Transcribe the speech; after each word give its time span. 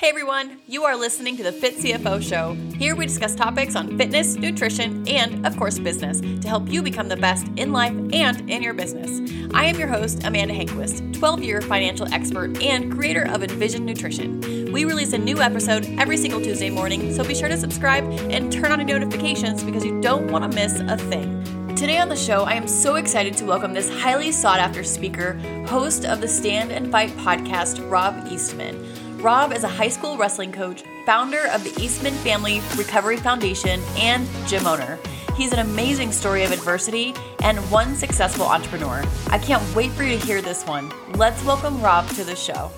Hey 0.00 0.08
everyone, 0.08 0.62
you 0.66 0.84
are 0.84 0.96
listening 0.96 1.36
to 1.36 1.42
the 1.42 1.52
Fit 1.52 1.76
CFO 1.76 2.22
Show. 2.22 2.54
Here 2.78 2.96
we 2.96 3.04
discuss 3.04 3.34
topics 3.34 3.76
on 3.76 3.98
fitness, 3.98 4.34
nutrition, 4.34 5.06
and 5.06 5.46
of 5.46 5.58
course 5.58 5.78
business 5.78 6.22
to 6.22 6.48
help 6.48 6.70
you 6.70 6.82
become 6.82 7.08
the 7.08 7.18
best 7.18 7.46
in 7.56 7.70
life 7.70 7.92
and 8.10 8.50
in 8.50 8.62
your 8.62 8.72
business. 8.72 9.30
I 9.52 9.66
am 9.66 9.78
your 9.78 9.88
host, 9.88 10.24
Amanda 10.24 10.54
Hanquist, 10.54 11.12
12 11.18 11.42
year 11.42 11.60
financial 11.60 12.10
expert 12.14 12.62
and 12.62 12.90
creator 12.90 13.28
of 13.28 13.42
Envision 13.42 13.84
Nutrition. 13.84 14.72
We 14.72 14.86
release 14.86 15.12
a 15.12 15.18
new 15.18 15.38
episode 15.42 15.84
every 15.98 16.16
single 16.16 16.40
Tuesday 16.40 16.70
morning, 16.70 17.12
so 17.12 17.22
be 17.22 17.34
sure 17.34 17.48
to 17.50 17.58
subscribe 17.58 18.04
and 18.30 18.50
turn 18.50 18.72
on 18.72 18.88
your 18.88 18.98
notifications 18.98 19.62
because 19.62 19.84
you 19.84 20.00
don't 20.00 20.32
want 20.32 20.50
to 20.50 20.56
miss 20.56 20.80
a 20.80 20.96
thing. 20.96 21.76
Today 21.76 21.98
on 21.98 22.08
the 22.08 22.16
show, 22.16 22.44
I 22.44 22.54
am 22.54 22.66
so 22.66 22.94
excited 22.94 23.36
to 23.36 23.44
welcome 23.44 23.74
this 23.74 23.90
highly 24.00 24.32
sought 24.32 24.60
after 24.60 24.82
speaker, 24.82 25.34
host 25.66 26.06
of 26.06 26.22
the 26.22 26.28
Stand 26.28 26.72
and 26.72 26.90
Fight 26.90 27.10
podcast, 27.10 27.86
Rob 27.90 28.26
Eastman. 28.30 28.82
Rob 29.20 29.52
is 29.52 29.64
a 29.64 29.68
high 29.68 29.88
school 29.88 30.16
wrestling 30.16 30.50
coach, 30.50 30.82
founder 31.04 31.46
of 31.48 31.62
the 31.62 31.78
Eastman 31.78 32.14
Family 32.14 32.62
Recovery 32.74 33.18
Foundation, 33.18 33.82
and 33.98 34.26
gym 34.48 34.66
owner. 34.66 34.98
He's 35.36 35.52
an 35.52 35.58
amazing 35.58 36.10
story 36.10 36.42
of 36.42 36.52
adversity 36.52 37.14
and 37.42 37.58
one 37.70 37.94
successful 37.96 38.46
entrepreneur. 38.46 39.04
I 39.26 39.36
can't 39.36 39.62
wait 39.76 39.90
for 39.90 40.04
you 40.04 40.18
to 40.18 40.26
hear 40.26 40.40
this 40.40 40.64
one. 40.64 40.90
Let's 41.16 41.44
welcome 41.44 41.82
Rob 41.82 42.08
to 42.10 42.24
the 42.24 42.34
show. 42.34 42.70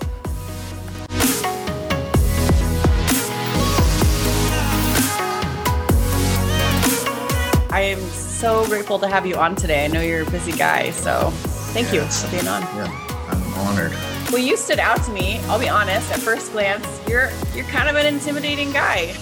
I 7.71 7.79
am 7.79 8.01
so 8.09 8.65
grateful 8.67 8.99
to 8.99 9.07
have 9.07 9.25
you 9.25 9.35
on 9.35 9.55
today. 9.55 9.85
I 9.85 9.87
know 9.87 10.01
you're 10.01 10.23
a 10.23 10.29
busy 10.29 10.51
guy, 10.51 10.91
so 10.91 11.29
thank 11.71 11.91
yes. 11.93 12.21
you 12.21 12.27
for 12.27 12.35
being 12.35 12.49
on. 12.49 12.63
Yeah, 12.63 12.83
I'm 12.83 13.02
honored. 13.63 13.91
Well, 14.31 14.41
you 14.41 14.57
stood 14.57 14.79
out 14.79 15.03
to 15.05 15.11
me. 15.11 15.39
I'll 15.45 15.59
be 15.59 15.69
honest. 15.69 16.11
At 16.11 16.19
first 16.19 16.51
glance, 16.51 16.85
you're 17.07 17.31
you're 17.55 17.65
kind 17.65 17.89
of 17.89 17.95
an 17.95 18.05
intimidating 18.05 18.71
guy. 18.71 19.15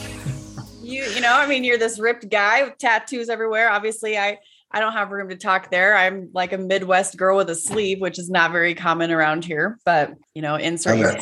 You 0.81 1.03
you 1.03 1.21
know, 1.21 1.33
I 1.33 1.47
mean, 1.47 1.63
you're 1.63 1.77
this 1.77 1.99
ripped 1.99 2.29
guy 2.29 2.63
with 2.63 2.77
tattoos 2.77 3.29
everywhere. 3.29 3.69
Obviously, 3.69 4.17
I 4.17 4.39
I 4.71 4.79
don't 4.79 4.93
have 4.93 5.11
room 5.11 5.29
to 5.29 5.35
talk 5.35 5.69
there. 5.69 5.95
I'm 5.95 6.29
like 6.33 6.53
a 6.53 6.57
Midwest 6.57 7.17
girl 7.17 7.37
with 7.37 7.49
a 7.49 7.55
sleeve, 7.55 7.99
which 7.99 8.17
is 8.17 8.29
not 8.29 8.51
very 8.51 8.73
common 8.73 9.11
around 9.11 9.45
here. 9.45 9.77
But 9.85 10.13
you 10.33 10.41
know, 10.41 10.55
insert 10.55 10.97
your 10.97 11.15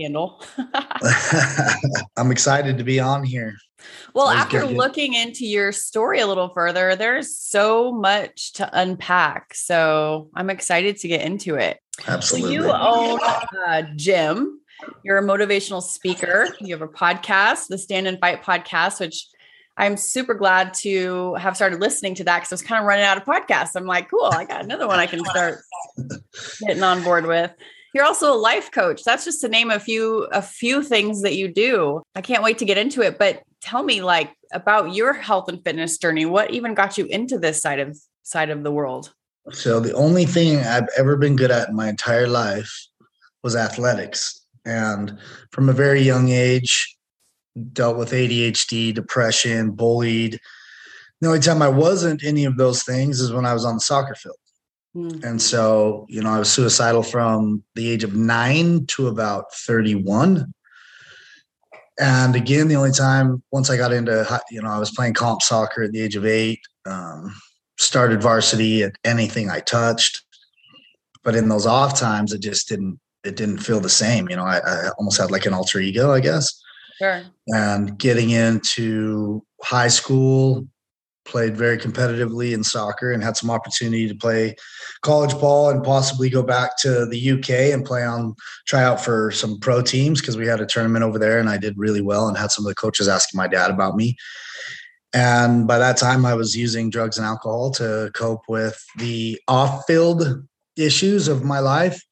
handle. 0.00 0.42
I'm 2.16 2.30
excited 2.30 2.78
to 2.78 2.84
be 2.84 3.00
on 3.00 3.24
here. 3.24 3.54
Well, 4.14 4.28
after 4.28 4.66
looking 4.66 5.14
into 5.14 5.46
your 5.46 5.72
story 5.72 6.20
a 6.20 6.26
little 6.26 6.50
further, 6.50 6.96
there's 6.96 7.36
so 7.36 7.92
much 7.92 8.52
to 8.54 8.68
unpack. 8.72 9.54
So 9.54 10.28
I'm 10.34 10.50
excited 10.50 10.96
to 10.98 11.08
get 11.08 11.22
into 11.22 11.56
it. 11.56 11.78
Absolutely. 12.06 12.56
So 12.56 12.62
you 12.62 12.72
own 12.72 13.20
a 13.66 13.84
gym. 13.94 14.60
You're 15.04 15.18
a 15.18 15.22
motivational 15.22 15.82
speaker. 15.82 16.48
You 16.60 16.74
have 16.74 16.82
a 16.82 16.88
podcast, 16.88 17.68
the 17.68 17.78
Stand 17.78 18.06
and 18.06 18.18
Fight 18.18 18.42
podcast, 18.42 19.00
which 19.00 19.26
I'm 19.76 19.96
super 19.96 20.34
glad 20.34 20.74
to 20.74 21.34
have 21.34 21.56
started 21.56 21.80
listening 21.80 22.14
to 22.16 22.24
that 22.24 22.38
because 22.38 22.52
I 22.52 22.54
was 22.54 22.62
kind 22.62 22.80
of 22.80 22.86
running 22.86 23.04
out 23.04 23.16
of 23.16 23.24
podcasts. 23.24 23.70
I'm 23.74 23.86
like, 23.86 24.10
cool, 24.10 24.24
I 24.24 24.44
got 24.44 24.64
another 24.64 24.86
one 24.86 24.98
I 24.98 25.06
can 25.06 25.24
start 25.24 25.60
getting 26.60 26.82
on 26.82 27.02
board 27.02 27.26
with. 27.26 27.52
You're 27.94 28.04
also 28.04 28.34
a 28.34 28.36
life 28.36 28.70
coach. 28.70 29.02
That's 29.04 29.24
just 29.24 29.40
to 29.42 29.48
name 29.48 29.70
a 29.70 29.78
few 29.78 30.24
a 30.32 30.42
few 30.42 30.82
things 30.82 31.22
that 31.22 31.36
you 31.36 31.48
do. 31.48 32.02
I 32.14 32.20
can't 32.20 32.42
wait 32.42 32.58
to 32.58 32.64
get 32.64 32.78
into 32.78 33.02
it. 33.02 33.18
But 33.18 33.42
tell 33.62 33.82
me, 33.82 34.02
like, 34.02 34.34
about 34.52 34.94
your 34.94 35.12
health 35.12 35.48
and 35.48 35.62
fitness 35.64 35.96
journey. 35.98 36.26
What 36.26 36.50
even 36.50 36.74
got 36.74 36.98
you 36.98 37.06
into 37.06 37.38
this 37.38 37.60
side 37.60 37.78
of 37.78 37.98
side 38.22 38.50
of 38.50 38.62
the 38.62 38.72
world? 38.72 39.14
So 39.50 39.80
the 39.80 39.94
only 39.94 40.24
thing 40.24 40.58
I've 40.58 40.88
ever 40.96 41.16
been 41.16 41.36
good 41.36 41.50
at 41.50 41.68
in 41.68 41.74
my 41.74 41.88
entire 41.88 42.28
life 42.28 42.70
was 43.42 43.56
athletics. 43.56 44.40
And 44.64 45.18
from 45.50 45.68
a 45.68 45.72
very 45.72 46.02
young 46.02 46.28
age, 46.28 46.96
dealt 47.72 47.96
with 47.96 48.12
ADHD, 48.12 48.94
depression, 48.94 49.72
bullied. 49.72 50.38
The 51.20 51.28
only 51.28 51.40
time 51.40 51.62
I 51.62 51.68
wasn't 51.68 52.24
any 52.24 52.44
of 52.44 52.56
those 52.56 52.82
things 52.84 53.20
is 53.20 53.32
when 53.32 53.44
I 53.44 53.52
was 53.52 53.64
on 53.64 53.74
the 53.74 53.80
soccer 53.80 54.14
field. 54.14 54.36
Mm. 54.96 55.24
And 55.24 55.42
so, 55.42 56.06
you 56.08 56.22
know, 56.22 56.30
I 56.30 56.38
was 56.38 56.50
suicidal 56.50 57.02
from 57.02 57.62
the 57.74 57.90
age 57.90 58.04
of 58.04 58.14
nine 58.14 58.86
to 58.88 59.08
about 59.08 59.52
31. 59.54 60.52
And 62.00 62.34
again, 62.34 62.68
the 62.68 62.76
only 62.76 62.92
time 62.92 63.42
once 63.52 63.70
I 63.70 63.76
got 63.76 63.92
into, 63.92 64.40
you 64.50 64.62
know, 64.62 64.70
I 64.70 64.78
was 64.78 64.90
playing 64.90 65.14
comp 65.14 65.42
soccer 65.42 65.82
at 65.82 65.92
the 65.92 66.00
age 66.00 66.16
of 66.16 66.24
eight. 66.24 66.60
Um, 66.86 67.34
started 67.78 68.22
varsity 68.22 68.82
at 68.82 68.92
anything 69.04 69.50
I 69.50 69.60
touched. 69.60 70.22
But 71.24 71.34
in 71.34 71.48
those 71.48 71.66
off 71.66 71.98
times, 71.98 72.32
it 72.32 72.40
just 72.40 72.68
didn't 72.68 72.98
it 73.24 73.36
didn't 73.36 73.58
feel 73.58 73.80
the 73.80 73.88
same. 73.88 74.28
You 74.28 74.36
know, 74.36 74.44
I, 74.44 74.58
I 74.58 74.90
almost 74.98 75.20
had 75.20 75.30
like 75.30 75.46
an 75.46 75.54
alter 75.54 75.78
ego, 75.78 76.10
I 76.12 76.20
guess. 76.20 76.60
Sure. 76.98 77.22
And 77.48 77.96
getting 77.98 78.30
into 78.30 79.44
high 79.62 79.88
school, 79.88 80.66
played 81.24 81.56
very 81.56 81.78
competitively 81.78 82.52
in 82.52 82.64
soccer 82.64 83.12
and 83.12 83.22
had 83.22 83.36
some 83.36 83.50
opportunity 83.50 84.08
to 84.08 84.14
play 84.14 84.56
college 85.02 85.32
ball 85.38 85.70
and 85.70 85.84
possibly 85.84 86.28
go 86.28 86.42
back 86.42 86.76
to 86.78 87.06
the 87.06 87.30
UK 87.32 87.72
and 87.72 87.84
play 87.84 88.04
on 88.04 88.34
try 88.66 88.82
out 88.82 89.00
for 89.00 89.30
some 89.30 89.58
pro 89.60 89.82
teams 89.82 90.20
because 90.20 90.36
we 90.36 90.46
had 90.46 90.60
a 90.60 90.66
tournament 90.66 91.04
over 91.04 91.18
there 91.18 91.38
and 91.38 91.48
I 91.48 91.58
did 91.58 91.78
really 91.78 92.00
well 92.00 92.28
and 92.28 92.36
had 92.36 92.50
some 92.50 92.64
of 92.64 92.68
the 92.68 92.74
coaches 92.74 93.08
asking 93.08 93.38
my 93.38 93.48
dad 93.48 93.70
about 93.70 93.96
me. 93.96 94.16
And 95.14 95.66
by 95.66 95.78
that 95.78 95.98
time, 95.98 96.24
I 96.24 96.34
was 96.34 96.56
using 96.56 96.88
drugs 96.88 97.18
and 97.18 97.26
alcohol 97.26 97.70
to 97.72 98.10
cope 98.14 98.42
with 98.48 98.82
the 98.96 99.38
off 99.46 99.84
field 99.86 100.46
issues 100.76 101.28
of 101.28 101.44
my 101.44 101.58
life. 101.58 102.02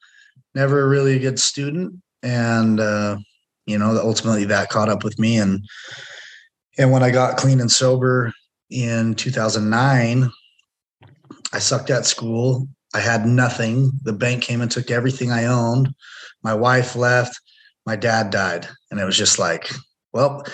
Never 0.54 0.86
really 0.88 1.16
a 1.16 1.18
good 1.18 1.38
student. 1.38 1.94
And, 2.22 2.78
uh, 2.78 3.16
you 3.64 3.78
know, 3.78 3.98
ultimately 4.02 4.44
that 4.46 4.68
caught 4.68 4.90
up 4.90 5.02
with 5.02 5.18
me. 5.18 5.38
And, 5.38 5.64
and 6.76 6.92
when 6.92 7.02
I 7.02 7.10
got 7.10 7.38
clean 7.38 7.60
and 7.60 7.70
sober 7.70 8.34
in 8.70 9.14
2009, 9.14 10.30
I 11.52 11.58
sucked 11.58 11.90
at 11.90 12.06
school. 12.06 12.68
I 12.94 13.00
had 13.00 13.26
nothing. 13.26 13.92
The 14.02 14.12
bank 14.12 14.42
came 14.42 14.60
and 14.60 14.70
took 14.70 14.90
everything 14.90 15.30
I 15.30 15.46
owned. 15.46 15.94
My 16.42 16.54
wife 16.54 16.96
left. 16.96 17.38
My 17.86 17.96
dad 17.96 18.30
died. 18.30 18.68
And 18.90 19.00
it 19.00 19.04
was 19.04 19.16
just 19.16 19.38
like, 19.38 19.70
well, 20.12 20.44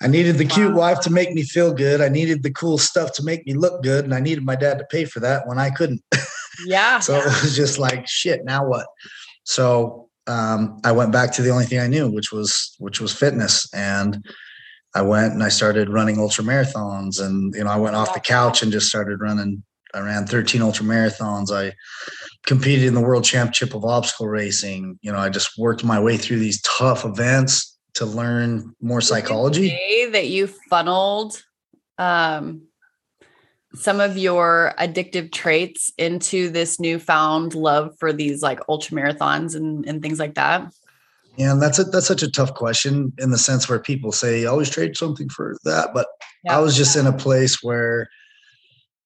I 0.00 0.08
needed 0.08 0.36
the 0.36 0.44
cute 0.44 0.72
wow. 0.72 0.78
wife 0.78 1.00
to 1.00 1.10
make 1.10 1.32
me 1.32 1.42
feel 1.42 1.72
good. 1.72 2.00
I 2.00 2.08
needed 2.08 2.42
the 2.42 2.52
cool 2.52 2.78
stuff 2.78 3.12
to 3.14 3.24
make 3.24 3.46
me 3.46 3.54
look 3.54 3.82
good. 3.82 4.04
And 4.04 4.14
I 4.14 4.20
needed 4.20 4.44
my 4.44 4.56
dad 4.56 4.78
to 4.78 4.84
pay 4.90 5.04
for 5.04 5.20
that 5.20 5.46
when 5.46 5.58
I 5.58 5.70
couldn't. 5.70 6.02
Yeah. 6.66 7.00
so 7.00 7.16
it 7.16 7.24
was 7.24 7.56
just 7.56 7.78
like, 7.78 8.06
shit, 8.06 8.44
now 8.44 8.66
what? 8.66 8.86
So 9.44 10.10
um, 10.26 10.78
I 10.84 10.92
went 10.92 11.10
back 11.10 11.32
to 11.32 11.42
the 11.42 11.50
only 11.50 11.64
thing 11.64 11.80
I 11.80 11.86
knew, 11.86 12.10
which 12.10 12.30
was 12.30 12.76
which 12.78 13.00
was 13.00 13.12
fitness. 13.12 13.72
And 13.72 14.24
I 14.94 15.02
went 15.02 15.32
and 15.32 15.42
I 15.42 15.48
started 15.48 15.88
running 15.88 16.18
ultra 16.18 16.44
marathons. 16.44 17.20
And 17.20 17.54
you 17.54 17.64
know, 17.64 17.70
I 17.70 17.76
went 17.76 17.96
off 17.96 18.14
the 18.14 18.20
couch 18.20 18.62
and 18.62 18.72
just 18.72 18.88
started 18.88 19.20
running. 19.20 19.62
I 19.94 20.00
ran 20.00 20.26
13 20.26 20.62
ultra 20.62 20.84
marathons. 20.84 21.50
I 21.50 21.74
competed 22.46 22.86
in 22.86 22.94
the 22.94 23.00
world 23.00 23.24
championship 23.24 23.74
of 23.74 23.84
obstacle 23.84 24.28
racing. 24.28 24.98
You 25.02 25.12
know, 25.12 25.18
I 25.18 25.28
just 25.28 25.58
worked 25.58 25.84
my 25.84 26.00
way 26.00 26.16
through 26.16 26.38
these 26.38 26.60
tough 26.62 27.04
events 27.04 27.78
to 27.94 28.06
learn 28.06 28.74
more 28.80 29.00
psychology. 29.00 29.78
that 30.12 30.28
you 30.28 30.46
funneled 30.46 31.42
um, 31.98 32.62
some 33.74 34.00
of 34.00 34.16
your 34.16 34.74
addictive 34.78 35.32
traits 35.32 35.92
into 35.98 36.50
this 36.50 36.80
newfound 36.80 37.54
love 37.54 37.94
for 37.98 38.12
these 38.12 38.42
like 38.42 38.60
ultra 38.68 38.96
marathons 38.96 39.54
and, 39.54 39.86
and 39.86 40.02
things 40.02 40.18
like 40.18 40.34
that? 40.34 40.72
Yeah, 41.36 41.52
and 41.52 41.62
that's 41.62 41.78
a, 41.78 41.84
that's 41.84 42.06
such 42.06 42.22
a 42.22 42.30
tough 42.30 42.54
question 42.54 43.12
in 43.18 43.30
the 43.30 43.38
sense 43.38 43.68
where 43.68 43.78
people 43.78 44.12
say 44.12 44.44
always 44.44 44.68
trade 44.68 44.96
something 44.96 45.28
for 45.30 45.56
that, 45.64 45.94
but 45.94 46.06
yeah. 46.44 46.56
I 46.56 46.60
was 46.60 46.76
just 46.76 46.96
in 46.96 47.06
a 47.06 47.12
place 47.12 47.62
where 47.62 48.08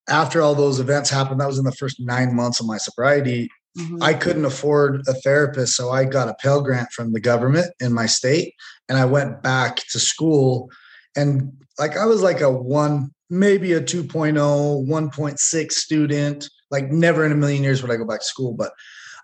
after 0.08 0.40
all 0.40 0.54
those 0.54 0.80
events 0.80 1.10
happened, 1.10 1.40
that 1.40 1.46
was 1.46 1.58
in 1.58 1.64
the 1.64 1.72
first 1.72 2.00
nine 2.00 2.34
months 2.34 2.60
of 2.60 2.66
my 2.66 2.78
sobriety. 2.78 3.48
Mm-hmm. 3.78 4.02
I 4.02 4.14
couldn't 4.14 4.44
afford 4.44 5.02
a 5.06 5.14
therapist, 5.14 5.76
so 5.76 5.90
I 5.90 6.04
got 6.04 6.28
a 6.28 6.34
Pell 6.34 6.62
Grant 6.62 6.90
from 6.92 7.12
the 7.12 7.20
government 7.20 7.72
in 7.80 7.92
my 7.92 8.06
state, 8.06 8.54
and 8.88 8.98
I 8.98 9.04
went 9.04 9.42
back 9.42 9.76
to 9.90 9.98
school. 9.98 10.70
And 11.16 11.52
like 11.78 11.96
I 11.96 12.06
was 12.06 12.22
like 12.22 12.40
a 12.40 12.50
one, 12.50 13.10
maybe 13.28 13.72
a 13.72 13.80
2.0, 13.80 14.34
1.6 14.34 15.72
student. 15.72 16.48
Like 16.70 16.90
never 16.90 17.24
in 17.24 17.32
a 17.32 17.36
million 17.36 17.62
years 17.62 17.82
would 17.82 17.90
I 17.90 17.96
go 17.96 18.04
back 18.04 18.20
to 18.20 18.26
school, 18.26 18.52
but 18.52 18.72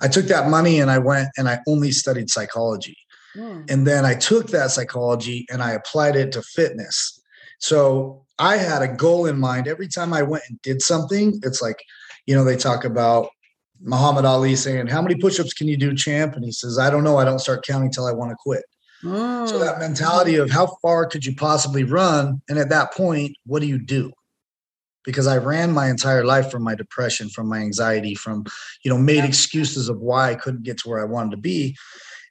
I 0.00 0.08
took 0.08 0.26
that 0.26 0.48
money 0.48 0.80
and 0.80 0.90
I 0.90 0.98
went 0.98 1.28
and 1.36 1.48
I 1.48 1.60
only 1.66 1.92
studied 1.92 2.30
psychology. 2.30 2.96
Mm. 3.36 3.70
And 3.70 3.86
then 3.86 4.04
I 4.04 4.14
took 4.14 4.48
that 4.48 4.70
psychology 4.70 5.46
and 5.50 5.62
I 5.62 5.72
applied 5.72 6.16
it 6.16 6.32
to 6.32 6.42
fitness. 6.42 7.20
So 7.58 8.24
I 8.38 8.56
had 8.56 8.82
a 8.82 8.88
goal 8.88 9.26
in 9.26 9.38
mind. 9.38 9.68
Every 9.68 9.88
time 9.88 10.12
I 10.12 10.22
went 10.22 10.44
and 10.48 10.60
did 10.62 10.82
something, 10.82 11.40
it's 11.44 11.62
like, 11.62 11.82
you 12.26 12.34
know, 12.34 12.44
they 12.44 12.56
talk 12.56 12.84
about 12.84 13.28
Muhammad 13.80 14.24
Ali 14.24 14.56
saying, 14.56 14.88
How 14.88 15.02
many 15.02 15.14
push 15.16 15.40
ups 15.40 15.52
can 15.52 15.68
you 15.68 15.76
do, 15.76 15.94
champ? 15.94 16.34
And 16.34 16.44
he 16.44 16.52
says, 16.52 16.78
I 16.78 16.90
don't 16.90 17.04
know. 17.04 17.18
I 17.18 17.24
don't 17.24 17.38
start 17.38 17.64
counting 17.64 17.90
till 17.90 18.06
I 18.06 18.12
want 18.12 18.30
to 18.30 18.36
quit. 18.36 18.64
Mm. 19.02 19.48
So 19.48 19.58
that 19.58 19.78
mentality 19.78 20.36
of 20.36 20.50
how 20.50 20.76
far 20.80 21.06
could 21.06 21.24
you 21.24 21.34
possibly 21.34 21.84
run? 21.84 22.40
And 22.48 22.58
at 22.58 22.68
that 22.68 22.92
point, 22.94 23.36
what 23.46 23.60
do 23.60 23.66
you 23.66 23.78
do? 23.78 24.12
Because 25.04 25.26
I 25.26 25.38
ran 25.38 25.72
my 25.72 25.88
entire 25.88 26.24
life 26.24 26.50
from 26.50 26.62
my 26.62 26.74
depression, 26.74 27.28
from 27.28 27.48
my 27.48 27.58
anxiety, 27.58 28.14
from, 28.14 28.44
you 28.84 28.90
know, 28.90 28.98
made 28.98 29.24
excuses 29.24 29.88
of 29.88 29.98
why 29.98 30.30
I 30.30 30.34
couldn't 30.34 30.62
get 30.62 30.78
to 30.78 30.88
where 30.88 31.00
I 31.00 31.04
wanted 31.04 31.32
to 31.32 31.36
be. 31.38 31.76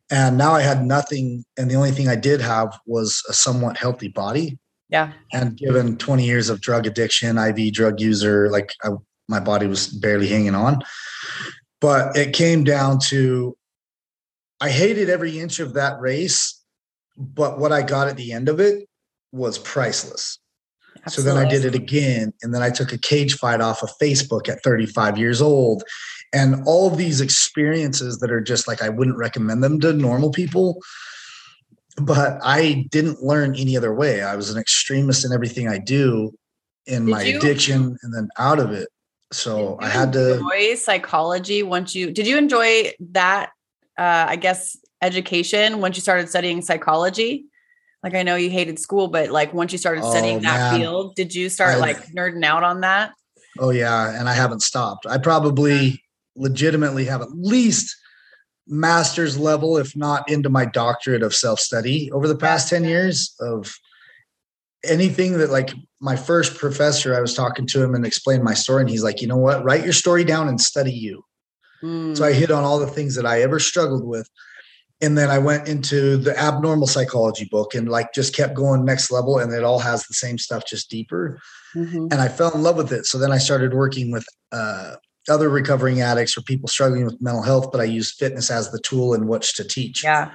And 0.09 0.37
now 0.37 0.53
I 0.53 0.61
had 0.61 0.85
nothing. 0.85 1.43
And 1.57 1.69
the 1.69 1.75
only 1.75 1.91
thing 1.91 2.07
I 2.07 2.15
did 2.15 2.41
have 2.41 2.77
was 2.85 3.23
a 3.29 3.33
somewhat 3.33 3.77
healthy 3.77 4.07
body. 4.07 4.57
Yeah. 4.89 5.13
And 5.31 5.57
given 5.57 5.97
20 5.97 6.25
years 6.25 6.49
of 6.49 6.61
drug 6.61 6.85
addiction, 6.85 7.37
IV 7.37 7.73
drug 7.73 7.99
user, 7.99 8.49
like 8.49 8.73
I, 8.83 8.89
my 9.27 9.39
body 9.39 9.67
was 9.67 9.87
barely 9.87 10.27
hanging 10.27 10.55
on. 10.55 10.81
But 11.79 12.15
it 12.15 12.33
came 12.33 12.63
down 12.63 12.99
to 13.07 13.57
I 14.61 14.69
hated 14.69 15.09
every 15.09 15.39
inch 15.39 15.59
of 15.59 15.73
that 15.73 15.99
race, 15.99 16.61
but 17.17 17.57
what 17.57 17.71
I 17.71 17.81
got 17.81 18.07
at 18.07 18.15
the 18.15 18.31
end 18.31 18.47
of 18.47 18.59
it 18.59 18.87
was 19.31 19.57
priceless. 19.57 20.37
Absolutely. 21.05 21.31
So 21.31 21.35
then 21.35 21.45
I 21.45 21.49
did 21.49 21.65
it 21.65 21.75
again. 21.75 22.33
And 22.41 22.53
then 22.53 22.61
I 22.61 22.69
took 22.69 22.91
a 22.91 22.97
cage 22.97 23.37
fight 23.37 23.61
off 23.61 23.83
of 23.83 23.89
Facebook 24.01 24.49
at 24.49 24.63
35 24.63 25.17
years 25.17 25.41
old. 25.41 25.83
And 26.33 26.63
all 26.65 26.91
of 26.91 26.97
these 26.97 27.21
experiences 27.21 28.19
that 28.19 28.31
are 28.31 28.41
just 28.41 28.67
like, 28.67 28.81
I 28.81 28.89
wouldn't 28.89 29.17
recommend 29.17 29.63
them 29.63 29.79
to 29.81 29.93
normal 29.93 30.31
people. 30.31 30.79
But 31.97 32.39
I 32.43 32.85
didn't 32.89 33.21
learn 33.21 33.55
any 33.55 33.75
other 33.75 33.93
way. 33.93 34.21
I 34.21 34.35
was 34.35 34.49
an 34.49 34.57
extremist 34.59 35.25
in 35.25 35.33
everything 35.33 35.67
I 35.67 35.77
do 35.77 36.33
in 36.85 37.05
did 37.05 37.11
my 37.11 37.21
you, 37.23 37.37
addiction 37.37 37.97
and 38.01 38.13
then 38.13 38.29
out 38.37 38.59
of 38.59 38.71
it. 38.71 38.87
So 39.33 39.77
I 39.81 39.89
had 39.89 40.13
to 40.13 40.35
enjoy 40.35 40.75
psychology 40.75 41.63
once 41.63 41.95
you 41.95 42.11
did 42.11 42.27
you 42.27 42.37
enjoy 42.37 42.91
that 43.11 43.51
uh, 43.97 44.25
I 44.29 44.35
guess, 44.35 44.77
education 45.01 45.79
once 45.79 45.95
you 45.95 46.01
started 46.01 46.29
studying 46.29 46.61
psychology? 46.61 47.45
Like 48.03 48.15
I 48.15 48.23
know 48.23 48.35
you 48.35 48.49
hated 48.49 48.79
school, 48.79 49.07
but 49.07 49.29
like 49.29 49.53
once 49.53 49.71
you 49.71 49.77
started 49.77 50.03
studying 50.03 50.37
oh, 50.37 50.41
that 50.41 50.71
man. 50.71 50.79
field, 50.79 51.15
did 51.15 51.35
you 51.35 51.49
start 51.49 51.75
I, 51.75 51.77
like 51.77 52.07
nerding 52.07 52.43
out 52.43 52.63
on 52.63 52.81
that? 52.81 53.13
Oh 53.59 53.69
yeah, 53.69 54.19
and 54.19 54.27
I 54.27 54.33
haven't 54.33 54.61
stopped. 54.61 55.05
I 55.05 55.17
probably 55.17 56.01
legitimately 56.35 57.05
have 57.05 57.21
at 57.21 57.31
least 57.31 57.95
master's 58.67 59.37
level, 59.37 59.77
if 59.77 59.95
not 59.95 60.29
into 60.29 60.49
my 60.49 60.65
doctorate 60.65 61.23
of 61.23 61.35
self 61.35 61.59
study 61.59 62.11
over 62.11 62.27
the 62.27 62.37
past 62.37 62.69
10 62.69 62.85
years 62.85 63.35
of 63.39 63.71
anything 64.83 65.37
that 65.37 65.51
like 65.51 65.73
my 65.99 66.15
first 66.15 66.57
professor, 66.57 67.15
I 67.15 67.21
was 67.21 67.33
talking 67.33 67.67
to 67.67 67.83
him 67.83 67.93
and 67.93 68.05
explained 68.05 68.43
my 68.43 68.53
story. 68.53 68.81
And 68.81 68.89
he's 68.89 69.03
like, 69.03 69.21
you 69.21 69.27
know 69.27 69.37
what? 69.37 69.63
Write 69.63 69.83
your 69.83 69.93
story 69.93 70.23
down 70.23 70.47
and 70.47 70.59
study 70.59 70.93
you. 70.93 71.23
Mm. 71.83 72.17
So 72.17 72.23
I 72.23 72.33
hit 72.33 72.51
on 72.51 72.63
all 72.63 72.79
the 72.79 72.87
things 72.87 73.15
that 73.15 73.25
I 73.25 73.41
ever 73.41 73.59
struggled 73.59 74.05
with. 74.05 74.27
And 75.01 75.17
then 75.17 75.29
I 75.29 75.39
went 75.39 75.67
into 75.67 76.17
the 76.17 76.37
abnormal 76.39 76.87
psychology 76.87 77.45
book 77.45 77.73
and 77.73 77.89
like 77.89 78.13
just 78.13 78.35
kept 78.35 78.53
going 78.53 78.85
next 78.85 79.11
level. 79.11 79.39
And 79.39 79.51
it 79.51 79.63
all 79.63 79.79
has 79.79 80.05
the 80.05 80.13
same 80.13 80.37
stuff, 80.37 80.63
just 80.67 80.89
deeper. 80.89 81.39
Mm-hmm. 81.75 82.07
And 82.11 82.15
I 82.15 82.27
fell 82.27 82.53
in 82.53 82.61
love 82.61 82.77
with 82.77 82.91
it. 82.91 83.05
So 83.05 83.17
then 83.17 83.31
I 83.31 83.37
started 83.39 83.73
working 83.73 84.11
with 84.11 84.25
uh, 84.51 84.95
other 85.29 85.49
recovering 85.49 86.01
addicts 86.01 86.37
or 86.37 86.41
people 86.41 86.67
struggling 86.67 87.05
with 87.05 87.21
mental 87.21 87.43
health, 87.43 87.71
but 87.71 87.81
I 87.81 87.85
used 87.85 88.15
fitness 88.15 88.51
as 88.51 88.71
the 88.71 88.79
tool 88.79 89.13
in 89.13 89.27
which 89.27 89.55
to 89.55 89.63
teach. 89.63 90.03
Yeah. 90.03 90.31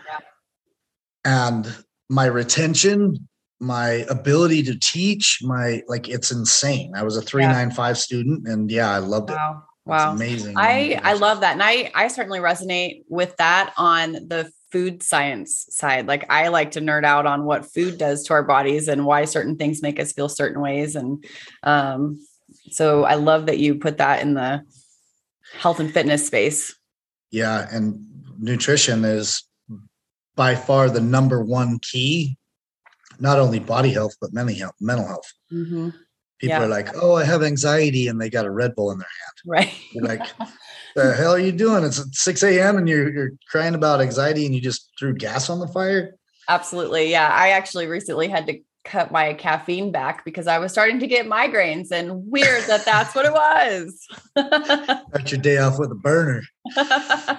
And 1.24 1.72
my 2.08 2.26
retention, 2.26 3.28
my 3.60 4.04
ability 4.08 4.62
to 4.64 4.78
teach, 4.78 5.38
my 5.42 5.82
like 5.88 6.08
it's 6.08 6.30
insane. 6.30 6.92
I 6.94 7.02
was 7.02 7.16
a 7.16 7.22
395 7.22 7.88
yeah. 7.88 7.92
student 7.94 8.48
and 8.48 8.70
yeah, 8.70 8.90
I 8.90 8.98
loved 8.98 9.30
wow. 9.30 9.62
it. 9.62 9.90
Wow. 9.90 10.12
amazing. 10.12 10.54
I, 10.56 11.00
I 11.04 11.12
love 11.12 11.40
that. 11.40 11.52
And 11.52 11.62
I, 11.62 11.92
I 11.94 12.08
certainly 12.08 12.40
resonate 12.40 13.04
with 13.08 13.36
that 13.36 13.72
on 13.76 14.12
the 14.12 14.50
food 14.76 15.02
science 15.02 15.66
side. 15.70 16.06
Like 16.06 16.26
I 16.28 16.48
like 16.48 16.72
to 16.72 16.82
nerd 16.82 17.04
out 17.04 17.24
on 17.24 17.44
what 17.44 17.72
food 17.72 17.96
does 17.96 18.24
to 18.24 18.34
our 18.34 18.42
bodies 18.42 18.88
and 18.88 19.06
why 19.06 19.24
certain 19.24 19.56
things 19.56 19.80
make 19.80 19.98
us 19.98 20.12
feel 20.12 20.28
certain 20.28 20.60
ways. 20.60 20.96
And 20.96 21.24
um, 21.62 22.20
so 22.70 23.04
I 23.04 23.14
love 23.14 23.46
that 23.46 23.58
you 23.58 23.76
put 23.76 23.96
that 23.96 24.20
in 24.20 24.34
the 24.34 24.62
health 25.58 25.80
and 25.80 25.90
fitness 25.90 26.26
space. 26.26 26.76
Yeah. 27.30 27.66
And 27.72 28.04
nutrition 28.38 29.02
is 29.06 29.44
by 30.34 30.54
far 30.54 30.90
the 30.90 31.00
number 31.00 31.42
one 31.42 31.78
key, 31.78 32.36
not 33.18 33.38
only 33.38 33.58
body 33.58 33.92
health, 33.94 34.14
but 34.20 34.34
mental 34.34 34.54
health, 34.56 34.74
mental 34.78 35.06
health. 35.06 35.32
Mm-hmm. 35.50 35.88
People 36.38 36.58
yeah. 36.58 36.64
are 36.64 36.68
like, 36.68 36.88
"Oh, 36.94 37.14
I 37.14 37.24
have 37.24 37.42
anxiety," 37.42 38.08
and 38.08 38.20
they 38.20 38.28
got 38.28 38.44
a 38.44 38.50
Red 38.50 38.74
Bull 38.74 38.90
in 38.90 38.98
their 38.98 39.08
hand. 39.24 39.36
Right. 39.46 39.72
You're 39.92 40.04
like, 40.04 40.20
"The 40.96 41.14
hell 41.14 41.32
are 41.32 41.38
you 41.38 41.52
doing? 41.52 41.84
It's 41.84 42.02
6 42.12 42.42
a.m. 42.42 42.78
and 42.78 42.88
you're 42.88 43.12
you're 43.12 43.30
crying 43.48 43.74
about 43.74 44.00
anxiety, 44.00 44.46
and 44.46 44.54
you 44.54 44.60
just 44.60 44.90
threw 44.98 45.14
gas 45.14 45.48
on 45.48 45.60
the 45.60 45.68
fire." 45.68 46.16
Absolutely, 46.48 47.10
yeah. 47.10 47.28
I 47.32 47.50
actually 47.50 47.86
recently 47.86 48.28
had 48.28 48.46
to 48.46 48.60
cut 48.84 49.10
my 49.10 49.34
caffeine 49.34 49.90
back 49.90 50.24
because 50.24 50.46
I 50.46 50.58
was 50.58 50.72
starting 50.72 51.00
to 51.00 51.06
get 51.06 51.26
migraines, 51.26 51.90
and 51.90 52.30
weird 52.30 52.64
that 52.64 52.84
that's 52.84 53.14
what 53.14 53.26
it 53.26 53.32
was. 53.32 54.06
Start 55.08 55.30
your 55.30 55.40
day 55.40 55.58
off 55.58 55.78
with 55.78 55.90
a 55.92 55.96
burner, 55.96 56.42
and 56.76 57.38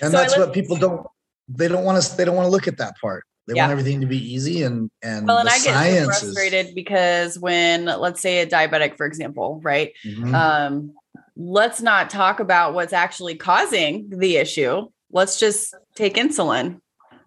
so 0.00 0.10
that's 0.10 0.38
what 0.38 0.52
people 0.52 0.76
don't. 0.76 1.06
They 1.48 1.68
don't 1.68 1.84
want 1.84 2.02
to. 2.02 2.16
They 2.16 2.24
don't 2.24 2.36
want 2.36 2.46
to 2.46 2.50
look 2.50 2.68
at 2.68 2.78
that 2.78 2.94
part. 3.00 3.24
They 3.46 3.54
yeah. 3.54 3.62
want 3.62 3.72
everything 3.72 4.00
to 4.00 4.06
be 4.06 4.18
easy 4.18 4.62
and 4.64 4.90
and 5.02 5.26
well, 5.26 5.38
and 5.38 5.48
I 5.48 5.58
get 5.60 6.04
frustrated 6.04 6.66
is... 6.66 6.72
because 6.72 7.38
when 7.38 7.84
let's 7.84 8.20
say 8.20 8.40
a 8.40 8.46
diabetic, 8.46 8.96
for 8.96 9.06
example, 9.06 9.60
right? 9.62 9.92
Mm-hmm. 10.04 10.34
Um, 10.34 10.94
let's 11.36 11.82
not 11.82 12.10
talk 12.10 12.40
about 12.40 12.74
what's 12.74 12.92
actually 12.92 13.36
causing 13.36 14.08
the 14.10 14.36
issue. 14.36 14.88
Let's 15.10 15.38
just 15.38 15.74
take 15.94 16.14
insulin 16.14 16.80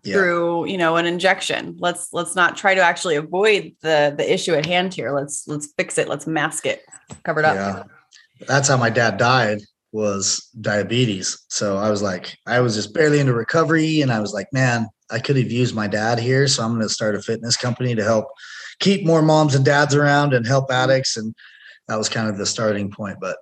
yeah. 0.03 0.15
through, 0.15 0.67
you 0.67 0.77
know, 0.77 0.97
an 0.97 1.05
injection. 1.05 1.77
Let's 1.79 2.09
let's 2.11 2.35
not 2.35 2.57
try 2.57 2.73
to 2.75 2.81
actually 2.81 3.15
avoid 3.15 3.73
the 3.81 4.13
the 4.17 4.31
issue 4.31 4.53
at 4.53 4.65
hand 4.65 4.93
here. 4.93 5.11
Let's 5.11 5.47
let's 5.47 5.71
fix 5.77 5.97
it. 5.97 6.09
Let's 6.09 6.27
mask 6.27 6.65
it, 6.65 6.81
cover 7.23 7.39
it 7.39 7.45
up. 7.45 7.55
Yeah. 7.55 7.83
That's 8.47 8.67
how 8.67 8.77
my 8.77 8.89
dad 8.89 9.17
died 9.17 9.59
was 9.91 10.49
diabetes. 10.61 11.45
So 11.49 11.77
I 11.77 11.89
was 11.89 12.01
like, 12.01 12.37
I 12.45 12.59
was 12.59 12.75
just 12.75 12.93
barely 12.93 13.19
into 13.19 13.33
recovery 13.33 14.01
and 14.01 14.11
I 14.11 14.19
was 14.19 14.33
like, 14.33 14.47
man, 14.53 14.87
I 15.09 15.19
could 15.19 15.35
have 15.35 15.51
used 15.51 15.75
my 15.75 15.87
dad 15.87 16.19
here. 16.19 16.47
So 16.47 16.63
I'm 16.63 16.71
going 16.71 16.81
to 16.81 16.89
start 16.89 17.15
a 17.15 17.21
fitness 17.21 17.57
company 17.57 17.95
to 17.95 18.03
help 18.03 18.27
keep 18.79 19.05
more 19.05 19.21
moms 19.21 19.55
and 19.55 19.65
dads 19.65 19.95
around 19.95 20.33
and 20.33 20.45
help 20.45 20.69
mm-hmm. 20.69 20.91
addicts. 20.91 21.17
And 21.17 21.33
that 21.87 21.97
was 21.97 22.07
kind 22.07 22.29
of 22.29 22.37
the 22.37 22.45
starting 22.45 22.91
point. 22.91 23.17
But 23.19 23.37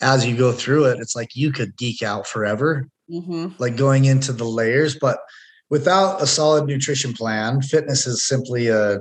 as 0.00 0.26
you 0.26 0.36
go 0.36 0.52
through 0.52 0.86
it, 0.86 1.00
it's 1.00 1.14
like 1.16 1.36
you 1.36 1.52
could 1.52 1.76
geek 1.76 2.02
out 2.02 2.26
forever, 2.26 2.88
mm-hmm. 3.10 3.48
like 3.58 3.76
going 3.76 4.06
into 4.06 4.32
the 4.32 4.44
layers. 4.44 4.96
But 4.96 5.20
without 5.68 6.22
a 6.22 6.26
solid 6.26 6.66
nutrition 6.66 7.12
plan, 7.12 7.62
fitness 7.62 8.06
is 8.06 8.26
simply 8.26 8.68
a 8.68 9.00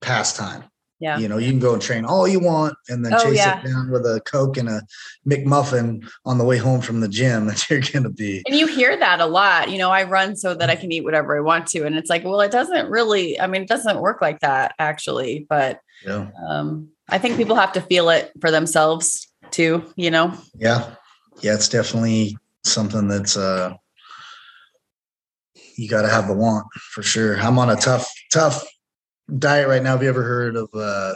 pastime. 0.00 0.64
Yeah. 1.00 1.16
You 1.16 1.28
know, 1.28 1.38
you 1.38 1.48
can 1.48 1.60
go 1.60 1.72
and 1.72 1.80
train 1.80 2.04
all 2.04 2.28
you 2.28 2.38
want 2.40 2.74
and 2.90 3.02
then 3.02 3.14
oh, 3.14 3.24
chase 3.24 3.38
yeah. 3.38 3.58
it 3.58 3.64
down 3.66 3.90
with 3.90 4.02
a 4.02 4.20
Coke 4.26 4.58
and 4.58 4.68
a 4.68 4.82
McMuffin 5.26 6.06
on 6.26 6.36
the 6.36 6.44
way 6.44 6.58
home 6.58 6.82
from 6.82 7.00
the 7.00 7.08
gym 7.08 7.46
that 7.46 7.70
you're 7.70 7.80
going 7.80 8.02
to 8.02 8.10
be. 8.10 8.42
And 8.46 8.54
you 8.54 8.66
hear 8.66 8.98
that 8.98 9.18
a 9.18 9.26
lot. 9.26 9.70
You 9.70 9.78
know, 9.78 9.90
I 9.90 10.02
run 10.04 10.36
so 10.36 10.54
that 10.54 10.68
I 10.68 10.76
can 10.76 10.92
eat 10.92 11.02
whatever 11.02 11.34
I 11.34 11.40
want 11.40 11.66
to. 11.68 11.86
And 11.86 11.96
it's 11.96 12.10
like, 12.10 12.22
well, 12.22 12.42
it 12.42 12.50
doesn't 12.50 12.90
really, 12.90 13.40
I 13.40 13.46
mean, 13.46 13.62
it 13.62 13.68
doesn't 13.68 14.00
work 14.00 14.20
like 14.20 14.40
that 14.40 14.74
actually. 14.78 15.46
But 15.48 15.80
yeah. 16.04 16.28
um, 16.46 16.88
I 17.08 17.16
think 17.16 17.38
people 17.38 17.56
have 17.56 17.72
to 17.72 17.80
feel 17.80 18.10
it 18.10 18.30
for 18.38 18.50
themselves 18.50 19.29
too, 19.52 19.84
you 19.96 20.10
know? 20.10 20.34
Yeah. 20.54 20.94
Yeah. 21.40 21.54
It's 21.54 21.68
definitely 21.68 22.36
something 22.64 23.08
that's, 23.08 23.36
uh, 23.36 23.74
you 25.76 25.88
got 25.88 26.02
to 26.02 26.08
have 26.08 26.28
the 26.28 26.34
want 26.34 26.66
for 26.74 27.02
sure. 27.02 27.38
I'm 27.38 27.58
on 27.58 27.70
a 27.70 27.76
tough, 27.76 28.10
tough 28.32 28.64
diet 29.38 29.68
right 29.68 29.82
now. 29.82 29.92
Have 29.92 30.02
you 30.02 30.08
ever 30.08 30.22
heard 30.22 30.56
of 30.56 30.68
uh, 30.74 31.14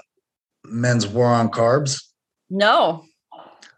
men's 0.64 1.07
war 1.07 1.26
on 1.26 1.50
carbs? 1.50 2.03
No. 2.49 3.05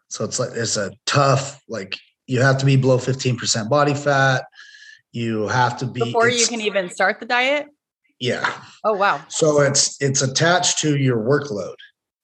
So 0.09 0.25
it's 0.25 0.39
like 0.39 0.51
it's 0.55 0.77
a 0.77 0.93
tough 1.05 1.61
like 1.69 1.97
you 2.27 2.41
have 2.41 2.59
to 2.59 2.67
be 2.67 2.77
below 2.77 2.99
15% 2.99 3.69
body 3.69 3.95
fat. 3.95 4.45
You 5.13 5.49
have 5.49 5.79
to 5.79 5.87
be 5.87 6.01
before 6.01 6.29
you 6.29 6.47
can 6.47 6.61
even 6.61 6.91
start 6.91 7.21
the 7.21 7.27
diet. 7.27 7.67
Yeah. 8.19 8.51
Oh 8.85 8.95
wow. 8.95 9.23
So 9.29 9.61
it's 9.61 10.01
it's 10.01 10.23
attached 10.23 10.79
to 10.81 10.97
your 10.97 11.19
workload. 11.19 11.77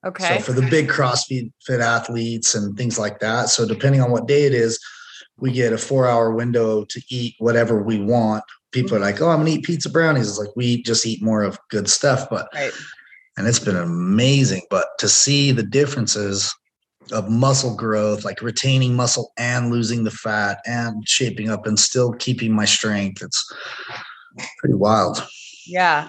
Okay. 0.05 0.39
So 0.39 0.43
for 0.43 0.53
the 0.53 0.69
big 0.69 0.89
CrossFit 0.89 1.53
fit 1.65 1.81
athletes 1.81 2.55
and 2.55 2.77
things 2.77 2.99
like 2.99 3.21
that. 3.21 3.49
So 3.49 3.67
depending 3.67 4.01
on 4.01 4.11
what 4.11 4.27
day 4.27 4.45
it 4.45 4.55
is, 4.55 4.81
we 5.39 5.53
get 5.53 5.73
a 5.73 5.79
four 5.79 6.09
hour 6.09 6.33
window 6.33 6.85
to 6.85 7.03
eat 7.09 7.35
whatever 7.39 7.83
we 7.83 8.01
want 8.01 8.45
people 8.73 8.97
are 8.97 9.01
like, 9.01 9.21
oh, 9.21 9.29
I'm 9.29 9.39
gonna 9.39 9.51
eat 9.51 9.65
pizza 9.65 9.89
brownies. 9.89 10.29
It's 10.29 10.39
like 10.39 10.57
we 10.57 10.83
just 10.83 11.07
eat 11.07 11.23
more 11.23 11.43
of 11.43 11.59
good 11.69 11.89
stuff, 11.89 12.29
but 12.29 12.49
right. 12.55 12.73
and 13.37 13.47
it's 13.47 13.61
been 13.61 13.77
amazing. 13.77 14.63
But 14.71 14.87
to 14.99 15.09
see 15.09 15.53
the 15.53 15.63
differences 15.63 16.53
of 17.13 17.31
muscle 17.31 17.77
growth, 17.77 18.25
like 18.25 18.43
retaining 18.43 18.97
muscle 18.97 19.33
and 19.37 19.71
losing 19.71 20.05
the 20.05 20.11
fat 20.11 20.59
and 20.67 21.07
shaping 21.07 21.51
up 21.51 21.67
and 21.67 21.79
still 21.79 22.13
keeping 22.15 22.53
my 22.53 22.65
strength, 22.65 23.23
it's 23.23 23.53
pretty 24.59 24.75
wild. 24.75 25.25
Yeah. 25.67 26.09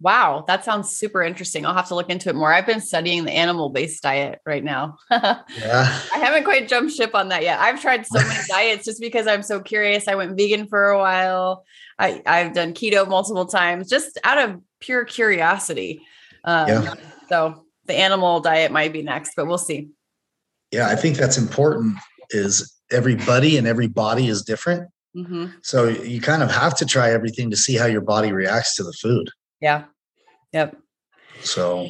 Wow, 0.00 0.44
that 0.46 0.64
sounds 0.64 0.96
super 0.96 1.22
interesting. 1.22 1.66
I'll 1.66 1.74
have 1.74 1.88
to 1.88 1.94
look 1.94 2.08
into 2.08 2.30
it 2.30 2.34
more. 2.34 2.52
I've 2.52 2.66
been 2.66 2.80
studying 2.80 3.24
the 3.24 3.32
animal 3.32 3.68
based 3.68 4.02
diet 4.02 4.40
right 4.46 4.64
now. 4.64 4.96
yeah. 5.10 5.42
I 5.60 6.18
haven't 6.18 6.44
quite 6.44 6.68
jumped 6.68 6.94
ship 6.94 7.14
on 7.14 7.28
that 7.28 7.42
yet. 7.42 7.60
I've 7.60 7.82
tried 7.82 8.06
so 8.06 8.18
many 8.18 8.40
diets 8.48 8.86
just 8.86 9.00
because 9.00 9.26
I'm 9.26 9.42
so 9.42 9.60
curious. 9.60 10.08
I 10.08 10.14
went 10.14 10.38
vegan 10.38 10.68
for 10.68 10.88
a 10.88 10.98
while. 10.98 11.64
I, 11.98 12.22
I've 12.24 12.54
done 12.54 12.72
keto 12.72 13.06
multiple 13.06 13.44
times 13.44 13.90
just 13.90 14.18
out 14.24 14.38
of 14.38 14.62
pure 14.80 15.04
curiosity. 15.04 16.00
Um, 16.44 16.68
yeah. 16.68 16.94
So 17.28 17.66
the 17.84 17.94
animal 17.94 18.40
diet 18.40 18.72
might 18.72 18.94
be 18.94 19.02
next, 19.02 19.32
but 19.36 19.46
we'll 19.46 19.58
see. 19.58 19.90
Yeah, 20.72 20.88
I 20.88 20.96
think 20.96 21.16
that's 21.16 21.36
important 21.36 21.98
is 22.30 22.74
everybody 22.90 23.58
and 23.58 23.66
every 23.66 23.88
body 23.88 24.28
is 24.28 24.42
different. 24.42 24.88
Mm-hmm. 25.16 25.46
So 25.62 25.88
you 25.88 26.20
kind 26.20 26.42
of 26.42 26.50
have 26.50 26.76
to 26.78 26.86
try 26.86 27.10
everything 27.10 27.50
to 27.50 27.56
see 27.56 27.76
how 27.76 27.86
your 27.86 28.00
body 28.00 28.32
reacts 28.32 28.76
to 28.76 28.84
the 28.84 28.92
food. 28.92 29.28
Yeah. 29.60 29.84
Yep. 30.52 30.76
So, 31.40 31.88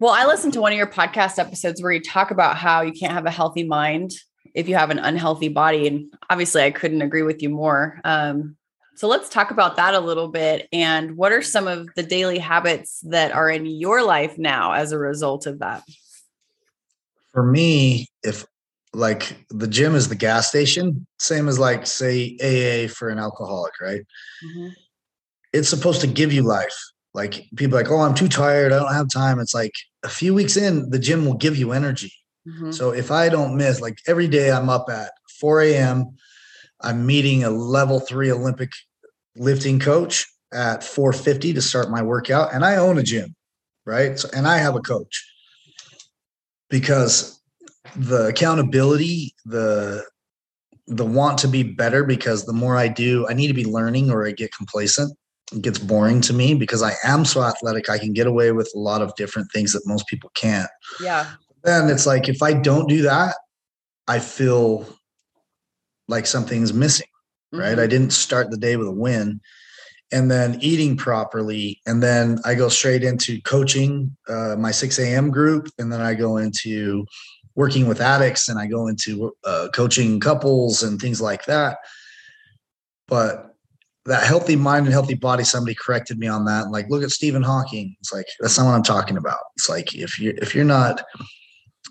well, 0.00 0.12
I 0.12 0.26
listened 0.26 0.54
to 0.54 0.60
one 0.60 0.72
of 0.72 0.78
your 0.78 0.86
podcast 0.86 1.38
episodes 1.38 1.82
where 1.82 1.92
you 1.92 2.00
talk 2.00 2.30
about 2.30 2.56
how 2.56 2.82
you 2.82 2.92
can't 2.92 3.12
have 3.12 3.26
a 3.26 3.30
healthy 3.30 3.64
mind 3.64 4.12
if 4.54 4.68
you 4.68 4.74
have 4.74 4.90
an 4.90 4.98
unhealthy 4.98 5.48
body. 5.48 5.86
And 5.86 6.12
obviously, 6.28 6.62
I 6.62 6.70
couldn't 6.70 7.02
agree 7.02 7.22
with 7.22 7.42
you 7.42 7.50
more. 7.50 8.00
Um, 8.04 8.56
so 8.96 9.08
let's 9.08 9.28
talk 9.28 9.50
about 9.50 9.76
that 9.76 9.94
a 9.94 10.00
little 10.00 10.28
bit. 10.28 10.68
And 10.72 11.16
what 11.16 11.32
are 11.32 11.42
some 11.42 11.66
of 11.66 11.88
the 11.96 12.02
daily 12.02 12.38
habits 12.38 13.00
that 13.04 13.32
are 13.32 13.48
in 13.48 13.64
your 13.64 14.02
life 14.02 14.36
now 14.38 14.72
as 14.72 14.92
a 14.92 14.98
result 14.98 15.46
of 15.46 15.60
that? 15.60 15.82
For 17.32 17.42
me, 17.42 18.08
if 18.22 18.44
like 18.92 19.36
the 19.48 19.66
gym 19.66 19.94
is 19.94 20.08
the 20.08 20.14
gas 20.14 20.48
station, 20.48 21.06
same 21.18 21.48
as 21.48 21.58
like 21.58 21.86
say 21.86 22.36
AA 22.42 22.88
for 22.88 23.08
an 23.08 23.18
alcoholic, 23.18 23.72
right? 23.80 24.02
Mm-hmm. 24.44 24.68
It's 25.52 25.68
supposed 25.68 26.02
to 26.02 26.06
give 26.06 26.32
you 26.32 26.42
life. 26.42 26.76
Like 27.14 27.46
people 27.56 27.76
like, 27.76 27.90
oh, 27.90 28.00
I'm 28.00 28.14
too 28.14 28.28
tired. 28.28 28.72
I 28.72 28.78
don't 28.78 28.94
have 28.94 29.08
time. 29.08 29.38
It's 29.38 29.54
like 29.54 29.74
a 30.02 30.08
few 30.08 30.34
weeks 30.34 30.56
in, 30.56 30.90
the 30.90 30.98
gym 30.98 31.26
will 31.26 31.34
give 31.34 31.56
you 31.56 31.72
energy. 31.72 32.12
Mm-hmm. 32.48 32.72
So 32.72 32.90
if 32.90 33.10
I 33.10 33.28
don't 33.28 33.56
miss, 33.56 33.80
like 33.80 33.98
every 34.06 34.28
day 34.28 34.50
I'm 34.50 34.68
up 34.68 34.88
at 34.90 35.12
4 35.40 35.62
a.m., 35.62 36.16
I'm 36.80 37.06
meeting 37.06 37.44
a 37.44 37.50
level 37.50 38.00
three 38.00 38.30
Olympic 38.30 38.72
lifting 39.36 39.78
coach 39.78 40.26
at 40.52 40.82
450 40.82 41.52
to 41.54 41.62
start 41.62 41.90
my 41.90 42.02
workout. 42.02 42.52
And 42.52 42.64
I 42.64 42.76
own 42.76 42.98
a 42.98 43.02
gym, 43.02 43.34
right? 43.86 44.18
So, 44.18 44.28
and 44.34 44.48
I 44.48 44.58
have 44.58 44.74
a 44.74 44.80
coach 44.80 45.24
because 46.68 47.40
the 47.94 48.28
accountability, 48.28 49.34
the 49.44 50.04
the 50.88 51.06
want 51.06 51.38
to 51.38 51.48
be 51.48 51.62
better 51.62 52.04
because 52.04 52.44
the 52.44 52.52
more 52.52 52.76
I 52.76 52.88
do, 52.88 53.26
I 53.28 53.34
need 53.34 53.46
to 53.46 53.54
be 53.54 53.64
learning 53.64 54.10
or 54.10 54.26
I 54.26 54.32
get 54.32 54.54
complacent. 54.54 55.16
Gets 55.60 55.78
boring 55.78 56.20
to 56.22 56.32
me 56.32 56.54
because 56.54 56.82
I 56.82 56.94
am 57.04 57.24
so 57.24 57.42
athletic. 57.42 57.90
I 57.90 57.98
can 57.98 58.12
get 58.12 58.26
away 58.26 58.52
with 58.52 58.70
a 58.74 58.78
lot 58.78 59.02
of 59.02 59.14
different 59.16 59.50
things 59.52 59.72
that 59.72 59.82
most 59.86 60.06
people 60.06 60.30
can't. 60.34 60.70
Yeah. 61.00 61.30
Then 61.64 61.90
it's 61.90 62.06
like 62.06 62.28
if 62.28 62.42
I 62.42 62.54
don't 62.54 62.88
do 62.88 63.02
that, 63.02 63.36
I 64.08 64.18
feel 64.18 64.86
like 66.08 66.26
something's 66.26 66.72
missing 66.72 67.06
right? 67.52 67.72
Mm-hmm. 67.72 67.80
I 67.80 67.86
didn't 67.86 68.12
start 68.12 68.50
the 68.50 68.56
day 68.56 68.76
with 68.76 68.88
a 68.88 68.92
win. 68.92 69.40
And 70.10 70.30
then 70.30 70.58
eating 70.60 70.96
properly. 70.96 71.80
And 71.86 72.02
then 72.02 72.38
I 72.44 72.54
go 72.54 72.68
straight 72.68 73.02
into 73.02 73.40
coaching 73.42 74.14
uh, 74.28 74.56
my 74.58 74.70
6 74.70 74.98
a.m. 74.98 75.30
group. 75.30 75.68
And 75.78 75.90
then 75.90 76.02
I 76.02 76.12
go 76.12 76.36
into 76.36 77.06
working 77.54 77.86
with 77.86 78.00
addicts 78.00 78.48
and 78.48 78.58
I 78.58 78.66
go 78.66 78.88
into 78.88 79.34
uh, 79.44 79.68
coaching 79.72 80.20
couples 80.20 80.82
and 80.82 81.00
things 81.00 81.22
like 81.22 81.46
that. 81.46 81.78
But 83.08 83.51
that 84.06 84.24
healthy 84.24 84.56
mind 84.56 84.86
and 84.86 84.92
healthy 84.92 85.14
body, 85.14 85.44
somebody 85.44 85.74
corrected 85.74 86.18
me 86.18 86.26
on 86.26 86.44
that. 86.46 86.70
Like, 86.70 86.88
look 86.88 87.02
at 87.02 87.10
Stephen 87.10 87.42
Hawking. 87.42 87.96
It's 88.00 88.12
like, 88.12 88.26
that's 88.40 88.58
not 88.58 88.66
what 88.66 88.74
I'm 88.74 88.82
talking 88.82 89.16
about. 89.16 89.38
It's 89.56 89.68
like, 89.68 89.94
if 89.94 90.18
you're, 90.18 90.34
if 90.38 90.54
you're 90.54 90.64
not 90.64 91.04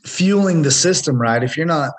fueling 0.06 0.62
the 0.62 0.72
system 0.72 1.22
right, 1.22 1.44
if 1.44 1.56
you're 1.56 1.66
not 1.66 1.94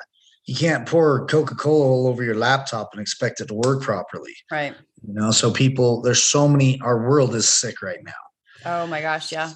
you 0.45 0.57
can't 0.57 0.87
pour 0.87 1.27
Coca-Cola 1.27 1.85
all 1.85 2.09
over 2.09 2.25
your 2.25 2.35
laptop 2.35 2.91
and 2.93 3.01
expect 3.01 3.41
it 3.41 3.49
to 3.49 3.55
work 3.55 3.83
properly. 3.83 4.35
Right. 4.51 4.75
You 5.07 5.15
know, 5.15 5.31
so 5.31 5.53
people, 5.53 6.03
there's 6.03 6.23
so 6.23 6.49
many, 6.49 6.81
our 6.81 7.09
world 7.09 7.35
is 7.35 7.49
sick 7.49 7.81
right 7.83 8.03
now. 8.05 8.13
Oh 8.65 8.87
my 8.87 9.01
gosh. 9.01 9.31
Yeah. 9.31 9.53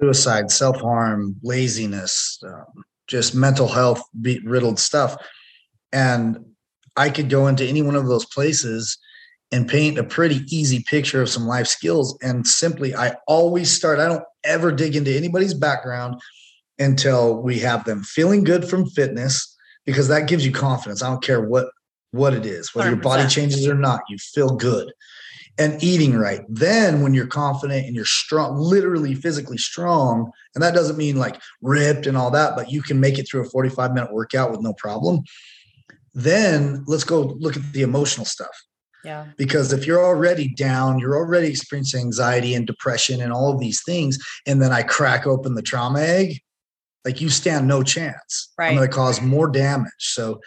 Suicide, 0.00 0.50
self-harm, 0.50 1.36
laziness, 1.42 2.38
um, 2.46 2.64
just 3.06 3.34
mental 3.34 3.68
health 3.68 4.02
riddled 4.44 4.78
stuff. 4.78 5.16
And 5.92 6.38
I 6.96 7.10
could 7.10 7.28
go 7.28 7.46
into 7.46 7.66
any 7.66 7.82
one 7.82 7.96
of 7.96 8.06
those 8.06 8.24
places 8.26 8.98
and 9.52 9.68
paint 9.68 9.98
a 9.98 10.04
pretty 10.04 10.44
easy 10.54 10.84
picture 10.88 11.22
of 11.22 11.28
some 11.28 11.46
life 11.46 11.66
skills. 11.66 12.16
And 12.22 12.46
simply, 12.46 12.94
I 12.94 13.16
always 13.26 13.70
start, 13.70 13.98
I 13.98 14.06
don't 14.06 14.24
ever 14.44 14.70
dig 14.72 14.96
into 14.96 15.14
anybody's 15.14 15.54
background 15.54 16.20
until 16.78 17.42
we 17.42 17.58
have 17.58 17.84
them 17.84 18.02
feeling 18.02 18.44
good 18.44 18.64
from 18.68 18.88
fitness 18.90 19.56
because 19.84 20.08
that 20.08 20.28
gives 20.28 20.46
you 20.46 20.52
confidence. 20.52 21.02
I 21.02 21.08
don't 21.08 21.22
care 21.22 21.40
what 21.40 21.68
what 22.12 22.34
it 22.34 22.44
is, 22.44 22.74
whether 22.74 22.90
100%. 22.90 22.92
your 22.92 23.02
body 23.02 23.28
changes 23.28 23.68
or 23.68 23.74
not, 23.74 24.00
you 24.08 24.18
feel 24.18 24.56
good. 24.56 24.92
And 25.58 25.82
eating 25.82 26.16
right. 26.16 26.40
Then 26.48 27.02
when 27.02 27.14
you're 27.14 27.26
confident 27.26 27.86
and 27.86 27.94
you're 27.94 28.04
strong, 28.04 28.56
literally 28.56 29.14
physically 29.14 29.58
strong, 29.58 30.32
and 30.54 30.64
that 30.64 30.74
doesn't 30.74 30.96
mean 30.96 31.16
like 31.16 31.40
ripped 31.60 32.06
and 32.06 32.16
all 32.16 32.30
that, 32.32 32.56
but 32.56 32.70
you 32.70 32.82
can 32.82 32.98
make 32.98 33.18
it 33.18 33.28
through 33.28 33.42
a 33.42 33.50
45 33.50 33.92
minute 33.92 34.12
workout 34.12 34.50
with 34.50 34.60
no 34.60 34.72
problem. 34.72 35.20
Then 36.14 36.82
let's 36.88 37.04
go 37.04 37.20
look 37.38 37.56
at 37.56 37.72
the 37.72 37.82
emotional 37.82 38.26
stuff. 38.26 38.50
Yeah. 39.04 39.26
Because 39.36 39.72
if 39.72 39.86
you're 39.86 40.04
already 40.04 40.48
down, 40.48 40.98
you're 40.98 41.16
already 41.16 41.48
experiencing 41.48 42.00
anxiety 42.00 42.54
and 42.54 42.66
depression 42.66 43.20
and 43.20 43.32
all 43.32 43.52
of 43.52 43.60
these 43.60 43.82
things, 43.82 44.18
and 44.46 44.60
then 44.60 44.72
I 44.72 44.82
crack 44.82 45.26
open 45.26 45.54
the 45.54 45.62
trauma 45.62 46.00
egg, 46.00 46.40
like 47.04 47.20
you 47.20 47.28
stand 47.28 47.66
no 47.66 47.82
chance. 47.82 48.52
Right. 48.58 48.68
I'm 48.68 48.76
going 48.76 48.88
to 48.88 48.94
cause 48.94 49.20
more 49.20 49.48
damage. 49.48 49.92
So 49.98 50.40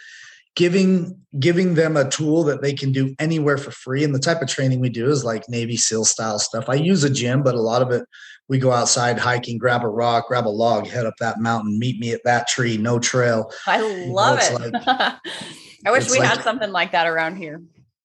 giving 0.56 1.18
giving 1.38 1.74
them 1.74 1.96
a 1.96 2.08
tool 2.08 2.44
that 2.44 2.62
they 2.62 2.72
can 2.72 2.92
do 2.92 3.14
anywhere 3.18 3.58
for 3.58 3.70
free 3.70 4.04
and 4.04 4.14
the 4.14 4.20
type 4.20 4.40
of 4.40 4.48
training 4.48 4.80
we 4.80 4.88
do 4.88 5.08
is 5.10 5.24
like 5.24 5.48
navy 5.48 5.76
seal 5.76 6.04
style 6.04 6.38
stuff 6.38 6.68
i 6.68 6.74
use 6.74 7.02
a 7.04 7.10
gym 7.10 7.42
but 7.42 7.54
a 7.54 7.60
lot 7.60 7.82
of 7.82 7.90
it 7.90 8.04
we 8.48 8.58
go 8.58 8.70
outside 8.70 9.18
hiking 9.18 9.58
grab 9.58 9.82
a 9.82 9.88
rock 9.88 10.28
grab 10.28 10.46
a 10.46 10.48
log 10.48 10.86
head 10.86 11.06
up 11.06 11.14
that 11.18 11.40
mountain 11.40 11.78
meet 11.78 11.98
me 11.98 12.12
at 12.12 12.22
that 12.24 12.46
tree 12.46 12.76
no 12.76 12.98
trail 12.98 13.50
i 13.66 13.80
love 14.06 14.40
you 14.42 14.58
know, 14.58 14.64
it 14.66 14.72
like, 14.72 14.86
i 15.86 15.90
wish 15.90 16.08
we 16.10 16.18
like, 16.18 16.28
had 16.28 16.42
something 16.42 16.70
like 16.70 16.92
that 16.92 17.06
around 17.06 17.36
here 17.36 17.60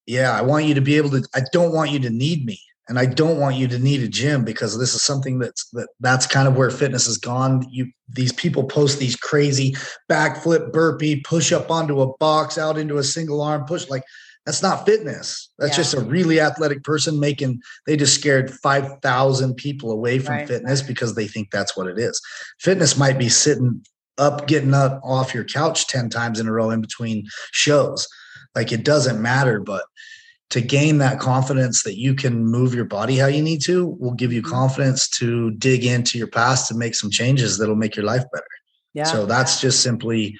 yeah 0.09 0.37
i 0.37 0.41
want 0.41 0.65
you 0.65 0.73
to 0.73 0.81
be 0.81 0.97
able 0.97 1.09
to 1.09 1.23
i 1.35 1.41
don't 1.53 1.73
want 1.73 1.91
you 1.91 1.99
to 1.99 2.09
need 2.09 2.45
me 2.45 2.59
and 2.89 2.97
I 2.97 3.05
don't 3.05 3.39
want 3.39 3.55
you 3.55 3.67
to 3.67 3.77
need 3.77 4.01
a 4.01 4.07
gym 4.07 4.43
because 4.43 4.77
this 4.77 4.95
is 4.95 5.03
something 5.03 5.37
that's 5.37 5.69
that 5.69 5.89
that's 5.99 6.25
kind 6.25 6.47
of 6.47 6.57
where 6.57 6.71
fitness 6.71 7.05
has 7.05 7.17
gone. 7.17 7.63
You 7.69 7.91
these 8.09 8.33
people 8.33 8.63
post 8.63 8.97
these 8.97 9.15
crazy 9.15 9.75
backflip 10.09 10.73
burpee, 10.73 11.21
push 11.21 11.51
up 11.51 11.69
onto 11.69 12.01
a 12.01 12.17
box, 12.17 12.57
out 12.57 12.79
into 12.79 12.97
a 12.97 13.03
single 13.03 13.41
arm 13.41 13.65
push. 13.65 13.87
Like 13.89 14.01
that's 14.45 14.63
not 14.63 14.87
fitness. 14.87 15.51
That's 15.59 15.73
yeah. 15.73 15.77
just 15.77 15.93
a 15.93 16.01
really 16.01 16.41
athletic 16.41 16.83
person 16.83 17.19
making. 17.19 17.61
They 17.85 17.95
just 17.95 18.15
scared 18.15 18.51
five 18.51 18.99
thousand 19.03 19.53
people 19.55 19.91
away 19.91 20.17
from 20.17 20.37
right. 20.37 20.47
fitness 20.47 20.81
because 20.81 21.13
they 21.13 21.27
think 21.27 21.51
that's 21.51 21.77
what 21.77 21.85
it 21.85 21.99
is. 21.99 22.19
Fitness 22.59 22.97
might 22.97 23.19
be 23.19 23.29
sitting 23.29 23.85
up, 24.17 24.47
getting 24.47 24.73
up 24.73 24.99
off 25.03 25.35
your 25.35 25.43
couch 25.43 25.85
ten 25.85 26.09
times 26.09 26.39
in 26.39 26.47
a 26.47 26.51
row 26.51 26.71
in 26.71 26.81
between 26.81 27.27
shows. 27.51 28.07
Like 28.59 28.73
it 28.73 28.83
doesn't 28.83 29.21
matter, 29.21 29.61
but 29.61 29.85
to 30.49 30.59
gain 30.59 30.97
that 30.97 31.17
confidence 31.17 31.83
that 31.83 31.97
you 31.97 32.13
can 32.13 32.43
move 32.43 32.73
your 32.73 32.83
body 32.83 33.15
how 33.15 33.27
you 33.27 33.41
need 33.41 33.61
to 33.63 33.95
will 34.01 34.13
give 34.13 34.33
you 34.33 34.41
mm-hmm. 34.41 34.51
confidence 34.51 35.07
to 35.07 35.51
dig 35.51 35.85
into 35.85 36.17
your 36.17 36.27
past 36.27 36.69
and 36.69 36.77
make 36.77 36.93
some 36.93 37.09
changes 37.09 37.57
that'll 37.57 37.75
make 37.77 37.95
your 37.95 38.03
life 38.03 38.23
better. 38.33 38.43
Yeah. 38.93 39.05
So 39.05 39.25
that's 39.25 39.61
just 39.61 39.81
simply, 39.81 40.37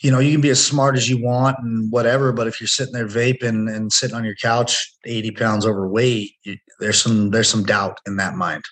you 0.00 0.10
know, 0.10 0.18
you 0.18 0.32
can 0.32 0.40
be 0.40 0.50
as 0.50 0.64
smart 0.64 0.96
as 0.96 1.08
you 1.08 1.22
want 1.22 1.58
and 1.60 1.92
whatever, 1.92 2.32
but 2.32 2.48
if 2.48 2.60
you're 2.60 2.66
sitting 2.66 2.92
there 2.92 3.06
vaping 3.06 3.72
and 3.72 3.92
sitting 3.92 4.16
on 4.16 4.24
your 4.24 4.34
couch, 4.34 4.92
80 5.04 5.30
pounds 5.30 5.64
overweight, 5.64 6.32
you, 6.42 6.56
there's 6.80 7.00
some, 7.00 7.30
there's 7.30 7.48
some 7.48 7.62
doubt 7.62 8.00
in 8.04 8.16
that 8.16 8.34
mind. 8.34 8.64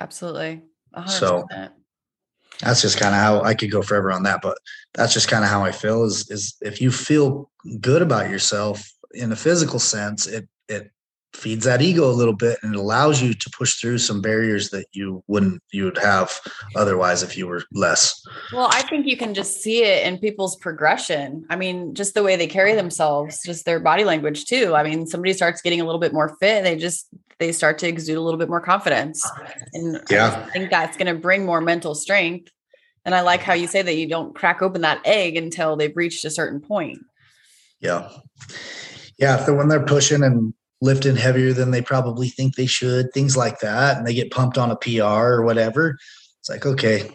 Absolutely. 0.00 0.62
100%. 0.96 1.08
So 1.08 1.46
that's 2.60 2.82
just 2.82 2.98
kind 2.98 3.14
of 3.14 3.20
how 3.20 3.42
I 3.42 3.54
could 3.54 3.70
go 3.70 3.82
forever 3.82 4.12
on 4.12 4.22
that, 4.24 4.40
but 4.42 4.58
that's 4.94 5.12
just 5.12 5.28
kind 5.28 5.44
of 5.44 5.50
how 5.50 5.64
I 5.64 5.72
feel 5.72 6.04
is, 6.04 6.30
is 6.30 6.56
if 6.60 6.80
you 6.80 6.90
feel 6.90 7.50
good 7.80 8.02
about 8.02 8.30
yourself, 8.30 8.88
in 9.12 9.32
a 9.32 9.36
physical 9.36 9.78
sense, 9.78 10.26
it 10.26 10.48
it 10.68 10.90
feeds 11.34 11.64
that 11.64 11.82
ego 11.82 12.08
a 12.08 12.12
little 12.12 12.34
bit 12.34 12.58
and 12.62 12.74
it 12.74 12.78
allows 12.78 13.20
you 13.20 13.34
to 13.34 13.50
push 13.50 13.74
through 13.80 13.98
some 13.98 14.20
barriers 14.20 14.70
that 14.70 14.86
you 14.92 15.22
wouldn't 15.26 15.60
you 15.72 15.84
would 15.84 15.98
have 15.98 16.40
otherwise 16.76 17.22
if 17.22 17.36
you 17.36 17.46
were 17.46 17.62
less. 17.72 18.22
Well 18.52 18.68
i 18.70 18.82
think 18.82 19.06
you 19.06 19.16
can 19.16 19.34
just 19.34 19.60
see 19.60 19.82
it 19.82 20.06
in 20.06 20.18
people's 20.18 20.56
progression. 20.56 21.44
I 21.50 21.56
mean 21.56 21.94
just 21.94 22.14
the 22.14 22.22
way 22.22 22.36
they 22.36 22.46
carry 22.46 22.74
themselves 22.74 23.40
just 23.44 23.64
their 23.64 23.80
body 23.80 24.04
language 24.04 24.44
too. 24.44 24.74
I 24.74 24.84
mean 24.84 25.06
somebody 25.06 25.32
starts 25.32 25.60
getting 25.60 25.80
a 25.80 25.84
little 25.84 26.00
bit 26.00 26.12
more 26.12 26.36
fit 26.40 26.58
and 26.58 26.66
they 26.66 26.76
just 26.76 27.08
they 27.38 27.52
start 27.52 27.78
to 27.78 27.88
exude 27.88 28.16
a 28.16 28.20
little 28.20 28.38
bit 28.38 28.48
more 28.48 28.60
confidence. 28.60 29.28
And 29.72 30.00
yeah. 30.10 30.44
I 30.46 30.50
think 30.50 30.70
that's 30.70 30.96
going 30.96 31.12
to 31.12 31.20
bring 31.20 31.44
more 31.44 31.60
mental 31.60 31.94
strength. 31.94 32.50
And 33.04 33.14
i 33.14 33.20
like 33.20 33.42
how 33.42 33.52
you 33.52 33.66
say 33.66 33.82
that 33.82 33.96
you 33.96 34.08
don't 34.08 34.34
crack 34.34 34.62
open 34.62 34.80
that 34.80 35.00
egg 35.04 35.36
until 35.36 35.76
they've 35.76 35.96
reached 35.96 36.24
a 36.24 36.30
certain 36.30 36.60
point. 36.60 36.98
Yeah. 37.80 38.08
Yeah, 39.18 39.38
if 39.38 39.46
they're 39.46 39.54
when 39.54 39.68
they're 39.68 39.84
pushing 39.84 40.22
and 40.22 40.54
lifting 40.80 41.16
heavier 41.16 41.52
than 41.52 41.70
they 41.70 41.82
probably 41.82 42.28
think 42.28 42.56
they 42.56 42.66
should, 42.66 43.12
things 43.12 43.36
like 43.36 43.60
that, 43.60 43.96
and 43.96 44.06
they 44.06 44.14
get 44.14 44.30
pumped 44.30 44.58
on 44.58 44.70
a 44.70 44.76
PR 44.76 45.02
or 45.02 45.42
whatever, 45.42 45.98
it's 46.40 46.50
like, 46.50 46.66
okay, 46.66 47.10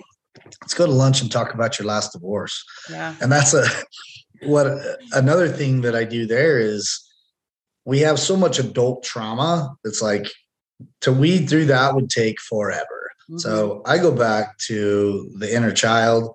let's 0.62 0.74
go 0.74 0.86
to 0.86 0.92
lunch 0.92 1.22
and 1.22 1.32
talk 1.32 1.54
about 1.54 1.78
your 1.78 1.88
last 1.88 2.14
divorce. 2.14 2.64
Yeah. 2.90 3.16
And 3.22 3.32
that's 3.32 3.54
a 3.54 3.66
what 4.44 4.68
another 5.14 5.50
thing 5.50 5.82
that 5.82 5.96
I 5.96 6.04
do 6.04 6.26
there 6.26 6.60
is 6.60 7.09
we 7.90 8.00
have 8.00 8.20
so 8.20 8.38
much 8.38 8.60
adult 8.60 9.04
trauma. 9.04 9.76
It's 9.84 10.02
like 10.02 10.28
to 11.02 11.12
weed 11.12 11.50
through 11.50 11.66
that 11.66 11.96
would 11.96 12.10
take 12.10 12.40
forever. 12.40 13.12
Mm-hmm. 13.30 13.40
So 13.40 13.82
I 13.86 13.98
go 13.98 14.12
back 14.12 14.58
to 14.68 15.30
the 15.38 15.54
inner 15.54 15.72
child 15.72 16.34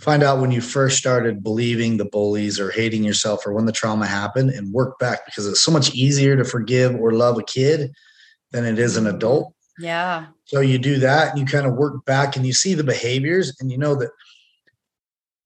find 0.00 0.22
out 0.22 0.40
when 0.40 0.50
you 0.50 0.60
first 0.60 0.98
started 0.98 1.42
believing 1.42 1.96
the 1.96 2.04
bullies 2.04 2.60
or 2.60 2.70
hating 2.70 3.02
yourself 3.02 3.46
or 3.46 3.52
when 3.52 3.66
the 3.66 3.72
trauma 3.72 4.06
happened 4.06 4.50
and 4.50 4.72
work 4.72 4.98
back 4.98 5.24
because 5.24 5.46
it's 5.46 5.62
so 5.62 5.72
much 5.72 5.94
easier 5.94 6.36
to 6.36 6.44
forgive 6.44 6.94
or 6.96 7.12
love 7.12 7.38
a 7.38 7.42
kid 7.42 7.92
than 8.52 8.64
it 8.64 8.78
is 8.78 8.96
an 8.96 9.06
adult. 9.06 9.52
Yeah. 9.78 10.26
So 10.44 10.60
you 10.60 10.78
do 10.78 10.98
that 10.98 11.30
and 11.30 11.38
you 11.38 11.46
kind 11.46 11.66
of 11.66 11.74
work 11.74 12.04
back 12.04 12.36
and 12.36 12.46
you 12.46 12.52
see 12.52 12.74
the 12.74 12.84
behaviors 12.84 13.56
and 13.60 13.70
you 13.70 13.78
know 13.78 13.94
that 13.96 14.10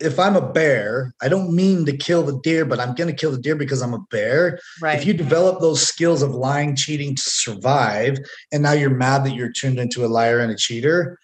if 0.01 0.19
I'm 0.19 0.35
a 0.35 0.53
bear, 0.53 1.15
I 1.21 1.29
don't 1.29 1.55
mean 1.55 1.85
to 1.85 1.97
kill 1.97 2.23
the 2.23 2.41
deer, 2.43 2.65
but 2.65 2.81
I'm 2.81 2.95
going 2.95 3.11
to 3.11 3.17
kill 3.17 3.31
the 3.31 3.39
deer 3.39 3.55
because 3.55 3.83
I'm 3.83 3.95
a 3.95 4.05
bear. 4.11 4.59
Right. 4.81 4.99
If 4.99 5.05
you 5.05 5.13
develop 5.13 5.61
those 5.61 5.83
skills 5.83 6.23
of 6.23 6.35
lying, 6.35 6.75
cheating 6.75 7.15
to 7.15 7.23
survive, 7.23 8.19
and 8.51 8.63
now 8.63 8.73
you're 8.73 8.91
mad 8.91 9.25
that 9.25 9.35
you're 9.35 9.53
turned 9.53 9.79
into 9.79 10.05
a 10.05 10.09
liar 10.09 10.41
and 10.41 10.51
a 10.51 10.57
cheater, 10.57 11.19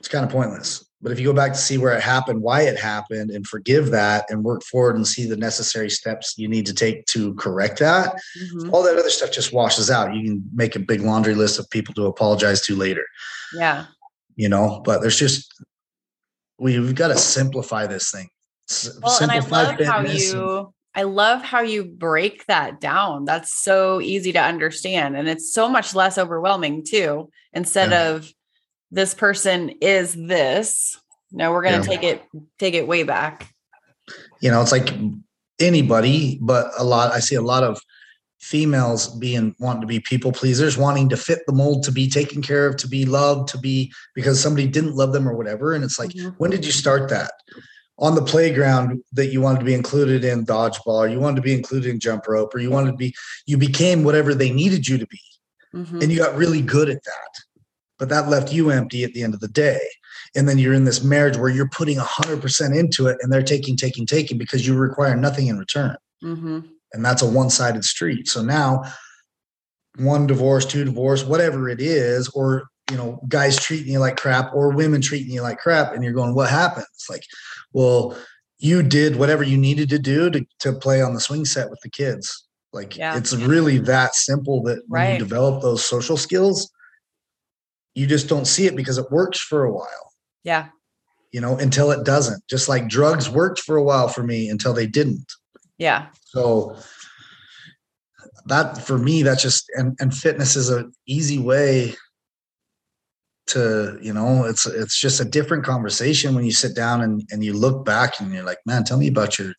it's 0.00 0.08
kind 0.08 0.24
of 0.24 0.30
pointless. 0.30 0.84
But 1.00 1.12
if 1.12 1.20
you 1.20 1.26
go 1.26 1.32
back 1.32 1.52
to 1.52 1.58
see 1.58 1.78
where 1.78 1.96
it 1.96 2.02
happened, 2.02 2.42
why 2.42 2.62
it 2.62 2.78
happened, 2.78 3.30
and 3.30 3.46
forgive 3.46 3.90
that 3.90 4.24
and 4.28 4.42
work 4.42 4.62
forward 4.64 4.96
and 4.96 5.06
see 5.06 5.26
the 5.26 5.36
necessary 5.36 5.90
steps 5.90 6.34
you 6.36 6.48
need 6.48 6.66
to 6.66 6.74
take 6.74 7.06
to 7.06 7.34
correct 7.34 7.78
that, 7.78 8.14
mm-hmm. 8.14 8.74
all 8.74 8.82
that 8.82 8.98
other 8.98 9.10
stuff 9.10 9.30
just 9.30 9.52
washes 9.52 9.90
out. 9.90 10.14
You 10.14 10.24
can 10.24 10.50
make 10.54 10.74
a 10.74 10.80
big 10.80 11.02
laundry 11.02 11.34
list 11.34 11.58
of 11.60 11.70
people 11.70 11.94
to 11.94 12.06
apologize 12.06 12.62
to 12.62 12.74
later. 12.74 13.04
Yeah. 13.54 13.86
You 14.34 14.48
know, 14.48 14.82
but 14.84 15.02
there's 15.02 15.18
just, 15.18 15.52
we've 16.58 16.94
got 16.94 17.08
to 17.08 17.16
simplify 17.16 17.86
this 17.86 18.10
thing. 18.10 18.28
Well, 19.02 19.18
and 19.22 19.30
I 19.30 19.38
love 19.40 19.80
how 19.80 20.00
you. 20.00 20.72
I 20.94 21.02
love 21.02 21.42
how 21.42 21.60
you 21.60 21.84
break 21.84 22.46
that 22.46 22.80
down. 22.80 23.26
That's 23.26 23.52
so 23.52 24.00
easy 24.00 24.32
to 24.32 24.40
understand. 24.40 25.14
And 25.14 25.28
it's 25.28 25.52
so 25.52 25.68
much 25.68 25.94
less 25.94 26.16
overwhelming 26.16 26.84
too. 26.84 27.28
Instead 27.52 27.90
yeah. 27.90 28.08
of 28.08 28.32
this 28.90 29.12
person 29.12 29.74
is 29.82 30.14
this. 30.14 30.98
No, 31.30 31.52
we're 31.52 31.62
going 31.62 31.82
to 31.82 31.90
yeah. 31.90 31.96
take 31.96 32.02
it 32.02 32.22
take 32.58 32.74
it 32.74 32.88
way 32.88 33.02
back. 33.02 33.52
You 34.40 34.50
know, 34.50 34.62
it's 34.62 34.72
like 34.72 34.88
anybody, 35.60 36.38
but 36.40 36.70
a 36.78 36.84
lot 36.84 37.12
I 37.12 37.20
see 37.20 37.34
a 37.34 37.42
lot 37.42 37.62
of 37.62 37.78
females 38.46 39.08
being 39.08 39.54
wanting 39.58 39.80
to 39.80 39.86
be 39.86 39.98
people 39.98 40.30
pleasers, 40.30 40.78
wanting 40.78 41.08
to 41.08 41.16
fit 41.16 41.40
the 41.46 41.52
mold 41.52 41.82
to 41.82 41.92
be 41.92 42.08
taken 42.08 42.40
care 42.40 42.66
of, 42.66 42.76
to 42.76 42.88
be 42.88 43.04
loved, 43.04 43.48
to 43.48 43.58
be 43.58 43.92
because 44.14 44.40
somebody 44.40 44.68
didn't 44.68 44.94
love 44.94 45.12
them 45.12 45.28
or 45.28 45.36
whatever. 45.36 45.74
And 45.74 45.82
it's 45.82 45.98
like, 45.98 46.10
mm-hmm. 46.10 46.28
when 46.38 46.50
did 46.50 46.64
you 46.64 46.72
start 46.72 47.10
that? 47.10 47.32
On 47.98 48.14
the 48.14 48.22
playground 48.22 49.02
that 49.12 49.26
you 49.26 49.40
wanted 49.40 49.60
to 49.60 49.64
be 49.64 49.74
included 49.74 50.22
in 50.22 50.46
dodgeball, 50.46 50.98
or 50.98 51.08
you 51.08 51.18
wanted 51.18 51.36
to 51.36 51.42
be 51.42 51.54
included 51.54 51.90
in 51.90 51.98
jump 51.98 52.28
rope, 52.28 52.54
or 52.54 52.58
you 52.58 52.70
wanted 52.70 52.92
to 52.92 52.96
be, 52.96 53.14
you 53.46 53.56
became 53.56 54.04
whatever 54.04 54.34
they 54.34 54.50
needed 54.50 54.86
you 54.86 54.98
to 54.98 55.06
be. 55.06 55.20
Mm-hmm. 55.74 56.02
And 56.02 56.12
you 56.12 56.18
got 56.18 56.36
really 56.36 56.62
good 56.62 56.88
at 56.88 57.02
that 57.02 57.46
but 57.98 58.08
that 58.08 58.28
left 58.28 58.52
you 58.52 58.70
empty 58.70 59.04
at 59.04 59.12
the 59.12 59.22
end 59.22 59.34
of 59.34 59.40
the 59.40 59.48
day 59.48 59.80
and 60.34 60.48
then 60.48 60.58
you're 60.58 60.74
in 60.74 60.84
this 60.84 61.02
marriage 61.02 61.36
where 61.36 61.48
you're 61.48 61.68
putting 61.68 61.98
100% 61.98 62.78
into 62.78 63.06
it 63.06 63.16
and 63.20 63.32
they're 63.32 63.42
taking 63.42 63.76
taking 63.76 64.06
taking 64.06 64.38
because 64.38 64.66
you 64.66 64.76
require 64.76 65.16
nothing 65.16 65.46
in 65.46 65.58
return 65.58 65.96
mm-hmm. 66.22 66.60
And 66.92 67.04
that's 67.04 67.22
a 67.22 67.30
one-sided 67.30 67.84
street 67.84 68.28
so 68.28 68.42
now 68.42 68.82
one 69.98 70.26
divorce 70.26 70.64
two 70.64 70.84
divorce 70.84 71.24
whatever 71.24 71.68
it 71.68 71.80
is 71.80 72.28
or 72.30 72.68
you 72.90 72.96
know 72.96 73.20
guys 73.28 73.58
treating 73.58 73.92
you 73.92 73.98
like 73.98 74.16
crap 74.16 74.52
or 74.54 74.70
women 74.70 75.00
treating 75.00 75.32
you 75.32 75.42
like 75.42 75.58
crap 75.58 75.92
and 75.92 76.04
you're 76.04 76.12
going 76.12 76.34
what 76.34 76.50
happened 76.50 76.86
it's 76.94 77.10
like 77.10 77.22
well 77.72 78.16
you 78.58 78.82
did 78.82 79.16
whatever 79.16 79.42
you 79.42 79.58
needed 79.58 79.88
to 79.88 79.98
do 79.98 80.30
to, 80.30 80.44
to 80.58 80.72
play 80.72 81.02
on 81.02 81.14
the 81.14 81.20
swing 81.20 81.44
set 81.44 81.70
with 81.70 81.80
the 81.82 81.90
kids 81.90 82.46
like 82.72 82.96
yeah. 82.96 83.16
it's 83.16 83.34
really 83.34 83.78
that 83.78 84.14
simple 84.14 84.62
that 84.62 84.82
when 84.88 85.02
right. 85.02 85.12
you 85.14 85.18
develop 85.18 85.62
those 85.62 85.84
social 85.84 86.16
skills 86.16 86.70
you 87.96 88.06
just 88.06 88.28
don't 88.28 88.44
see 88.44 88.66
it 88.66 88.76
because 88.76 88.98
it 88.98 89.10
works 89.10 89.40
for 89.40 89.64
a 89.64 89.72
while. 89.72 90.12
Yeah. 90.44 90.66
You 91.32 91.40
know, 91.40 91.56
until 91.56 91.90
it 91.90 92.04
doesn't. 92.04 92.46
Just 92.48 92.68
like 92.68 92.88
drugs 92.88 93.28
worked 93.28 93.58
for 93.58 93.76
a 93.76 93.82
while 93.82 94.06
for 94.06 94.22
me 94.22 94.48
until 94.48 94.74
they 94.74 94.86
didn't. 94.86 95.32
Yeah. 95.78 96.06
So 96.24 96.76
that 98.46 98.78
for 98.78 98.98
me, 98.98 99.22
that's 99.22 99.42
just 99.42 99.70
and 99.74 99.96
and 100.00 100.14
fitness 100.14 100.56
is 100.56 100.70
an 100.70 100.92
easy 101.06 101.38
way 101.38 101.94
to, 103.48 103.98
you 104.00 104.12
know, 104.12 104.44
it's 104.44 104.66
it's 104.66 104.98
just 105.00 105.20
a 105.20 105.24
different 105.24 105.64
conversation 105.64 106.34
when 106.34 106.44
you 106.44 106.52
sit 106.52 106.74
down 106.74 107.02
and, 107.02 107.22
and 107.30 107.44
you 107.44 107.52
look 107.52 107.84
back 107.84 108.20
and 108.20 108.32
you're 108.32 108.42
like, 108.42 108.58
man, 108.66 108.84
tell 108.84 108.98
me 108.98 109.08
about 109.08 109.38
your 109.38 109.52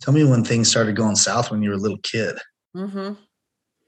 tell 0.00 0.14
me 0.14 0.24
when 0.24 0.44
things 0.44 0.68
started 0.70 0.96
going 0.96 1.16
south 1.16 1.50
when 1.50 1.62
you 1.62 1.70
were 1.70 1.76
a 1.76 1.80
little 1.80 1.98
kid. 2.02 2.36
Mm-hmm 2.76 3.14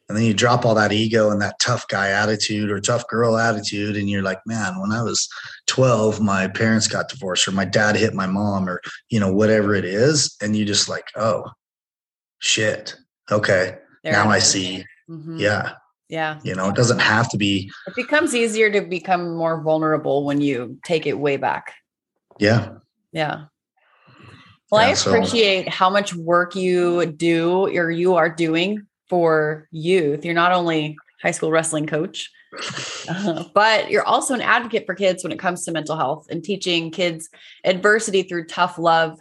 and 0.09 0.17
then 0.17 0.25
you 0.25 0.35
drop 0.35 0.65
all 0.65 0.75
that 0.75 0.93
ego 0.93 1.31
and 1.31 1.41
that 1.41 1.59
tough 1.61 1.87
guy 1.89 2.11
attitude 2.11 2.71
or 2.71 2.81
tough 2.81 3.07
girl 3.09 3.37
attitude 3.37 3.97
and 3.97 4.09
you're 4.09 4.23
like 4.23 4.41
man 4.47 4.81
when 4.81 4.93
i 4.93 5.03
was 5.03 5.29
12 5.69 6.21
my 6.21 6.49
parents 6.49 6.89
got 6.89 7.09
divorced 7.09 7.47
or 7.47 7.53
my 7.53 7.65
dad 7.65 7.95
hit 7.95 8.15
my 8.15 8.27
mom 8.27 8.69
or 8.69 8.81
you 9.11 9.21
know 9.21 9.33
whatever 9.33 9.75
it 9.75 9.85
is 9.85 10.37
and 10.43 10.57
you 10.57 10.65
just 10.65 10.89
like 10.89 11.07
oh 11.17 11.45
shit 12.41 12.97
okay 13.31 13.77
there 14.03 14.13
now 14.13 14.29
i 14.29 14.39
see. 14.39 14.85
mm-hmm. 15.09 15.39
yeah. 15.39 15.73
Yeah. 16.09 16.41
You 16.43 16.55
know 16.55 16.71
it 16.71 16.75
doesn't 16.75 17.01
have 17.01 17.29
to 17.31 17.37
be. 17.37 17.71
It 17.87 17.95
becomes 17.95 18.35
easier 18.35 18.71
to 18.73 18.81
become 18.81 19.37
more 19.37 19.63
vulnerable 19.63 20.25
when 20.25 20.41
you 20.41 20.79
take 20.83 21.07
it 21.07 21.19
way 21.19 21.37
back. 21.37 21.75
Yeah. 22.39 22.77
Yeah. 23.13 23.45
Well 24.71 24.83
yeah, 24.83 24.89
i 24.89 24.91
appreciate 24.93 25.65
so. 25.67 25.71
how 25.71 25.91
much 25.91 26.15
work 26.15 26.55
you 26.55 27.05
do 27.05 27.67
or 27.67 27.91
you 27.91 28.15
are 28.15 28.31
doing 28.31 28.87
for 29.09 29.69
youth. 29.71 30.25
You're 30.25 30.35
not 30.35 30.53
only 30.53 30.97
high 31.23 31.31
school 31.31 31.51
wrestling 31.51 31.87
coach, 31.87 32.31
but 33.55 33.91
you're 33.91 34.07
also 34.07 34.35
an 34.35 34.41
advocate 34.41 34.87
for 34.87 34.95
kids 34.95 35.23
when 35.23 35.33
it 35.33 35.39
comes 35.39 35.65
to 35.65 35.73
mental 35.73 35.97
health 35.97 36.27
and 36.31 36.43
teaching 36.43 36.91
kids 36.91 37.29
adversity 37.65 38.23
through 38.23 38.47
tough 38.47 38.79
love, 38.79 39.21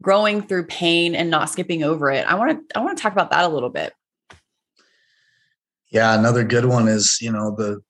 growing 0.00 0.42
through 0.42 0.66
pain 0.66 1.14
and 1.14 1.30
not 1.30 1.50
skipping 1.50 1.82
over 1.82 2.10
it. 2.10 2.26
I 2.26 2.34
want 2.34 2.68
to 2.68 2.78
I 2.78 2.82
want 2.82 2.96
to 2.96 3.02
talk 3.02 3.12
about 3.12 3.30
that 3.30 3.44
a 3.44 3.48
little 3.48 3.70
bit. 3.70 3.92
Yeah, 5.90 6.18
another 6.18 6.44
good 6.44 6.64
one 6.64 6.88
is, 6.88 7.18
you 7.20 7.30
know, 7.30 7.54
the 7.54 7.82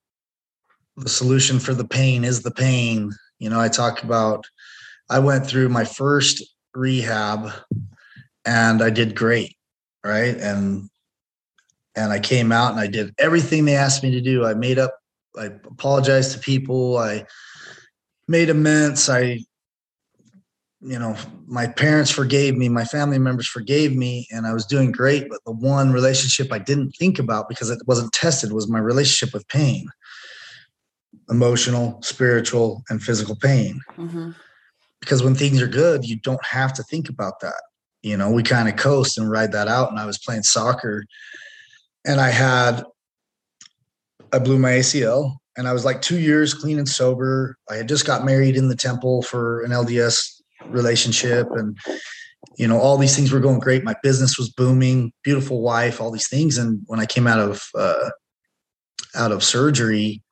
the 0.97 1.09
solution 1.09 1.59
for 1.59 1.75
the 1.75 1.87
pain 1.87 2.25
is 2.25 2.43
the 2.43 2.51
pain. 2.51 3.13
You 3.39 3.51
know, 3.51 3.61
I 3.61 3.69
talk 3.69 4.03
about 4.03 4.45
I 5.09 5.19
went 5.19 5.47
through 5.47 5.69
my 5.69 5.85
first 5.85 6.43
rehab 6.75 7.51
and 8.45 8.83
I 8.83 8.91
did 8.91 9.15
great, 9.15 9.57
right? 10.05 10.37
And 10.37 10.89
and 11.97 12.13
I 12.13 12.21
came 12.21 12.53
out 12.53 12.73
and 12.73 12.81
I 12.81 12.87
did 12.87 13.15
everything 13.19 13.65
they 13.65 13.77
asked 13.77 14.03
me 14.03 14.11
to 14.13 14.21
do. 14.21 14.45
I 14.45 14.55
made 14.55 14.79
up, 14.79 14.95
I 15.39 15.47
apologized 15.47 16.33
to 16.33 16.39
people, 16.39 16.99
I 16.99 17.27
made 18.29 18.51
amends, 18.51 19.09
I 19.09 19.41
you 20.85 20.99
know, 20.99 21.17
my 21.47 21.69
parents 21.69 22.11
forgave 22.11 22.57
me, 22.57 22.69
my 22.69 22.85
family 22.85 23.19
members 23.19 23.47
forgave 23.47 23.95
me, 23.95 24.27
and 24.33 24.49
I 24.49 24.53
was 24.53 24.67
doing 24.67 24.91
great. 24.91 25.29
But 25.29 25.39
the 25.47 25.53
one 25.53 25.93
relationship 25.93 26.53
I 26.53 26.59
didn't 26.59 26.91
think 26.99 27.21
about 27.21 27.49
because 27.49 27.71
it 27.71 27.79
wasn't 27.87 28.13
tested 28.13 28.53
was 28.53 28.69
my 28.69 28.81
relationship 28.81 29.33
with 29.33 29.47
pain 29.49 29.89
emotional, 31.31 32.01
spiritual, 32.03 32.83
and 32.89 33.03
physical 33.03 33.37
pain. 33.37 33.81
Mm-hmm. 33.97 34.31
Because 35.01 35.23
when 35.23 35.35
things 35.35 35.63
are 35.63 35.69
good, 35.69 36.05
you 36.05 36.17
don't 36.17 36.45
have 36.45 36.73
to 36.75 36.83
think 36.85 37.09
about 37.09 37.41
that. 37.41 37.61
You 38.03 38.17
know, 38.17 38.31
we 38.31 38.43
kind 38.43 38.69
of 38.69 38.77
coast 38.77 39.19
and 39.19 39.31
ride 39.31 39.53
that 39.53 39.69
out. 39.69 39.91
And 39.91 39.99
I 39.99 40.07
was 40.07 40.19
playing 40.19 40.43
soccer 40.43 41.05
and 42.05 42.21
I 42.21 42.31
had 42.31 42.85
I 44.33 44.39
blew 44.39 44.59
my 44.59 44.71
ACL 44.71 45.37
and 45.57 45.69
I 45.69 45.73
was 45.73 45.85
like 45.85 46.01
two 46.01 46.19
years 46.19 46.55
clean 46.55 46.79
and 46.79 46.89
sober. 46.89 47.57
I 47.71 47.77
had 47.77 47.89
just 47.89 48.07
got 48.07 48.25
married 48.25 48.57
in 48.57 48.69
the 48.69 48.77
temple 48.77 49.23
for 49.23 49.63
an 49.63 49.71
LDS 49.71 50.43
relationship 50.67 51.49
and 51.53 51.77
you 52.57 52.67
know 52.67 52.79
all 52.79 52.99
these 52.99 53.17
things 53.17 53.33
were 53.33 53.41
going 53.41 53.59
great 53.59 53.85
my 53.85 53.95
business 54.03 54.39
was 54.39 54.51
booming 54.51 55.13
beautiful 55.23 55.61
wife 55.61 56.01
all 56.01 56.11
these 56.11 56.29
things 56.29 56.59
and 56.59 56.81
when 56.87 57.01
i 57.01 57.07
came 57.07 57.27
out 57.27 57.41
of 57.41 57.63
uh, 57.77 58.11
out 59.15 59.33
of 59.33 59.43
surgery 59.43 60.23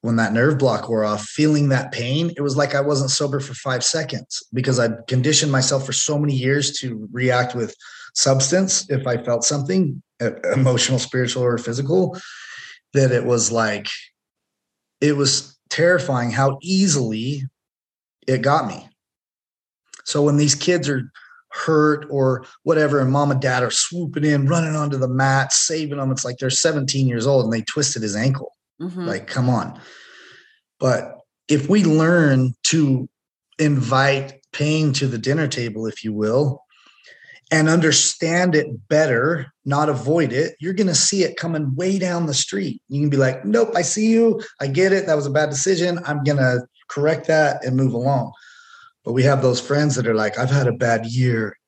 when 0.00 0.16
that 0.16 0.32
nerve 0.32 0.58
block 0.58 0.88
wore 0.88 1.04
off 1.04 1.24
feeling 1.24 1.68
that 1.68 1.92
pain 1.92 2.32
it 2.36 2.40
was 2.40 2.56
like 2.56 2.74
i 2.74 2.80
wasn't 2.80 3.10
sober 3.10 3.40
for 3.40 3.54
five 3.54 3.84
seconds 3.84 4.42
because 4.52 4.78
i'd 4.78 5.06
conditioned 5.06 5.52
myself 5.52 5.84
for 5.84 5.92
so 5.92 6.18
many 6.18 6.34
years 6.34 6.78
to 6.78 7.08
react 7.12 7.54
with 7.54 7.74
substance 8.14 8.88
if 8.90 9.06
i 9.06 9.16
felt 9.16 9.44
something 9.44 10.02
emotional, 10.54 10.98
spiritual, 10.98 11.42
or 11.42 11.58
physical, 11.58 12.16
that 12.92 13.12
it 13.12 13.24
was 13.24 13.50
like, 13.50 13.88
it 15.00 15.16
was 15.16 15.58
terrifying 15.70 16.30
how 16.30 16.58
easily 16.62 17.42
it 18.26 18.42
got 18.42 18.66
me. 18.66 18.88
So 20.04 20.22
when 20.22 20.36
these 20.36 20.54
kids 20.54 20.88
are 20.88 21.10
hurt 21.50 22.06
or 22.10 22.46
whatever, 22.62 23.00
and 23.00 23.10
mom 23.10 23.30
and 23.30 23.40
dad 23.40 23.62
are 23.62 23.70
swooping 23.70 24.24
in, 24.24 24.46
running 24.46 24.76
onto 24.76 24.98
the 24.98 25.08
mat, 25.08 25.52
saving 25.52 25.98
them, 25.98 26.10
it's 26.10 26.24
like 26.24 26.38
they're 26.38 26.50
17 26.50 27.06
years 27.06 27.26
old 27.26 27.44
and 27.44 27.52
they 27.52 27.62
twisted 27.62 28.02
his 28.02 28.16
ankle. 28.16 28.52
Mm-hmm. 28.80 29.06
Like, 29.06 29.26
come 29.26 29.48
on. 29.48 29.80
But 30.80 31.18
if 31.48 31.68
we 31.68 31.84
learn 31.84 32.54
to 32.64 33.08
invite 33.58 34.40
pain 34.52 34.92
to 34.94 35.06
the 35.06 35.18
dinner 35.18 35.46
table, 35.46 35.86
if 35.86 36.04
you 36.04 36.12
will, 36.12 36.63
and 37.50 37.68
understand 37.68 38.54
it 38.54 38.88
better, 38.88 39.52
not 39.64 39.88
avoid 39.88 40.32
it, 40.32 40.56
you're 40.60 40.72
going 40.72 40.86
to 40.86 40.94
see 40.94 41.22
it 41.22 41.36
coming 41.36 41.74
way 41.74 41.98
down 41.98 42.26
the 42.26 42.34
street. 42.34 42.80
You 42.88 43.00
can 43.00 43.10
be 43.10 43.16
like, 43.16 43.44
nope, 43.44 43.72
I 43.74 43.82
see 43.82 44.10
you. 44.10 44.42
I 44.60 44.66
get 44.66 44.92
it. 44.92 45.06
That 45.06 45.16
was 45.16 45.26
a 45.26 45.30
bad 45.30 45.50
decision. 45.50 45.98
I'm 46.06 46.24
going 46.24 46.38
to 46.38 46.66
correct 46.88 47.26
that 47.26 47.64
and 47.64 47.76
move 47.76 47.92
along. 47.92 48.32
But 49.04 49.12
we 49.12 49.22
have 49.24 49.42
those 49.42 49.60
friends 49.60 49.94
that 49.96 50.06
are 50.06 50.14
like, 50.14 50.38
I've 50.38 50.50
had 50.50 50.66
a 50.66 50.72
bad 50.72 51.06
year. 51.06 51.58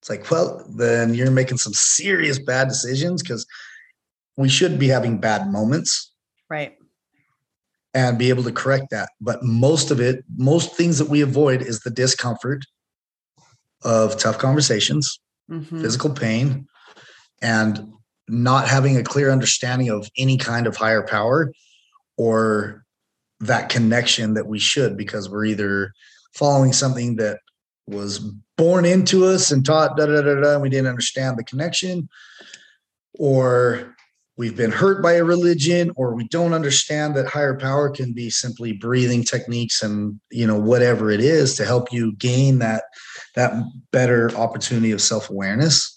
It's 0.00 0.10
like, 0.10 0.30
well, 0.30 0.64
then 0.76 1.14
you're 1.14 1.30
making 1.30 1.58
some 1.58 1.72
serious 1.72 2.38
bad 2.38 2.68
decisions 2.68 3.22
because 3.22 3.46
we 4.36 4.48
should 4.48 4.78
be 4.78 4.88
having 4.88 5.18
bad 5.18 5.50
moments. 5.50 6.12
Right. 6.50 6.76
And 7.94 8.18
be 8.18 8.28
able 8.28 8.44
to 8.44 8.52
correct 8.52 8.90
that. 8.90 9.08
But 9.20 9.42
most 9.42 9.90
of 9.90 10.00
it, 10.00 10.22
most 10.36 10.76
things 10.76 10.98
that 10.98 11.08
we 11.08 11.22
avoid 11.22 11.62
is 11.62 11.80
the 11.80 11.90
discomfort 11.90 12.64
of 13.82 14.18
tough 14.18 14.38
conversations, 14.38 15.20
mm-hmm. 15.50 15.80
physical 15.80 16.10
pain, 16.10 16.66
and 17.40 17.92
not 18.28 18.68
having 18.68 18.96
a 18.96 19.04
clear 19.04 19.30
understanding 19.30 19.88
of 19.88 20.08
any 20.16 20.36
kind 20.36 20.66
of 20.66 20.76
higher 20.76 21.02
power 21.02 21.52
or 22.16 22.84
that 23.40 23.68
connection 23.68 24.34
that 24.34 24.46
we 24.46 24.58
should 24.58 24.96
because 24.96 25.30
we're 25.30 25.44
either 25.44 25.92
following 26.34 26.72
something 26.72 27.16
that 27.16 27.38
was 27.86 28.18
born 28.56 28.84
into 28.84 29.24
us 29.24 29.50
and 29.50 29.64
taught 29.64 29.96
da 29.96 30.06
da 30.06 30.20
da 30.20 30.34
da 30.34 30.52
and 30.54 30.62
we 30.62 30.68
didn't 30.68 30.88
understand 30.88 31.38
the 31.38 31.44
connection 31.44 32.08
or 33.14 33.96
we've 34.38 34.56
been 34.56 34.70
hurt 34.70 35.02
by 35.02 35.14
a 35.14 35.24
religion 35.24 35.92
or 35.96 36.14
we 36.14 36.26
don't 36.28 36.54
understand 36.54 37.14
that 37.16 37.26
higher 37.26 37.58
power 37.58 37.90
can 37.90 38.12
be 38.12 38.30
simply 38.30 38.72
breathing 38.72 39.22
techniques 39.22 39.82
and 39.82 40.18
you 40.30 40.46
know 40.46 40.58
whatever 40.58 41.10
it 41.10 41.20
is 41.20 41.54
to 41.56 41.64
help 41.64 41.92
you 41.92 42.12
gain 42.12 42.58
that 42.60 42.84
that 43.34 43.52
better 43.92 44.34
opportunity 44.36 44.92
of 44.92 45.02
self-awareness 45.02 45.96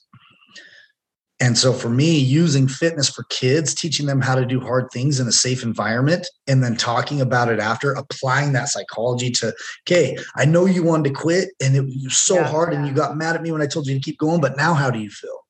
and 1.41 1.57
so 1.57 1.73
for 1.73 1.89
me, 1.89 2.19
using 2.19 2.67
fitness 2.67 3.09
for 3.09 3.23
kids, 3.31 3.73
teaching 3.73 4.05
them 4.05 4.21
how 4.21 4.35
to 4.35 4.45
do 4.45 4.59
hard 4.59 4.91
things 4.93 5.19
in 5.19 5.27
a 5.27 5.31
safe 5.31 5.63
environment, 5.63 6.27
and 6.47 6.63
then 6.63 6.77
talking 6.77 7.19
about 7.19 7.51
it 7.51 7.59
after, 7.59 7.93
applying 7.93 8.53
that 8.53 8.69
psychology 8.69 9.31
to, 9.31 9.51
okay, 9.87 10.15
I 10.35 10.45
know 10.45 10.67
you 10.67 10.83
wanted 10.83 11.09
to 11.09 11.15
quit 11.15 11.49
and 11.59 11.75
it 11.75 11.81
was 11.81 12.19
so 12.19 12.35
yeah, 12.35 12.47
hard 12.47 12.71
yeah. 12.71 12.77
and 12.77 12.87
you 12.87 12.93
got 12.93 13.17
mad 13.17 13.35
at 13.35 13.41
me 13.41 13.51
when 13.51 13.63
I 13.63 13.65
told 13.65 13.87
you 13.87 13.95
to 13.95 13.99
keep 13.99 14.19
going, 14.19 14.39
but 14.39 14.55
now 14.55 14.75
how 14.75 14.91
do 14.91 14.99
you 14.99 15.09
feel? 15.09 15.40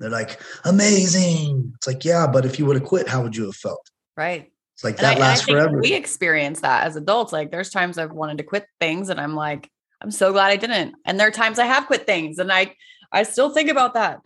They're 0.00 0.10
like, 0.10 0.40
amazing. 0.64 1.72
It's 1.76 1.86
like, 1.86 2.04
yeah, 2.04 2.26
but 2.26 2.44
if 2.44 2.58
you 2.58 2.66
would 2.66 2.76
have 2.76 2.84
quit, 2.84 3.06
how 3.06 3.22
would 3.22 3.36
you 3.36 3.44
have 3.44 3.54
felt? 3.54 3.88
Right. 4.16 4.50
It's 4.74 4.82
like 4.82 4.96
and 4.96 5.04
that 5.04 5.18
I, 5.18 5.20
lasts 5.20 5.48
forever. 5.48 5.78
We 5.78 5.92
experience 5.92 6.62
that 6.62 6.86
as 6.86 6.96
adults. 6.96 7.32
Like 7.32 7.50
there's 7.50 7.70
times 7.70 7.98
I've 7.98 8.12
wanted 8.12 8.38
to 8.38 8.44
quit 8.44 8.66
things 8.80 9.10
and 9.10 9.20
I'm 9.20 9.34
like, 9.34 9.70
I'm 10.00 10.10
so 10.10 10.32
glad 10.32 10.46
I 10.46 10.56
didn't. 10.56 10.96
And 11.04 11.20
there 11.20 11.28
are 11.28 11.32
times 11.32 11.58
I 11.58 11.66
have 11.66 11.86
quit 11.86 12.06
things 12.06 12.38
and 12.38 12.50
I 12.50 12.74
I 13.12 13.24
still 13.24 13.50
think 13.50 13.70
about 13.70 13.94
that 13.94 14.20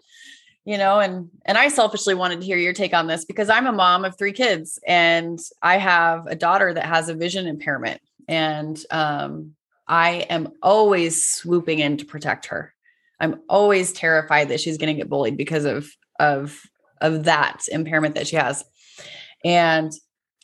you 0.64 0.78
know 0.78 1.00
and 1.00 1.30
and 1.44 1.58
i 1.58 1.68
selfishly 1.68 2.14
wanted 2.14 2.40
to 2.40 2.46
hear 2.46 2.56
your 2.56 2.72
take 2.72 2.94
on 2.94 3.06
this 3.06 3.24
because 3.24 3.48
i'm 3.48 3.66
a 3.66 3.72
mom 3.72 4.04
of 4.04 4.16
three 4.16 4.32
kids 4.32 4.78
and 4.86 5.38
i 5.62 5.76
have 5.76 6.26
a 6.26 6.34
daughter 6.34 6.72
that 6.72 6.86
has 6.86 7.08
a 7.08 7.14
vision 7.14 7.46
impairment 7.46 8.00
and 8.28 8.84
um, 8.90 9.54
i 9.86 10.26
am 10.30 10.48
always 10.62 11.28
swooping 11.28 11.78
in 11.78 11.96
to 11.96 12.04
protect 12.04 12.46
her 12.46 12.73
i'm 13.24 13.40
always 13.48 13.92
terrified 13.92 14.48
that 14.48 14.60
she's 14.60 14.78
going 14.78 14.94
to 14.94 15.00
get 15.00 15.08
bullied 15.08 15.36
because 15.36 15.64
of 15.64 15.88
of 16.20 16.60
of 17.00 17.24
that 17.24 17.62
impairment 17.68 18.14
that 18.14 18.26
she 18.26 18.36
has. 18.36 18.64
And 19.44 19.92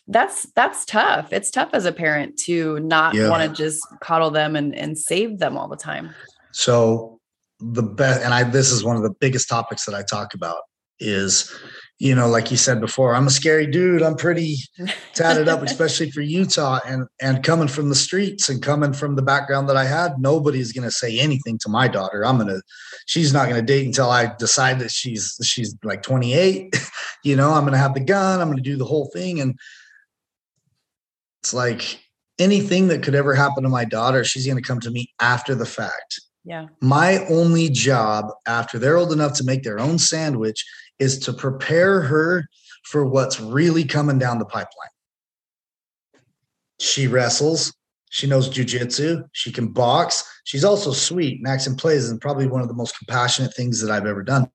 that's 0.06 0.46
that's 0.54 0.84
tough. 0.84 1.32
It's 1.32 1.50
tough 1.50 1.70
as 1.72 1.86
a 1.86 1.92
parent 1.92 2.36
to 2.44 2.78
not 2.80 3.14
yeah. 3.14 3.28
want 3.28 3.48
to 3.48 3.56
just 3.56 3.80
coddle 4.00 4.30
them 4.30 4.56
and 4.56 4.74
and 4.74 4.98
save 4.98 5.38
them 5.38 5.56
all 5.56 5.68
the 5.68 5.76
time. 5.76 6.10
So 6.52 7.18
the 7.60 7.82
best 7.82 8.22
and 8.22 8.32
i 8.32 8.42
this 8.42 8.70
is 8.70 8.82
one 8.82 8.96
of 8.96 9.02
the 9.02 9.12
biggest 9.20 9.46
topics 9.46 9.84
that 9.84 9.94
i 9.94 10.02
talk 10.02 10.32
about 10.32 10.62
is 10.98 11.54
you 12.00 12.14
know 12.14 12.26
like 12.26 12.50
you 12.50 12.56
said 12.56 12.80
before 12.80 13.14
i'm 13.14 13.26
a 13.26 13.30
scary 13.30 13.66
dude. 13.66 14.02
I'm 14.02 14.16
pretty 14.16 14.56
tatted 15.14 15.46
up 15.48 15.62
especially 15.62 16.10
for 16.10 16.22
utah 16.22 16.80
and 16.84 17.06
and 17.20 17.44
coming 17.44 17.68
from 17.68 17.90
the 17.90 17.94
streets 17.94 18.48
and 18.48 18.60
coming 18.60 18.92
from 18.92 19.14
the 19.14 19.22
background 19.22 19.68
that 19.68 19.76
i 19.76 19.84
had 19.84 20.18
nobody's 20.18 20.72
to 20.88 20.90
say 20.90 21.20
anything 21.20 21.58
to 21.58 21.68
my 21.68 21.86
daughter. 21.86 22.24
I'm 22.24 22.38
to 22.48 22.62
she's 23.06 23.32
not 23.32 23.44
to 23.60 23.62
date 23.62 23.86
until 23.86 24.10
i 24.10 24.34
decide 24.38 24.80
that 24.80 24.90
she's 24.90 25.38
she's 25.44 25.76
like 25.84 26.02
28 26.02 26.74
you 27.22 27.36
know 27.36 27.52
i'm 27.52 27.62
to 27.72 27.78
have 27.78 27.94
the 27.94 28.00
gun 28.00 28.40
i'm 28.40 28.48
to 28.56 28.62
do 28.62 28.76
the 28.76 28.84
whole 28.84 29.10
thing. 29.12 29.40
And 29.40 29.56
it's 31.42 31.54
like 31.54 32.00
anything 32.38 32.88
that 32.88 33.02
could 33.02 33.14
ever 33.14 33.34
happen 33.34 33.62
to 33.62 33.68
my 33.68 33.84
daughter 33.84 34.24
she's 34.24 34.46
to 34.56 34.62
come 34.62 34.80
to 34.80 34.90
me 34.90 35.12
after 35.20 35.54
the 35.54 35.66
fact. 35.66 36.20
Yeah. 36.44 36.68
My 36.80 37.26
only 37.26 37.68
job 37.68 38.30
after 38.46 38.78
they're 38.78 38.96
old 38.96 39.12
enough 39.12 39.34
to 39.34 39.44
make 39.44 39.62
their 39.62 39.78
own 39.78 39.98
sandwich 39.98 40.64
is 41.00 41.18
to 41.20 41.32
prepare 41.32 42.02
her 42.02 42.48
for 42.84 43.04
what's 43.04 43.40
really 43.40 43.84
coming 43.84 44.18
down 44.18 44.38
the 44.38 44.44
pipeline. 44.44 44.88
She 46.78 47.06
wrestles. 47.06 47.74
She 48.10 48.26
knows 48.26 48.48
jujitsu. 48.48 49.24
She 49.32 49.52
can 49.52 49.68
box. 49.68 50.24
She's 50.44 50.64
also 50.64 50.92
sweet. 50.92 51.42
Max 51.42 51.66
and 51.66 51.78
plays 51.78 52.10
and 52.10 52.20
probably 52.20 52.46
one 52.46 52.60
of 52.60 52.68
the 52.68 52.74
most 52.74 52.96
compassionate 52.98 53.54
things 53.54 53.80
that 53.80 53.90
I've 53.90 54.06
ever 54.06 54.22
done. 54.22 54.50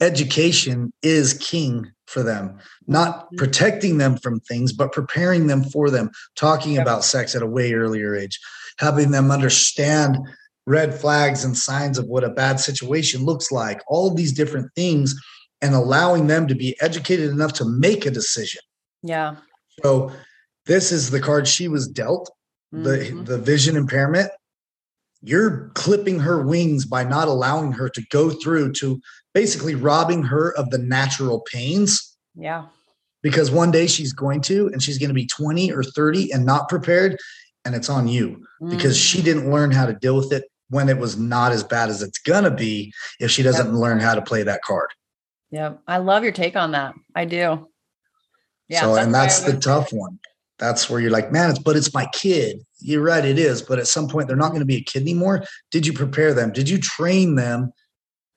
Education 0.00 0.92
is 1.02 1.34
king 1.34 1.90
for 2.06 2.22
them, 2.22 2.58
not 2.86 3.26
mm-hmm. 3.26 3.36
protecting 3.36 3.98
them 3.98 4.18
from 4.18 4.40
things, 4.40 4.72
but 4.72 4.92
preparing 4.92 5.46
them 5.46 5.64
for 5.64 5.90
them, 5.90 6.10
talking 6.36 6.72
yep. 6.72 6.82
about 6.82 7.04
sex 7.04 7.34
at 7.34 7.42
a 7.42 7.46
way 7.46 7.72
earlier 7.72 8.14
age, 8.14 8.38
having 8.78 9.10
them 9.10 9.30
understand 9.30 10.18
red 10.66 10.94
flags 10.94 11.44
and 11.44 11.56
signs 11.56 11.98
of 11.98 12.06
what 12.06 12.24
a 12.24 12.30
bad 12.30 12.60
situation 12.60 13.24
looks 13.24 13.50
like, 13.50 13.80
all 13.88 14.08
of 14.08 14.16
these 14.16 14.32
different 14.32 14.70
things, 14.74 15.14
and 15.62 15.74
allowing 15.74 16.26
them 16.26 16.46
to 16.48 16.54
be 16.54 16.76
educated 16.80 17.30
enough 17.30 17.52
to 17.54 17.64
make 17.64 18.04
a 18.04 18.10
decision. 18.10 18.60
Yeah. 19.02 19.36
So 19.82 20.12
this 20.66 20.92
is 20.92 21.10
the 21.10 21.20
card 21.20 21.48
she 21.48 21.68
was 21.68 21.88
dealt, 21.88 22.30
mm-hmm. 22.74 22.84
the 22.84 23.22
the 23.24 23.38
vision 23.38 23.76
impairment. 23.76 24.30
You're 25.22 25.70
clipping 25.74 26.18
her 26.18 26.42
wings 26.42 26.84
by 26.84 27.04
not 27.04 27.28
allowing 27.28 27.72
her 27.72 27.88
to 27.88 28.02
go 28.10 28.30
through 28.30 28.72
to 28.74 29.00
basically 29.32 29.76
robbing 29.76 30.24
her 30.24 30.52
of 30.58 30.70
the 30.70 30.78
natural 30.78 31.40
pains. 31.40 32.16
Yeah. 32.34 32.66
Because 33.22 33.52
one 33.52 33.70
day 33.70 33.86
she's 33.86 34.12
going 34.12 34.40
to, 34.42 34.66
and 34.72 34.82
she's 34.82 34.98
going 34.98 35.10
to 35.10 35.14
be 35.14 35.26
20 35.26 35.72
or 35.72 35.84
30 35.84 36.32
and 36.32 36.44
not 36.44 36.68
prepared. 36.68 37.16
And 37.64 37.76
it's 37.76 37.88
on 37.88 38.08
you 38.08 38.44
because 38.68 38.98
she 38.98 39.20
mm. 39.20 39.24
didn't 39.24 39.48
learn 39.48 39.70
how 39.70 39.86
to 39.86 39.92
deal 39.92 40.16
with 40.16 40.32
it 40.32 40.42
when 40.72 40.88
it 40.88 40.98
was 40.98 41.18
not 41.18 41.52
as 41.52 41.62
bad 41.62 41.90
as 41.90 42.02
it's 42.02 42.18
gonna 42.18 42.50
be 42.50 42.92
if 43.20 43.30
she 43.30 43.42
doesn't 43.42 43.66
yep. 43.66 43.74
learn 43.74 44.00
how 44.00 44.14
to 44.14 44.22
play 44.22 44.42
that 44.42 44.62
card. 44.62 44.88
Yeah, 45.52 45.74
I 45.86 45.98
love 45.98 46.24
your 46.24 46.32
take 46.32 46.56
on 46.56 46.72
that. 46.72 46.94
I 47.14 47.26
do. 47.26 47.68
Yeah. 48.68 48.80
So, 48.80 48.94
that's 48.94 49.04
and 49.04 49.14
that's 49.14 49.40
the 49.40 49.56
tough 49.58 49.92
one. 49.92 50.18
That's 50.58 50.88
where 50.88 50.98
you're 50.98 51.10
like, 51.10 51.30
man, 51.30 51.50
it's 51.50 51.58
but 51.58 51.76
it's 51.76 51.92
my 51.92 52.06
kid. 52.14 52.60
You're 52.80 53.02
right, 53.02 53.24
it 53.24 53.38
is. 53.38 53.60
But 53.60 53.78
at 53.78 53.86
some 53.86 54.08
point, 54.08 54.28
they're 54.28 54.36
not 54.36 54.48
going 54.48 54.60
to 54.60 54.66
be 54.66 54.76
a 54.76 54.82
kid 54.82 55.02
anymore. 55.02 55.44
Did 55.70 55.86
you 55.86 55.92
prepare 55.92 56.32
them? 56.32 56.52
Did 56.52 56.68
you 56.68 56.78
train 56.78 57.34
them 57.34 57.72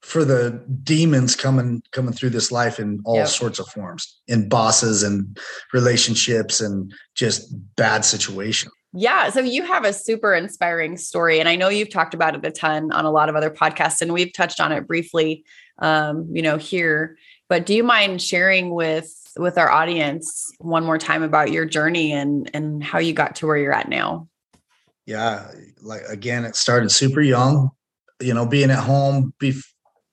for 0.01 0.25
the 0.25 0.63
demons 0.83 1.35
coming 1.35 1.81
coming 1.91 2.13
through 2.13 2.31
this 2.31 2.51
life 2.51 2.79
in 2.79 3.01
all 3.05 3.15
yep. 3.15 3.27
sorts 3.27 3.59
of 3.59 3.67
forms, 3.69 4.21
in 4.27 4.49
bosses 4.49 5.01
and 5.01 5.37
relationships 5.73 6.59
and 6.59 6.93
just 7.15 7.47
bad 7.77 8.03
situations? 8.03 8.73
Yeah. 8.91 9.29
So 9.29 9.39
you 9.41 9.63
have 9.63 9.85
a 9.85 9.93
super 9.93 10.33
inspiring 10.33 10.97
story. 10.97 11.39
And 11.39 11.49
I 11.49 11.55
know 11.55 11.69
you've 11.69 11.89
talked 11.89 12.13
about 12.13 12.35
it 12.35 12.45
a 12.45 12.51
ton 12.51 12.91
on 12.91 13.03
a 13.05 13.11
lot 13.11 13.29
of 13.29 13.35
other 13.35 13.49
podcasts, 13.49 14.01
and 14.01 14.11
we've 14.11 14.33
touched 14.33 14.59
on 14.59 14.71
it 14.71 14.87
briefly, 14.87 15.43
um, 15.79 16.27
you 16.31 16.41
know, 16.41 16.57
here. 16.57 17.17
But 17.49 17.65
do 17.65 17.73
you 17.73 17.83
mind 17.83 18.21
sharing 18.21 18.73
with 18.73 19.11
with 19.37 19.57
our 19.57 19.69
audience 19.69 20.51
one 20.59 20.85
more 20.85 20.97
time 20.97 21.23
about 21.23 21.51
your 21.51 21.65
journey 21.65 22.13
and 22.13 22.49
and 22.53 22.83
how 22.83 22.99
you 22.99 23.13
got 23.13 23.35
to 23.37 23.47
where 23.47 23.57
you're 23.57 23.73
at 23.73 23.89
now? 23.89 24.27
Yeah, 25.05 25.51
like 25.81 26.01
again, 26.07 26.45
it 26.45 26.55
started 26.55 26.89
super 26.89 27.21
young. 27.21 27.69
You 28.19 28.33
know, 28.33 28.45
being 28.45 28.71
at 28.71 28.79
home 28.79 29.33
be- 29.39 29.61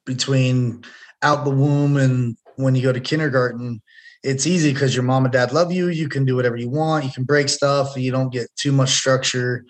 between 0.05 0.85
out 1.23 1.45
the 1.45 1.51
womb 1.51 1.97
and 1.97 2.37
when 2.57 2.75
you 2.75 2.83
go 2.83 2.93
to 2.93 3.01
kindergarten, 3.01 3.81
it's 4.23 4.47
easy 4.47 4.73
because 4.73 4.95
your 4.95 5.05
mom 5.05 5.25
and 5.25 5.33
dad 5.33 5.53
love 5.53 5.73
you. 5.73 5.89
You 5.89 6.09
can 6.09 6.25
do 6.25 6.37
whatever 6.37 6.57
you 6.57 6.69
want. 6.69 7.05
You 7.05 7.11
can 7.11 7.25
break 7.25 7.49
stuff. 7.49 7.97
You 7.97 8.13
don't 8.13 8.33
get 8.33 8.49
too 8.57 8.73
much 8.73 8.91
structure. 8.91 9.65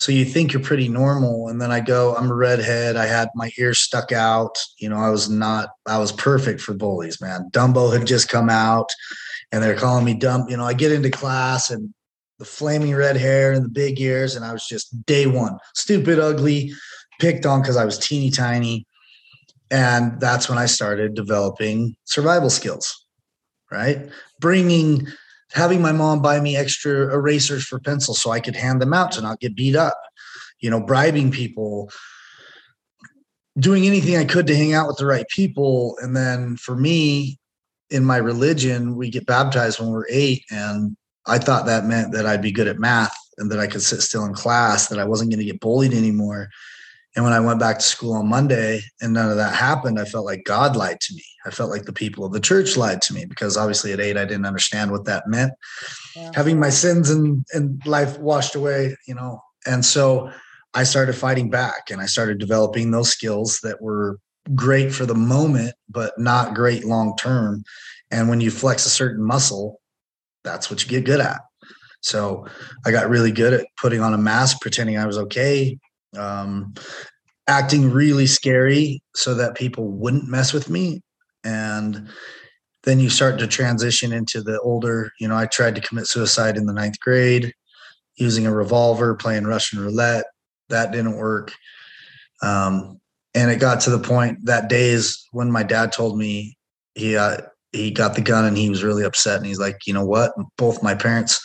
So 0.00 0.12
you 0.12 0.24
think 0.24 0.52
you're 0.52 0.62
pretty 0.62 0.88
normal. 0.88 1.48
And 1.48 1.60
then 1.60 1.72
I 1.72 1.80
go, 1.80 2.14
I'm 2.14 2.30
a 2.30 2.34
redhead. 2.34 2.96
I 2.96 3.06
had 3.06 3.28
my 3.34 3.50
ears 3.58 3.80
stuck 3.80 4.12
out. 4.12 4.56
You 4.78 4.88
know, 4.88 4.96
I 4.96 5.10
was 5.10 5.28
not, 5.28 5.70
I 5.86 5.98
was 5.98 6.12
perfect 6.12 6.60
for 6.60 6.74
bullies, 6.74 7.20
man. 7.20 7.50
Dumbo 7.50 7.92
had 7.92 8.06
just 8.06 8.28
come 8.28 8.48
out 8.48 8.90
and 9.50 9.62
they're 9.62 9.76
calling 9.76 10.04
me 10.04 10.14
dumb. 10.14 10.46
You 10.48 10.56
know, 10.56 10.64
I 10.64 10.74
get 10.74 10.92
into 10.92 11.10
class 11.10 11.70
and 11.70 11.92
the 12.38 12.44
flaming 12.44 12.94
red 12.94 13.16
hair 13.16 13.52
and 13.52 13.64
the 13.64 13.70
big 13.70 14.00
ears. 14.00 14.36
And 14.36 14.44
I 14.44 14.52
was 14.52 14.66
just 14.68 15.04
day 15.04 15.26
one, 15.26 15.58
stupid, 15.74 16.20
ugly, 16.20 16.72
picked 17.18 17.44
on 17.44 17.60
because 17.60 17.76
I 17.76 17.84
was 17.84 17.98
teeny 17.98 18.30
tiny. 18.30 18.86
And 19.70 20.20
that's 20.20 20.48
when 20.48 20.58
I 20.58 20.66
started 20.66 21.14
developing 21.14 21.96
survival 22.04 22.50
skills 22.50 23.04
right? 23.70 24.08
Bringing, 24.40 25.06
having 25.52 25.80
my 25.80 25.92
mom 25.92 26.20
buy 26.20 26.40
me 26.40 26.56
extra 26.56 27.12
erasers 27.12 27.64
for 27.64 27.78
pencils 27.78 28.20
so 28.20 28.30
I 28.30 28.40
could 28.40 28.56
hand 28.56 28.82
them 28.82 28.92
out 28.92 29.12
to 29.12 29.22
not 29.22 29.40
get 29.40 29.56
beat 29.56 29.76
up, 29.76 29.98
you 30.60 30.70
know, 30.70 30.80
bribing 30.80 31.30
people, 31.30 31.90
doing 33.58 33.86
anything 33.86 34.16
I 34.16 34.24
could 34.24 34.46
to 34.46 34.56
hang 34.56 34.74
out 34.74 34.86
with 34.86 34.98
the 34.98 35.06
right 35.06 35.26
people. 35.28 35.96
And 36.00 36.16
then 36.16 36.56
for 36.56 36.76
me, 36.76 37.38
in 37.90 38.04
my 38.04 38.18
religion, 38.18 38.96
we 38.96 39.10
get 39.10 39.26
baptized 39.26 39.80
when 39.80 39.88
we're 39.88 40.08
eight. 40.10 40.44
And 40.50 40.96
I 41.26 41.38
thought 41.38 41.66
that 41.66 41.86
meant 41.86 42.12
that 42.12 42.26
I'd 42.26 42.42
be 42.42 42.52
good 42.52 42.68
at 42.68 42.78
math 42.78 43.16
and 43.38 43.50
that 43.50 43.58
I 43.58 43.66
could 43.66 43.82
sit 43.82 44.02
still 44.02 44.24
in 44.24 44.34
class, 44.34 44.88
that 44.88 44.98
I 44.98 45.04
wasn't 45.04 45.30
going 45.30 45.40
to 45.40 45.50
get 45.50 45.60
bullied 45.60 45.94
anymore. 45.94 46.50
And 47.16 47.24
when 47.24 47.32
I 47.32 47.40
went 47.40 47.58
back 47.58 47.78
to 47.78 47.84
school 47.84 48.12
on 48.12 48.28
Monday 48.28 48.80
and 49.00 49.12
none 49.12 49.30
of 49.30 49.36
that 49.36 49.54
happened, 49.54 49.98
I 49.98 50.04
felt 50.04 50.26
like 50.26 50.44
God 50.44 50.76
lied 50.76 51.00
to 51.00 51.14
me. 51.14 51.24
I 51.46 51.50
felt 51.50 51.70
like 51.70 51.84
the 51.84 51.92
people 51.92 52.24
of 52.24 52.32
the 52.32 52.40
church 52.40 52.76
lied 52.76 53.02
to 53.02 53.14
me 53.14 53.24
because 53.24 53.56
obviously 53.56 53.92
at 53.92 54.00
eight, 54.00 54.16
I 54.16 54.24
didn't 54.24 54.46
understand 54.46 54.90
what 54.90 55.04
that 55.06 55.26
meant. 55.26 55.52
Yeah. 56.14 56.30
Having 56.34 56.60
my 56.60 56.70
sins 56.70 57.10
and, 57.10 57.44
and 57.52 57.84
life 57.86 58.18
washed 58.18 58.54
away, 58.54 58.96
you 59.06 59.14
know. 59.14 59.40
And 59.66 59.84
so 59.84 60.30
I 60.74 60.84
started 60.84 61.14
fighting 61.14 61.50
back 61.50 61.90
and 61.90 62.00
I 62.00 62.06
started 62.06 62.38
developing 62.38 62.90
those 62.90 63.10
skills 63.10 63.60
that 63.62 63.80
were 63.80 64.18
great 64.54 64.92
for 64.92 65.06
the 65.06 65.14
moment, 65.14 65.74
but 65.88 66.18
not 66.18 66.54
great 66.54 66.84
long 66.84 67.16
term. 67.16 67.64
And 68.10 68.28
when 68.28 68.40
you 68.40 68.50
flex 68.50 68.86
a 68.86 68.90
certain 68.90 69.24
muscle, 69.24 69.80
that's 70.44 70.70
what 70.70 70.82
you 70.82 70.88
get 70.88 71.04
good 71.04 71.20
at. 71.20 71.40
So 72.00 72.46
I 72.86 72.90
got 72.90 73.08
really 73.08 73.32
good 73.32 73.52
at 73.52 73.66
putting 73.80 74.00
on 74.00 74.14
a 74.14 74.18
mask, 74.18 74.60
pretending 74.60 74.98
I 74.98 75.06
was 75.06 75.18
okay, 75.18 75.78
um, 76.16 76.74
acting 77.48 77.90
really 77.90 78.26
scary 78.26 79.02
so 79.14 79.34
that 79.34 79.56
people 79.56 79.88
wouldn't 79.88 80.28
mess 80.28 80.52
with 80.52 80.70
me. 80.70 81.02
And 81.44 82.08
then 82.84 83.00
you 83.00 83.10
start 83.10 83.38
to 83.38 83.46
transition 83.46 84.12
into 84.12 84.42
the 84.42 84.60
older, 84.60 85.10
you 85.18 85.28
know, 85.28 85.36
I 85.36 85.46
tried 85.46 85.74
to 85.74 85.80
commit 85.80 86.06
suicide 86.06 86.56
in 86.56 86.66
the 86.66 86.72
ninth 86.72 87.00
grade 87.00 87.52
using 88.16 88.46
a 88.46 88.54
revolver, 88.54 89.14
playing 89.14 89.44
Russian 89.44 89.80
roulette. 89.80 90.24
That 90.68 90.92
didn't 90.92 91.16
work. 91.16 91.52
Um, 92.42 93.00
and 93.34 93.50
it 93.50 93.60
got 93.60 93.80
to 93.82 93.90
the 93.90 93.98
point 93.98 94.44
that 94.44 94.68
day 94.68 94.90
is 94.90 95.26
when 95.32 95.50
my 95.50 95.62
dad 95.62 95.92
told 95.92 96.18
me 96.18 96.56
he 96.94 97.16
uh, 97.16 97.38
he 97.72 97.90
got 97.90 98.14
the 98.14 98.20
gun 98.20 98.44
and 98.44 98.56
he 98.56 98.70
was 98.70 98.82
really 98.82 99.04
upset 99.04 99.36
and 99.36 99.46
he's 99.46 99.58
like, 99.58 99.86
you 99.86 99.92
know 99.92 100.04
what? 100.04 100.32
Both 100.56 100.82
my 100.82 100.94
parents 100.94 101.40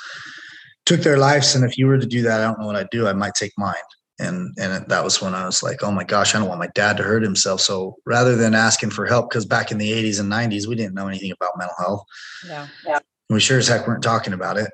took 0.86 1.02
their 1.02 1.18
lives, 1.18 1.56
and 1.56 1.64
if 1.64 1.78
you 1.78 1.88
were 1.88 1.98
to 1.98 2.06
do 2.06 2.22
that, 2.24 2.42
I 2.42 2.44
don't 2.44 2.60
know 2.60 2.66
what 2.66 2.76
I'd 2.76 2.90
do. 2.90 3.08
I 3.08 3.14
might 3.14 3.36
take 3.36 3.54
mine. 3.58 3.76
And 4.20 4.54
and 4.60 4.88
that 4.88 5.04
was 5.04 5.22
when 5.22 5.34
I 5.34 5.46
was 5.46 5.64
like, 5.64 5.84
oh 5.84 5.92
my 5.92 6.04
gosh, 6.04 6.36
I 6.36 6.40
don't 6.40 6.48
want 6.48 6.60
my 6.60 6.70
dad 6.76 6.98
to 6.98 7.04
hurt 7.04 7.24
himself. 7.24 7.62
So 7.62 7.98
rather 8.06 8.36
than 8.36 8.54
asking 8.54 8.92
for 8.92 9.06
help, 9.06 9.30
because 9.30 9.46
back 9.46 9.72
in 9.72 9.80
the 9.80 9.92
80s 9.92 10.20
and 10.20 10.32
90s, 10.32 10.68
we 10.68 10.76
didn't 10.76 10.94
know 10.94 11.08
anything 11.08 11.32
about 11.32 11.58
mental 11.58 11.76
health. 11.80 12.04
Yeah. 12.48 12.68
yeah. 12.86 13.00
We 13.30 13.40
sure 13.40 13.58
as 13.58 13.68
heck 13.68 13.88
weren't 13.88 14.04
talking 14.04 14.34
about 14.34 14.58
it. 14.58 14.72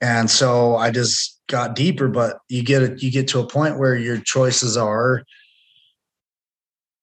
And 0.00 0.30
so 0.30 0.76
I 0.76 0.90
just 0.90 1.40
got 1.48 1.76
deeper, 1.76 2.08
but 2.08 2.38
you 2.48 2.62
get 2.62 2.82
it, 2.82 3.02
you 3.02 3.10
get 3.10 3.28
to 3.28 3.40
a 3.40 3.46
point 3.46 3.78
where 3.78 3.96
your 3.96 4.18
choices 4.18 4.76
are 4.76 5.22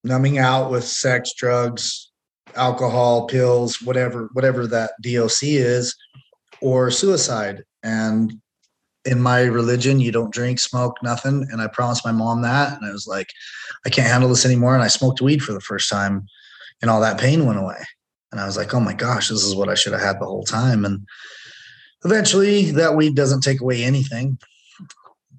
numbing 0.04 0.38
out 0.38 0.72
with 0.72 0.84
sex, 0.84 1.34
drugs, 1.34 2.12
alcohol, 2.56 3.28
pills, 3.28 3.82
whatever, 3.82 4.30
whatever 4.34 4.68
that 4.68 4.92
DOC 5.02 5.44
is, 5.44 5.96
or 6.62 6.92
suicide. 6.92 7.64
And 7.84 8.34
in 9.10 9.22
my 9.22 9.42
religion, 9.42 10.00
you 10.00 10.12
don't 10.12 10.34
drink, 10.34 10.60
smoke, 10.60 10.98
nothing. 11.02 11.48
And 11.52 11.62
I 11.62 11.68
promised 11.68 12.06
my 12.06 12.12
mom 12.12 12.44
that. 12.44 12.78
And 12.78 12.86
I 12.86 12.92
was 12.92 13.08
like, 13.08 13.32
I 13.86 13.90
can't 13.90 14.08
handle 14.08 14.30
this 14.30 14.46
anymore. 14.46 14.76
And 14.76 14.84
I 14.84 14.88
smoked 14.88 15.20
weed 15.20 15.42
for 15.42 15.52
the 15.52 15.62
first 15.62 15.90
time 15.90 16.28
and 16.82 16.92
all 16.92 17.02
that 17.02 17.20
pain 17.20 17.46
went 17.46 17.60
away. 17.60 17.82
And 18.32 18.40
I 18.40 18.46
was 18.46 18.56
like, 18.56 18.74
oh 18.74 18.80
my 18.80 18.94
gosh, 18.94 19.30
this 19.30 19.44
is 19.44 19.56
what 19.56 19.70
I 19.70 19.74
should 19.74 19.94
have 19.94 20.02
had 20.02 20.20
the 20.20 20.26
whole 20.26 20.44
time. 20.44 20.86
And 20.86 21.06
eventually 22.06 22.72
that 22.72 22.96
weed 22.96 23.16
doesn't 23.16 23.42
take 23.42 23.62
away 23.62 23.84
anything. 23.84 24.38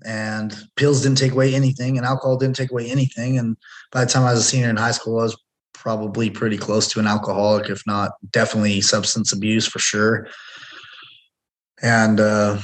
And 0.04 0.56
pills 0.76 1.02
didn't 1.02 1.18
take 1.18 1.32
away 1.32 1.54
anything, 1.54 1.98
and 1.98 2.06
alcohol 2.06 2.38
didn't 2.38 2.56
take 2.56 2.70
away 2.70 2.90
anything. 2.90 3.36
And 3.36 3.58
by 3.92 4.02
the 4.02 4.10
time 4.10 4.22
I 4.22 4.32
was 4.32 4.40
a 4.40 4.42
senior 4.42 4.70
in 4.70 4.78
high 4.78 4.92
school, 4.92 5.20
I 5.20 5.24
was 5.24 5.36
probably 5.74 6.30
pretty 6.30 6.56
close 6.56 6.88
to 6.88 7.00
an 7.00 7.06
alcoholic, 7.06 7.68
if 7.68 7.82
not 7.86 8.12
definitely 8.30 8.80
substance 8.80 9.30
abuse 9.30 9.66
for 9.66 9.78
sure. 9.78 10.26
And 11.82 12.18
uh, 12.18 12.58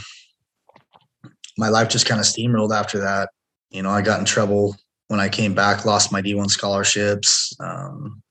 my 1.57 1.69
life 1.69 1.89
just 1.89 2.07
kind 2.07 2.21
of 2.21 2.27
steamrolled 2.27 2.75
after 2.75 3.01
that. 3.01 3.31
You 3.71 3.83
know, 3.83 3.91
I 3.91 4.03
got 4.03 4.21
in 4.21 4.27
trouble 4.27 4.77
when 5.09 5.21
I 5.21 5.29
came 5.29 5.55
back, 5.55 5.85
lost 5.85 6.13
my 6.13 6.21
D1 6.21 6.51
scholarships, 6.51 7.55
um, 7.61 8.23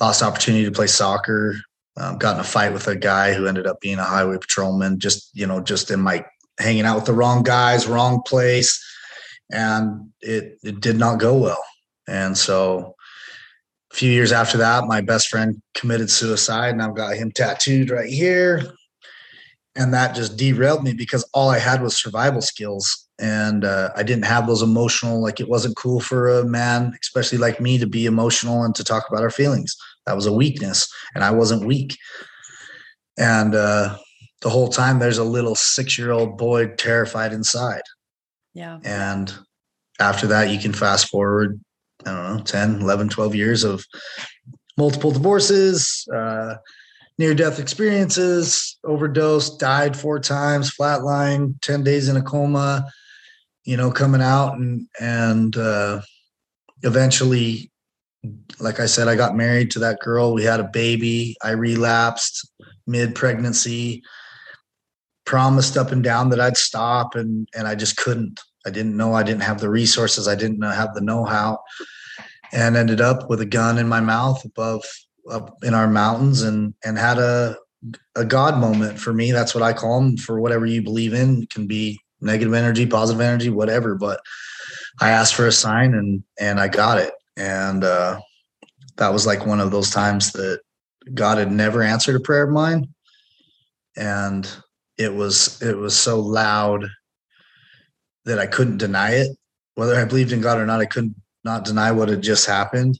lost 0.00 0.22
opportunity 0.22 0.64
to 0.64 0.72
play 0.72 0.86
soccer, 0.86 1.56
um, 1.96 2.18
got 2.18 2.34
in 2.34 2.40
a 2.40 2.44
fight 2.44 2.72
with 2.72 2.88
a 2.88 2.96
guy 2.96 3.32
who 3.32 3.46
ended 3.46 3.66
up 3.66 3.80
being 3.80 3.98
a 3.98 4.04
highway 4.04 4.36
patrolman, 4.38 4.98
just, 4.98 5.30
you 5.34 5.46
know, 5.46 5.60
just 5.60 5.90
in 5.90 6.00
my 6.00 6.24
hanging 6.58 6.84
out 6.84 6.96
with 6.96 7.04
the 7.04 7.12
wrong 7.12 7.42
guys, 7.42 7.86
wrong 7.86 8.22
place. 8.26 8.82
And 9.50 10.10
it, 10.20 10.58
it 10.62 10.80
did 10.80 10.96
not 10.96 11.20
go 11.20 11.36
well. 11.36 11.62
And 12.08 12.36
so 12.36 12.94
a 13.92 13.94
few 13.94 14.10
years 14.10 14.32
after 14.32 14.58
that, 14.58 14.84
my 14.84 15.00
best 15.00 15.28
friend 15.28 15.60
committed 15.74 16.10
suicide 16.10 16.70
and 16.70 16.82
I've 16.82 16.96
got 16.96 17.16
him 17.16 17.30
tattooed 17.30 17.90
right 17.90 18.10
here 18.10 18.62
and 19.76 19.92
that 19.92 20.14
just 20.14 20.36
derailed 20.36 20.84
me 20.84 20.92
because 20.92 21.28
all 21.34 21.50
I 21.50 21.58
had 21.58 21.82
was 21.82 22.00
survival 22.00 22.40
skills. 22.40 23.08
And 23.18 23.64
uh, 23.64 23.90
I 23.94 24.02
didn't 24.02 24.24
have 24.24 24.46
those 24.46 24.62
emotional 24.62 25.22
like 25.22 25.38
it 25.38 25.48
wasn't 25.48 25.76
cool 25.76 26.00
for 26.00 26.28
a 26.28 26.44
man 26.44 26.92
especially 27.00 27.38
like 27.38 27.60
me 27.60 27.78
to 27.78 27.86
be 27.86 28.06
emotional 28.06 28.64
and 28.64 28.74
to 28.74 28.82
talk 28.82 29.08
about 29.08 29.22
our 29.22 29.30
feelings. 29.30 29.76
That 30.06 30.16
was 30.16 30.26
a 30.26 30.32
weakness 30.32 30.92
and 31.14 31.22
I 31.22 31.30
wasn't 31.30 31.64
weak. 31.64 31.96
And 33.16 33.54
uh, 33.54 33.98
the 34.40 34.50
whole 34.50 34.68
time 34.68 34.98
there's 34.98 35.18
a 35.18 35.24
little 35.24 35.54
6-year-old 35.54 36.36
boy 36.36 36.74
terrified 36.74 37.32
inside. 37.32 37.82
Yeah. 38.52 38.80
And 38.82 39.32
after 40.00 40.26
that 40.26 40.50
you 40.50 40.58
can 40.58 40.72
fast 40.72 41.08
forward 41.08 41.60
I 42.04 42.10
don't 42.10 42.36
know 42.38 42.42
10 42.42 42.80
11 42.80 43.10
12 43.10 43.34
years 43.36 43.62
of 43.62 43.84
multiple 44.76 45.12
divorces 45.12 46.04
uh, 46.12 46.56
near 47.18 47.34
death 47.34 47.58
experiences, 47.58 48.76
overdose, 48.84 49.56
died 49.56 49.96
four 49.96 50.18
times, 50.18 50.74
flatline, 50.74 51.60
10 51.62 51.84
days 51.84 52.08
in 52.08 52.16
a 52.16 52.22
coma, 52.22 52.86
you 53.64 53.76
know, 53.76 53.90
coming 53.90 54.20
out 54.20 54.54
and, 54.54 54.86
and, 55.00 55.56
uh, 55.56 56.00
eventually, 56.82 57.70
like 58.58 58.80
I 58.80 58.86
said, 58.86 59.08
I 59.08 59.16
got 59.16 59.36
married 59.36 59.70
to 59.72 59.78
that 59.80 60.00
girl. 60.00 60.32
We 60.32 60.44
had 60.44 60.60
a 60.60 60.64
baby. 60.72 61.36
I 61.42 61.50
relapsed 61.50 62.48
mid 62.86 63.14
pregnancy, 63.14 64.02
promised 65.24 65.76
up 65.76 65.92
and 65.92 66.02
down 66.02 66.30
that 66.30 66.40
I'd 66.40 66.56
stop 66.56 67.14
and, 67.14 67.48
and 67.54 67.66
I 67.66 67.74
just 67.74 67.96
couldn't. 67.96 68.40
I 68.66 68.70
didn't 68.70 68.96
know 68.96 69.14
I 69.14 69.22
didn't 69.22 69.42
have 69.42 69.60
the 69.60 69.70
resources. 69.70 70.26
I 70.26 70.34
didn't 70.34 70.62
have 70.62 70.94
the 70.94 71.00
know-how 71.00 71.58
and 72.52 72.76
ended 72.76 73.00
up 73.00 73.28
with 73.28 73.40
a 73.40 73.46
gun 73.46 73.78
in 73.78 73.88
my 73.88 74.00
mouth 74.00 74.44
above 74.44 74.84
up 75.30 75.56
in 75.62 75.74
our 75.74 75.88
mountains 75.88 76.42
and 76.42 76.74
and 76.84 76.98
had 76.98 77.18
a 77.18 77.56
a 78.16 78.24
God 78.24 78.58
moment 78.58 78.98
for 78.98 79.12
me. 79.12 79.30
That's 79.30 79.54
what 79.54 79.62
I 79.62 79.72
call 79.72 80.00
them. 80.00 80.16
For 80.16 80.40
whatever 80.40 80.66
you 80.66 80.82
believe 80.82 81.12
in, 81.12 81.42
it 81.42 81.50
can 81.50 81.66
be 81.66 82.00
negative 82.20 82.54
energy, 82.54 82.86
positive 82.86 83.20
energy, 83.20 83.50
whatever. 83.50 83.94
But 83.94 84.20
I 85.00 85.10
asked 85.10 85.34
for 85.34 85.46
a 85.46 85.52
sign 85.52 85.94
and 85.94 86.22
and 86.38 86.60
I 86.60 86.68
got 86.68 86.98
it. 86.98 87.12
And 87.36 87.84
uh, 87.84 88.20
that 88.96 89.12
was 89.12 89.26
like 89.26 89.44
one 89.44 89.60
of 89.60 89.70
those 89.70 89.90
times 89.90 90.32
that 90.32 90.60
God 91.12 91.38
had 91.38 91.52
never 91.52 91.82
answered 91.82 92.16
a 92.16 92.20
prayer 92.20 92.44
of 92.44 92.50
mine, 92.50 92.88
and 93.96 94.48
it 94.96 95.12
was 95.12 95.60
it 95.62 95.76
was 95.76 95.96
so 95.96 96.20
loud 96.20 96.86
that 98.24 98.38
I 98.38 98.46
couldn't 98.46 98.78
deny 98.78 99.10
it. 99.12 99.36
Whether 99.74 99.96
I 99.96 100.04
believed 100.04 100.32
in 100.32 100.40
God 100.40 100.58
or 100.58 100.66
not, 100.66 100.80
I 100.80 100.86
couldn't 100.86 101.16
not 101.44 101.64
deny 101.64 101.90
what 101.92 102.08
had 102.08 102.22
just 102.22 102.46
happened. 102.46 102.98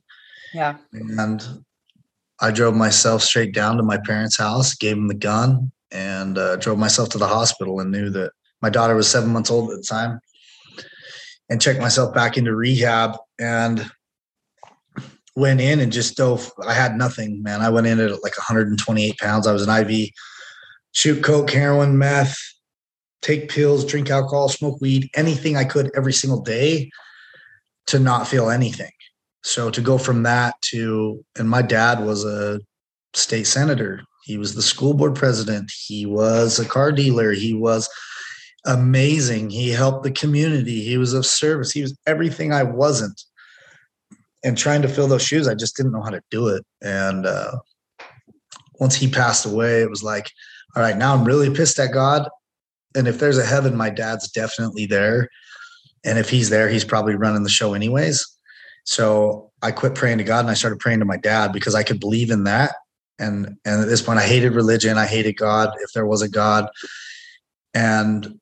Yeah. 0.52 0.76
And 0.92 1.63
I 2.40 2.50
drove 2.50 2.74
myself 2.74 3.22
straight 3.22 3.54
down 3.54 3.76
to 3.76 3.82
my 3.82 3.98
parents' 3.98 4.38
house, 4.38 4.74
gave 4.74 4.96
them 4.96 5.08
the 5.08 5.14
gun, 5.14 5.70
and 5.90 6.36
uh, 6.36 6.56
drove 6.56 6.78
myself 6.78 7.08
to 7.10 7.18
the 7.18 7.28
hospital 7.28 7.80
and 7.80 7.92
knew 7.92 8.10
that 8.10 8.32
my 8.60 8.70
daughter 8.70 8.94
was 8.94 9.08
seven 9.08 9.30
months 9.30 9.50
old 9.50 9.70
at 9.70 9.76
the 9.76 9.82
time 9.82 10.20
and 11.48 11.60
checked 11.60 11.80
myself 11.80 12.14
back 12.14 12.36
into 12.36 12.54
rehab 12.54 13.16
and 13.38 13.88
went 15.36 15.60
in 15.60 15.80
and 15.80 15.92
just 15.92 16.16
dove. 16.16 16.50
I 16.66 16.72
had 16.72 16.96
nothing, 16.96 17.42
man. 17.42 17.60
I 17.60 17.70
went 17.70 17.86
in 17.86 18.00
at 18.00 18.10
like 18.22 18.36
128 18.36 19.18
pounds. 19.18 19.46
I 19.46 19.52
was 19.52 19.66
an 19.66 19.88
IV, 19.88 20.10
shoot 20.92 21.22
coke, 21.22 21.50
heroin, 21.50 21.98
meth, 21.98 22.36
take 23.22 23.48
pills, 23.48 23.84
drink 23.84 24.10
alcohol, 24.10 24.48
smoke 24.48 24.80
weed, 24.80 25.10
anything 25.14 25.56
I 25.56 25.64
could 25.64 25.90
every 25.96 26.12
single 26.12 26.40
day 26.40 26.90
to 27.86 27.98
not 27.98 28.26
feel 28.28 28.50
anything. 28.50 28.90
So 29.44 29.70
to 29.70 29.80
go 29.83 29.98
from 29.98 30.22
that 30.22 30.54
to, 30.70 31.22
and 31.38 31.48
my 31.48 31.62
dad 31.62 32.04
was 32.04 32.24
a 32.24 32.61
state 33.12 33.46
senator. 33.46 34.02
He 34.24 34.38
was 34.38 34.54
the 34.54 34.62
school 34.62 34.94
board 34.94 35.14
president. 35.14 35.70
He 35.87 36.07
was 36.07 36.59
a 36.59 36.64
car 36.64 36.90
dealer. 36.90 37.33
He 37.33 37.52
was 37.52 37.88
amazing. 38.64 39.50
He 39.50 39.68
helped 39.68 40.02
the 40.02 40.11
community. 40.11 40.83
He 40.83 40.96
was 40.96 41.12
of 41.12 41.26
service. 41.26 41.70
He 41.70 41.83
was 41.83 41.96
everything 42.07 42.52
I 42.52 42.62
wasn't. 42.62 43.22
And 44.42 44.57
trying 44.57 44.80
to 44.83 44.88
fill 44.88 45.09
those 45.09 45.22
shoes, 45.22 45.46
I 45.46 45.54
just 45.54 45.76
didn't 45.76 45.92
know 45.92 46.02
how 46.02 46.11
to 46.11 46.22
do 46.30 46.48
it. 46.48 46.64
And 46.83 47.26
uh, 47.26 47.52
once 48.80 48.94
he 48.94 49.09
passed 49.09 49.44
away, 49.44 49.83
it 49.83 49.90
was 49.90 50.02
like, 50.02 50.30
all 50.74 50.83
right, 50.83 50.96
now 50.96 51.14
I'm 51.14 51.24
really 51.24 51.54
pissed 51.54 51.78
at 51.78 51.92
God. 51.92 52.28
And 52.96 53.07
if 53.07 53.18
there's 53.18 53.38
a 53.38 53.44
heaven, 53.44 53.76
my 53.76 53.90
dad's 53.90 54.30
definitely 54.30 54.87
there. 54.87 55.28
And 56.02 56.18
if 56.18 56.30
he's 56.30 56.48
there, 56.48 56.68
he's 56.68 56.85
probably 56.85 57.14
running 57.14 57.42
the 57.42 57.50
show 57.50 57.74
anyways. 57.74 58.26
So 58.84 59.50
I 59.62 59.70
quit 59.70 59.94
praying 59.94 60.18
to 60.18 60.24
God 60.24 60.40
and 60.40 60.50
I 60.50 60.54
started 60.54 60.78
praying 60.78 61.00
to 61.00 61.04
my 61.04 61.16
dad 61.16 61.52
because 61.52 61.74
I 61.74 61.82
could 61.82 62.00
believe 62.00 62.30
in 62.30 62.44
that. 62.44 62.74
And 63.18 63.56
and 63.64 63.82
at 63.82 63.88
this 63.88 64.02
point, 64.02 64.18
I 64.18 64.26
hated 64.26 64.54
religion. 64.54 64.98
I 64.98 65.06
hated 65.06 65.36
God 65.36 65.70
if 65.80 65.92
there 65.92 66.06
was 66.06 66.22
a 66.22 66.28
God. 66.28 66.68
And 67.72 68.38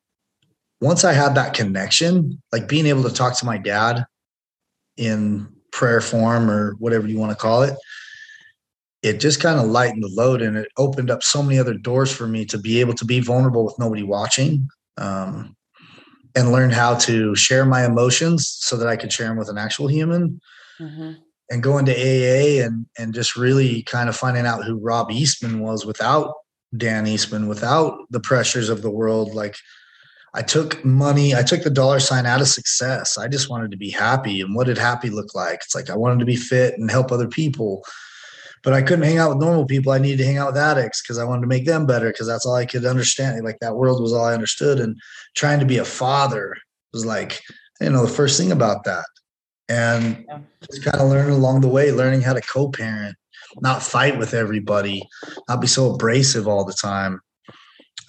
once 0.81 1.03
I 1.03 1.13
had 1.13 1.35
that 1.35 1.53
connection, 1.53 2.41
like 2.51 2.67
being 2.67 2.85
able 2.85 3.03
to 3.03 3.13
talk 3.13 3.37
to 3.39 3.45
my 3.45 3.57
dad 3.57 4.05
in 4.97 5.47
prayer 5.71 6.01
form 6.01 6.49
or 6.49 6.75
whatever 6.79 7.07
you 7.07 7.17
want 7.17 7.31
to 7.31 7.37
call 7.37 7.63
it, 7.63 7.75
it 9.01 9.19
just 9.19 9.41
kind 9.41 9.59
of 9.59 9.67
lightened 9.67 10.03
the 10.03 10.07
load 10.09 10.41
and 10.41 10.57
it 10.57 10.69
opened 10.77 11.11
up 11.11 11.23
so 11.23 11.43
many 11.43 11.59
other 11.59 11.73
doors 11.73 12.11
for 12.11 12.27
me 12.27 12.45
to 12.45 12.57
be 12.57 12.79
able 12.79 12.93
to 12.93 13.05
be 13.05 13.19
vulnerable 13.19 13.65
with 13.65 13.77
nobody 13.77 14.03
watching 14.03 14.67
um, 14.97 15.55
and 16.35 16.51
learn 16.51 16.71
how 16.71 16.95
to 16.95 17.35
share 17.35 17.65
my 17.65 17.85
emotions 17.85 18.49
so 18.49 18.75
that 18.77 18.87
I 18.87 18.95
could 18.95 19.13
share 19.13 19.27
them 19.27 19.37
with 19.37 19.49
an 19.49 19.57
actual 19.57 19.87
human. 19.87 20.39
Mm-hmm. 20.79 21.13
And 21.51 21.61
going 21.61 21.85
to 21.85 21.91
AA 21.91 22.65
and 22.65 22.87
and 22.97 23.13
just 23.13 23.35
really 23.35 23.83
kind 23.83 24.09
of 24.09 24.15
finding 24.15 24.45
out 24.45 24.63
who 24.63 24.79
Rob 24.79 25.11
Eastman 25.11 25.59
was 25.59 25.85
without 25.85 26.33
Dan 26.75 27.05
Eastman, 27.05 27.47
without 27.47 27.99
the 28.09 28.19
pressures 28.19 28.69
of 28.69 28.81
the 28.81 28.89
world. 28.89 29.35
Like 29.35 29.55
I 30.33 30.41
took 30.41 30.83
money, 30.83 31.35
I 31.35 31.43
took 31.43 31.61
the 31.61 31.69
dollar 31.69 31.99
sign 31.99 32.25
out 32.25 32.41
of 32.41 32.47
success. 32.47 33.17
I 33.17 33.27
just 33.27 33.49
wanted 33.49 33.69
to 33.71 33.77
be 33.77 33.91
happy. 33.91 34.41
And 34.41 34.55
what 34.55 34.65
did 34.65 34.77
happy 34.79 35.09
look 35.11 35.35
like? 35.35 35.61
It's 35.63 35.75
like 35.75 35.89
I 35.89 35.95
wanted 35.95 36.19
to 36.19 36.25
be 36.25 36.35
fit 36.35 36.75
and 36.77 36.89
help 36.89 37.11
other 37.11 37.27
people 37.27 37.85
but 38.63 38.73
I 38.73 38.81
couldn't 38.81 39.03
hang 39.03 39.17
out 39.17 39.29
with 39.29 39.39
normal 39.39 39.65
people. 39.65 39.91
I 39.91 39.97
needed 39.97 40.19
to 40.19 40.25
hang 40.25 40.37
out 40.37 40.53
with 40.53 40.61
addicts 40.61 41.01
because 41.01 41.19
I 41.19 41.25
wanted 41.25 41.41
to 41.41 41.47
make 41.47 41.65
them 41.65 41.85
better 41.85 42.07
because 42.07 42.27
that's 42.27 42.45
all 42.45 42.55
I 42.55 42.65
could 42.65 42.85
understand. 42.85 43.43
Like 43.43 43.59
that 43.59 43.75
world 43.75 44.01
was 44.01 44.13
all 44.13 44.25
I 44.25 44.33
understood. 44.33 44.79
And 44.79 44.97
trying 45.35 45.59
to 45.59 45.65
be 45.65 45.77
a 45.77 45.85
father 45.85 46.55
was 46.93 47.05
like, 47.05 47.41
you 47.81 47.89
know, 47.89 48.05
the 48.05 48.11
first 48.11 48.39
thing 48.39 48.51
about 48.51 48.85
that. 48.85 49.05
And 49.67 50.23
yeah. 50.27 50.39
just 50.71 50.83
kind 50.83 51.01
of 51.01 51.09
learning 51.09 51.35
along 51.35 51.61
the 51.61 51.67
way, 51.67 51.91
learning 51.91 52.21
how 52.21 52.33
to 52.33 52.41
co 52.41 52.69
parent, 52.69 53.17
not 53.61 53.83
fight 53.83 54.17
with 54.17 54.33
everybody, 54.33 55.03
not 55.49 55.61
be 55.61 55.67
so 55.67 55.93
abrasive 55.93 56.47
all 56.47 56.63
the 56.63 56.73
time. 56.73 57.19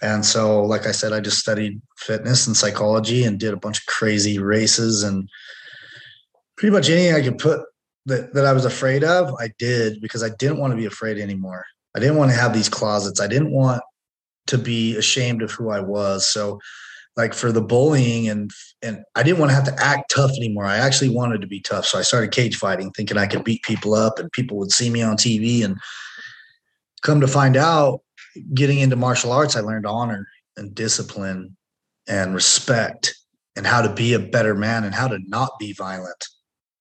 And 0.02 0.24
so, 0.24 0.62
like 0.62 0.86
I 0.86 0.92
said, 0.92 1.12
I 1.12 1.20
just 1.20 1.38
studied 1.38 1.80
fitness 1.96 2.46
and 2.46 2.56
psychology 2.56 3.24
and 3.24 3.40
did 3.40 3.54
a 3.54 3.58
bunch 3.58 3.78
of 3.78 3.86
crazy 3.86 4.38
races 4.38 5.02
and 5.02 5.28
pretty 6.56 6.72
much 6.72 6.90
anything 6.90 7.14
I 7.14 7.22
could 7.22 7.38
put 7.38 7.60
that, 8.06 8.34
that 8.34 8.44
I 8.44 8.52
was 8.52 8.64
afraid 8.64 9.04
of, 9.04 9.34
I 9.40 9.48
did 9.58 10.00
because 10.00 10.22
I 10.22 10.30
didn't 10.38 10.58
want 10.58 10.72
to 10.72 10.76
be 10.76 10.86
afraid 10.86 11.18
anymore. 11.18 11.64
I 11.96 12.00
didn't 12.00 12.16
want 12.16 12.30
to 12.30 12.36
have 12.36 12.52
these 12.52 12.68
closets. 12.68 13.20
I 13.20 13.26
didn't 13.26 13.52
want 13.52 13.82
to 14.48 14.58
be 14.58 14.96
ashamed 14.96 15.42
of 15.42 15.50
who 15.52 15.70
I 15.70 15.80
was. 15.80 16.26
So 16.26 16.60
like 17.16 17.32
for 17.32 17.52
the 17.52 17.62
bullying 17.62 18.28
and 18.28 18.50
and 18.82 19.04
I 19.14 19.22
didn't 19.22 19.38
want 19.38 19.50
to 19.50 19.54
have 19.54 19.64
to 19.64 19.82
act 19.82 20.12
tough 20.14 20.32
anymore. 20.32 20.64
I 20.64 20.78
actually 20.78 21.10
wanted 21.10 21.40
to 21.40 21.46
be 21.46 21.60
tough. 21.60 21.86
So 21.86 21.98
I 21.98 22.02
started 22.02 22.32
cage 22.32 22.56
fighting 22.56 22.90
thinking 22.90 23.16
I 23.16 23.26
could 23.26 23.44
beat 23.44 23.62
people 23.62 23.94
up 23.94 24.18
and 24.18 24.30
people 24.32 24.58
would 24.58 24.72
see 24.72 24.90
me 24.90 25.02
on 25.02 25.16
TV 25.16 25.64
and 25.64 25.78
come 27.02 27.20
to 27.20 27.28
find 27.28 27.56
out 27.56 28.00
getting 28.52 28.80
into 28.80 28.96
martial 28.96 29.32
arts 29.32 29.54
I 29.54 29.60
learned 29.60 29.86
honor 29.86 30.26
and 30.56 30.74
discipline 30.74 31.56
and 32.08 32.34
respect 32.34 33.14
and 33.56 33.66
how 33.66 33.80
to 33.80 33.92
be 33.92 34.14
a 34.14 34.18
better 34.18 34.54
man 34.54 34.84
and 34.84 34.94
how 34.94 35.06
to 35.06 35.18
not 35.28 35.52
be 35.58 35.72
violent 35.72 36.26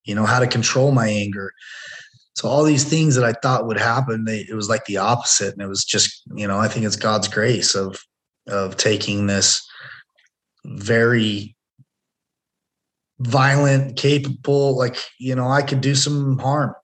you 0.04 0.14
know, 0.14 0.26
how 0.26 0.38
to 0.38 0.46
control 0.46 0.92
my 0.92 1.08
anger. 1.08 1.52
So 2.36 2.48
all 2.48 2.64
these 2.64 2.84
things 2.84 3.14
that 3.14 3.24
I 3.24 3.32
thought 3.32 3.66
would 3.66 3.78
happen, 3.78 4.24
they, 4.24 4.40
it 4.48 4.54
was 4.54 4.68
like 4.68 4.84
the 4.86 4.96
opposite. 4.96 5.52
And 5.52 5.62
it 5.62 5.68
was 5.68 5.84
just, 5.84 6.22
you 6.34 6.46
know, 6.48 6.58
I 6.58 6.68
think 6.68 6.84
it's 6.84 6.96
God's 6.96 7.28
grace 7.28 7.74
of, 7.74 8.00
of 8.48 8.76
taking 8.76 9.26
this 9.26 9.64
very 10.64 11.54
violent, 13.20 13.96
capable, 13.96 14.76
like, 14.76 14.96
you 15.18 15.34
know, 15.34 15.48
I 15.48 15.62
could 15.62 15.80
do 15.80 15.94
some 15.94 16.38
harm 16.38 16.74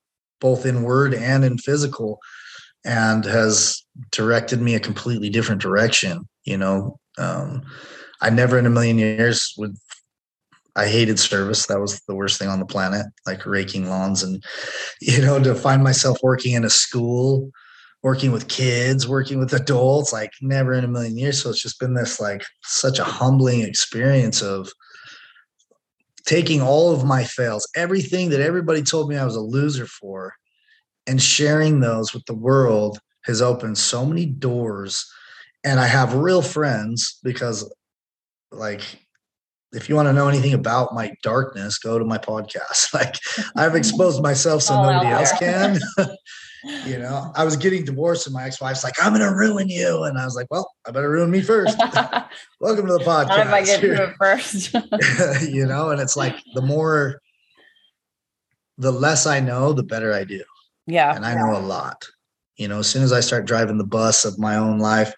both 0.41 0.65
in 0.65 0.83
word 0.83 1.15
and 1.15 1.45
in 1.45 1.59
physical 1.59 2.19
and 2.85 3.25
has 3.25 3.83
directed 4.11 4.61
me 4.61 4.75
a 4.75 4.81
completely 4.81 5.29
different 5.29 5.61
direction. 5.61 6.27
You 6.45 6.57
know, 6.57 6.99
um, 7.19 7.63
I 8.23 8.31
never 8.31 8.59
in 8.59 8.67
a 8.67 8.71
million 8.71 8.99
years 8.99 9.53
would 9.59 9.77
I 10.81 10.89
hated 10.89 11.19
service. 11.19 11.67
That 11.67 11.81
was 11.81 12.01
the 12.09 12.15
worst 12.15 12.39
thing 12.39 12.49
on 12.49 12.59
the 12.59 12.65
planet, 12.65 13.05
like 13.27 13.45
raking 13.45 13.91
lawns. 13.91 14.23
And, 14.23 14.43
you 15.03 15.21
know, 15.21 15.39
to 15.39 15.55
find 15.55 15.85
myself 15.85 16.17
working 16.23 16.55
in 16.55 16.65
a 16.65 16.71
school, 16.71 17.51
working 18.03 18.33
with 18.33 18.49
kids, 18.49 19.07
working 19.07 19.39
with 19.39 19.53
adults, 19.53 20.11
like 20.11 20.33
never 20.41 20.73
in 20.73 20.85
a 20.85 20.89
million 20.89 21.19
years. 21.19 21.43
So 21.43 21.51
it's 21.51 21.61
just 21.61 21.79
been 21.79 21.93
this 21.93 22.19
like 22.19 22.45
such 22.63 22.99
a 22.99 23.05
humbling 23.05 23.61
experience 23.61 24.41
of 24.41 24.71
taking 26.25 26.63
all 26.63 26.95
of 26.95 27.05
my 27.05 27.25
fails, 27.25 27.69
everything 27.77 28.31
that 28.31 28.41
everybody 28.41 28.83
told 28.83 29.11
me 29.11 29.19
I 29.19 29.25
was 29.27 29.37
a 29.37 29.41
loser 29.41 29.87
for, 29.87 30.33
and 31.07 31.21
sharing 31.21 31.81
those 31.81 32.15
with 32.15 32.25
the 32.25 32.35
world 32.35 33.01
has 33.25 33.43
opened 33.43 33.77
so 33.77 34.07
many 34.07 34.25
doors. 34.25 35.05
And 35.63 35.79
I 35.79 35.87
have 35.87 36.15
real 36.15 36.41
friends 36.41 37.19
because, 37.23 37.71
like, 38.51 39.00
if 39.73 39.89
you 39.89 39.95
want 39.95 40.09
to 40.09 40.13
know 40.13 40.29
anything 40.29 40.53
about 40.53 40.95
my 40.95 41.13
darkness, 41.23 41.79
go 41.79 41.99
to 41.99 42.05
my 42.05 42.19
podcast. 42.19 42.93
Like 42.95 43.17
I've 43.57 43.77
exposed 43.77 44.23
myself 44.23 44.63
so 44.63 44.83
nobody 44.83 45.09
else 45.09 45.33
can. 45.39 45.79
you 46.87 46.99
know, 46.99 47.33
I 47.35 47.45
was 47.45 47.57
getting 47.57 47.85
divorced 47.85 48.27
and 48.27 48.35
my 48.35 48.45
ex-wife's 48.45 48.85
like, 48.85 48.95
I'm 49.03 49.13
gonna 49.13 49.35
ruin 49.35 49.69
you. 49.69 50.05
And 50.05 50.19
I 50.19 50.25
was 50.25 50.35
like, 50.35 50.49
Well, 50.51 50.71
I 50.87 50.91
better 50.91 51.11
ruin 51.11 51.31
me 51.31 51.41
first. 51.41 51.79
Welcome 52.61 52.87
to 52.87 52.93
the 52.95 53.05
podcast. 53.07 53.29
How 53.29 53.43
if 53.43 53.49
I 53.49 53.65
get 53.65 53.81
to 53.81 54.05
it 54.05 54.15
first? 54.19 54.75
you 55.49 55.67
know, 55.67 55.91
and 55.91 56.01
it's 56.01 56.17
like 56.17 56.37
the 56.55 56.63
more 56.63 57.21
the 58.77 58.91
less 58.91 59.27
I 59.27 59.41
know, 59.41 59.73
the 59.73 59.83
better 59.83 60.13
I 60.13 60.25
do. 60.25 60.43
Yeah. 60.87 61.15
And 61.15 61.25
I 61.25 61.35
know 61.35 61.57
a 61.57 61.61
lot. 61.61 62.05
You 62.57 62.69
know, 62.69 62.81
as 62.81 62.89
soon 62.89 63.03
as 63.03 63.13
I 63.13 63.21
start 63.21 63.47
driving 63.47 63.79
the 63.79 63.85
bus 63.85 64.25
of 64.25 64.39
my 64.39 64.57
own 64.57 64.79
life, 64.79 65.15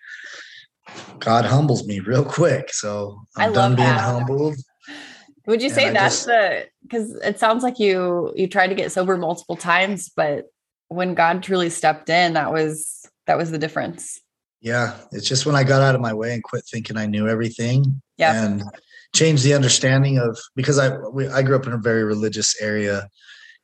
God 1.24 1.44
humbles 1.44 1.86
me 1.86 2.00
real 2.00 2.24
quick. 2.24 2.72
So 2.72 3.20
I'm 3.36 3.50
I 3.50 3.54
done 3.54 3.76
being 3.76 3.88
that. 3.88 4.00
humbled. 4.00 4.56
Would 5.46 5.62
you 5.62 5.70
say 5.70 5.90
that's 5.90 6.24
just, 6.24 6.26
the 6.26 6.66
because 6.82 7.14
it 7.16 7.38
sounds 7.38 7.62
like 7.62 7.78
you 7.78 8.32
you 8.36 8.46
tried 8.46 8.68
to 8.68 8.74
get 8.74 8.92
sober 8.92 9.16
multiple 9.16 9.56
times, 9.56 10.10
but 10.14 10.46
when 10.88 11.14
God 11.14 11.42
truly 11.42 11.70
stepped 11.70 12.08
in, 12.10 12.34
that 12.34 12.52
was 12.52 13.06
that 13.26 13.38
was 13.38 13.50
the 13.50 13.58
difference. 13.58 14.20
Yeah, 14.60 14.96
it's 15.10 15.28
just 15.28 15.44
when 15.44 15.56
I 15.56 15.64
got 15.64 15.82
out 15.82 15.96
of 15.96 16.00
my 16.00 16.14
way 16.14 16.34
and 16.34 16.42
quit 16.42 16.64
thinking 16.70 16.96
I 16.96 17.06
knew 17.06 17.28
everything. 17.28 18.00
Yeah, 18.18 18.44
and 18.44 18.62
changed 19.14 19.42
the 19.42 19.54
understanding 19.54 20.18
of 20.18 20.38
because 20.54 20.78
I 20.78 20.96
we, 20.96 21.26
I 21.28 21.42
grew 21.42 21.56
up 21.56 21.66
in 21.66 21.72
a 21.72 21.78
very 21.78 22.04
religious 22.04 22.60
area. 22.60 23.08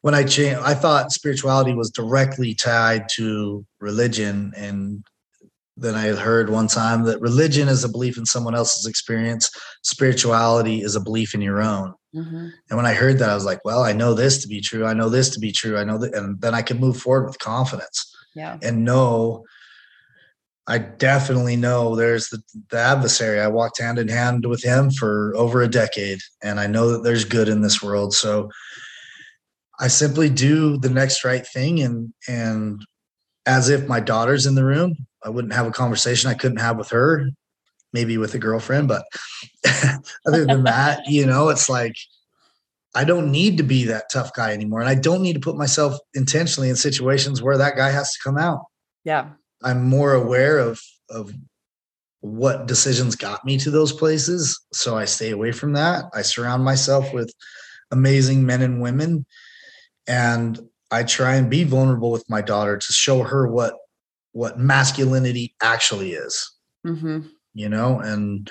When 0.01 0.15
I 0.15 0.25
changed, 0.25 0.61
I 0.61 0.75
thought 0.75 1.13
spirituality 1.13 1.75
was 1.75 1.91
directly 1.91 2.55
tied 2.55 3.09
to 3.17 3.65
religion, 3.81 4.53
and 4.57 5.05
than 5.79 5.95
I 5.95 6.09
heard 6.09 6.51
one 6.51 6.69
time 6.69 7.05
that 7.05 7.21
religion 7.21 7.69
is 7.69 7.85
a 7.85 7.89
belief 7.89 8.19
in 8.19 8.27
someone 8.27 8.55
else's 8.55 8.87
experience, 8.87 9.51
spirituality 9.83 10.83
is 10.83 10.97
a 10.97 11.01
belief 11.01 11.35
in 11.35 11.41
your 11.41 11.63
own. 11.63 11.95
Mm-hmm. 12.15 12.49
And 12.69 12.77
when 12.77 12.87
I 12.87 12.95
heard 12.95 13.19
that, 13.19 13.31
I 13.31 13.35
was 13.35 13.45
like, 13.45 13.65
well, 13.65 13.83
I 13.83 13.93
know 13.93 14.15
this 14.15 14.39
to 14.43 14.49
be 14.49 14.61
true. 14.61 14.87
I 14.87 14.95
know 14.95 15.09
this 15.09 15.31
to 15.31 15.41
be 15.41 15.53
true. 15.53 15.79
I 15.79 15.85
know 15.85 15.99
that. 15.99 16.15
And 16.15 16.41
then 16.41 16.55
I 16.55 16.63
can 16.63 16.79
move 16.79 16.97
forward 16.97 17.27
with 17.27 17.39
confidence 17.39 18.15
yeah. 18.35 18.59
and 18.63 18.85
know. 18.85 19.45
I 20.71 20.77
definitely 20.77 21.57
know 21.57 21.97
there's 21.97 22.29
the, 22.29 22.43
the 22.71 22.79
adversary. 22.79 23.41
I 23.41 23.49
walked 23.49 23.81
hand 23.81 23.99
in 23.99 24.09
hand 24.09 24.45
with 24.45 24.63
him 24.63 24.91
for 24.91 25.35
over 25.35 25.63
a 25.63 25.69
decade, 25.69 26.19
and 26.43 26.61
I 26.61 26.67
know 26.67 26.91
that 26.93 27.05
there's 27.05 27.25
good 27.25 27.49
in 27.49 27.63
this 27.63 27.83
world. 27.83 28.13
So 28.13 28.51
I 29.81 29.89
simply 29.89 30.29
do 30.29 30.77
the 30.77 30.91
next 30.91 31.25
right 31.25 31.47
thing 31.47 31.81
and 31.81 32.13
and 32.29 32.85
as 33.47 33.71
if 33.71 33.89
my 33.89 33.99
daughter's 33.99 34.47
in 34.47 34.55
the 34.55 34.65
room. 34.65 35.08
I 35.25 35.31
wouldn't 35.31 35.55
have 35.55 35.67
a 35.67 35.73
conversation 35.73 36.31
I 36.31 36.35
couldn't 36.35 36.61
have 36.61 36.79
with 36.79 36.91
her, 36.91 37.31
maybe 37.93 38.19
with 38.19 38.35
a 38.35 38.39
girlfriend, 38.39 38.89
but 38.89 39.05
other 40.27 40.45
than 40.45 40.65
that, 40.65 41.07
you 41.07 41.27
know, 41.27 41.49
it's 41.49 41.69
like 41.69 41.97
I 42.95 43.05
don't 43.05 43.31
need 43.31 43.59
to 43.59 43.63
be 43.63 43.85
that 43.85 44.11
tough 44.11 44.33
guy 44.35 44.53
anymore. 44.53 44.81
And 44.81 44.89
I 44.89 44.95
don't 44.95 45.23
need 45.23 45.35
to 45.35 45.41
put 45.41 45.57
myself 45.57 45.99
intentionally 46.15 46.69
in 46.69 46.77
situations 46.77 47.43
where 47.43 47.59
that 47.59 47.77
guy 47.77 47.91
has 47.91 48.13
to 48.13 48.19
come 48.25 48.39
out. 48.39 48.65
Yeah. 49.05 49.31
I'm 49.63 49.85
more 49.85 50.15
aware 50.15 50.59
of 50.59 50.81
of 51.11 51.33
what 52.21 52.67
decisions 52.67 53.15
got 53.15 53.45
me 53.45 53.59
to 53.59 53.71
those 53.71 53.93
places. 53.93 54.61
So 54.73 54.97
I 54.97 55.05
stay 55.05 55.31
away 55.31 55.53
from 55.53 55.73
that. 55.75 56.07
I 56.15 56.23
surround 56.23 56.65
myself 56.65 57.13
with 57.13 57.33
amazing 57.91 58.45
men 58.45 58.63
and 58.63 58.83
women. 58.83 59.25
And 60.07 60.59
I 60.91 61.05
try 61.05 61.37
and 61.37 61.51
be 61.51 61.65
vulnerable 61.65 62.11
with 62.11 62.29
my 62.29 62.41
daughter 62.41 62.77
to 62.77 62.93
show 62.93 63.23
her 63.23 63.47
what 63.47 63.75
what 64.39 64.57
masculinity 64.57 65.53
actually 65.61 66.13
is. 66.13 66.49
Mm-hmm. 66.87 67.23
You 67.55 67.69
know, 67.69 67.99
and 67.99 68.49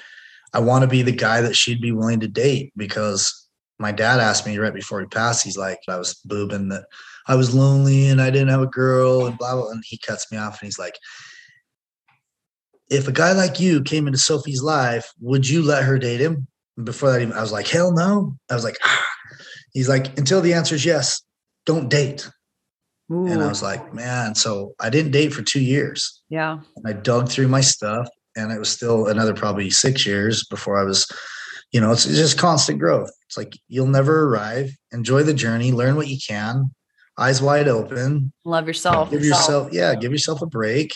I 0.54 0.60
want 0.60 0.82
to 0.82 0.88
be 0.88 1.02
the 1.02 1.14
guy 1.14 1.40
that 1.40 1.56
she'd 1.56 1.80
be 1.80 1.94
willing 1.94 2.20
to 2.20 2.28
date 2.28 2.74
because 2.76 3.48
my 3.80 3.94
dad 3.94 4.20
asked 4.20 4.46
me 4.46 4.58
right 4.58 4.74
before 4.74 5.00
he 5.00 5.08
passed. 5.08 5.46
He's 5.46 5.58
like, 5.58 5.80
I 5.88 5.98
was 5.98 6.20
boobing 6.28 6.72
that 6.72 6.88
I 7.30 7.36
was 7.36 7.56
lonely 7.56 8.10
and 8.10 8.22
I 8.22 8.30
didn't 8.32 8.50
have 8.50 8.62
a 8.62 8.68
girl 8.68 9.28
and 9.28 9.38
blah 9.38 9.56
blah. 9.56 9.70
And 9.70 9.82
he 9.86 9.98
cuts 9.98 10.30
me 10.30 10.38
off 10.38 10.60
and 10.60 10.68
he's 10.68 10.78
like, 10.78 10.98
if 12.90 13.08
a 13.08 13.14
guy 13.14 13.32
like 13.32 13.58
you 13.58 13.82
came 13.82 14.08
into 14.08 14.20
Sophie's 14.20 14.62
life, 14.62 15.10
would 15.22 15.48
you 15.48 15.62
let 15.62 15.86
her 15.86 15.98
date 15.98 16.20
him? 16.20 16.48
And 16.76 16.86
before 16.86 17.12
that, 17.12 17.22
even, 17.22 17.34
I 17.34 17.42
was 17.42 17.54
like, 17.54 17.68
hell 17.68 17.94
no. 17.94 18.36
I 18.52 18.56
was 18.56 18.66
like, 18.66 18.78
ah. 18.84 19.06
He's 19.72 19.88
like, 19.88 20.18
until 20.18 20.42
the 20.42 20.54
answer 20.54 20.76
is 20.76 20.84
yes, 20.84 21.22
don't 21.66 21.88
date. 21.88 22.30
Ooh. 23.12 23.28
And 23.28 23.42
I 23.42 23.48
was 23.48 23.64
like, 23.64 23.94
man, 23.94 24.36
so 24.36 24.74
I 24.80 24.90
didn't 24.90 25.12
date 25.12 25.34
for 25.34 25.42
two 25.42 25.62
years. 25.62 26.22
Yeah. 26.30 26.60
I 26.86 26.94
dug 26.94 27.30
through 27.30 27.48
my 27.48 27.62
stuff 27.62 28.08
and 28.36 28.52
it 28.52 28.60
was 28.60 28.70
still 28.70 29.08
another 29.08 29.34
probably 29.34 29.70
six 29.70 30.06
years 30.06 30.46
before 30.46 30.80
I 30.80 30.84
was 30.84 31.08
you 31.72 31.82
know, 31.82 31.92
it's, 31.92 32.06
it's 32.06 32.18
just 32.18 32.38
constant 32.38 32.80
growth. 32.80 33.12
It's 33.26 33.38
like 33.38 33.58
you'll 33.68 33.88
never 33.88 34.24
arrive. 34.28 34.72
Enjoy 34.92 35.24
the 35.24 35.34
journey, 35.34 35.72
learn 35.72 35.96
what 35.96 36.08
you 36.08 36.18
can, 36.26 36.74
eyes 37.18 37.42
wide 37.42 37.68
open. 37.68 38.32
Love 38.46 38.68
yourself. 38.68 39.12
Give 39.12 39.24
yourself, 39.24 39.70
yeah, 39.74 39.96
give 39.96 40.12
yourself 40.12 40.42
a 40.42 40.46
break. 40.46 40.94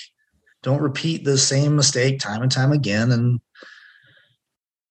Don't 0.63 0.81
repeat 0.81 1.25
the 1.25 1.37
same 1.37 1.75
mistake 1.75 2.19
time 2.19 2.41
and 2.41 2.51
time 2.51 2.71
again. 2.71 3.11
And 3.11 3.41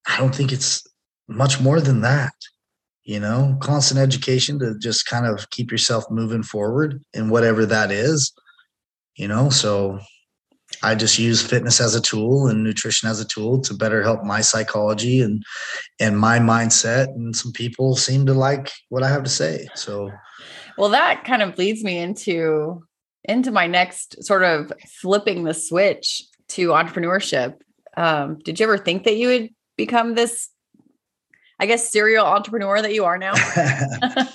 I 0.06 0.18
don't 0.18 0.34
think 0.34 0.52
it's 0.52 0.86
much 1.28 1.60
more 1.60 1.80
than 1.80 2.02
that. 2.02 2.34
You 3.04 3.18
know, 3.18 3.56
constant 3.60 3.98
education 3.98 4.58
to 4.60 4.78
just 4.78 5.06
kind 5.06 5.26
of 5.26 5.50
keep 5.50 5.70
yourself 5.70 6.04
moving 6.10 6.42
forward 6.42 7.02
in 7.14 7.30
whatever 7.30 7.66
that 7.66 7.90
is. 7.90 8.32
You 9.16 9.28
know, 9.28 9.50
so 9.50 10.00
I 10.82 10.94
just 10.94 11.18
use 11.18 11.42
fitness 11.42 11.80
as 11.80 11.94
a 11.94 12.00
tool 12.00 12.46
and 12.46 12.62
nutrition 12.62 13.08
as 13.08 13.20
a 13.20 13.26
tool 13.26 13.60
to 13.62 13.74
better 13.74 14.02
help 14.02 14.22
my 14.24 14.40
psychology 14.40 15.20
and 15.20 15.42
and 15.98 16.18
my 16.18 16.38
mindset. 16.38 17.08
And 17.08 17.34
some 17.34 17.52
people 17.52 17.96
seem 17.96 18.26
to 18.26 18.34
like 18.34 18.70
what 18.88 19.02
I 19.02 19.08
have 19.08 19.24
to 19.24 19.30
say. 19.30 19.66
So, 19.74 20.10
well, 20.78 20.90
that 20.90 21.24
kind 21.24 21.42
of 21.42 21.58
leads 21.58 21.82
me 21.82 21.98
into 21.98 22.82
into 23.24 23.50
my 23.50 23.66
next 23.66 24.22
sort 24.24 24.42
of 24.42 24.72
flipping 25.00 25.44
the 25.44 25.54
switch 25.54 26.22
to 26.48 26.68
entrepreneurship. 26.68 27.54
Um, 27.96 28.38
did 28.38 28.58
you 28.58 28.64
ever 28.64 28.78
think 28.78 29.04
that 29.04 29.16
you 29.16 29.28
would 29.28 29.50
become 29.76 30.14
this, 30.14 30.48
I 31.60 31.66
guess, 31.66 31.90
serial 31.90 32.26
entrepreneur 32.26 32.82
that 32.82 32.94
you 32.94 33.04
are 33.04 33.18
now? 33.18 33.34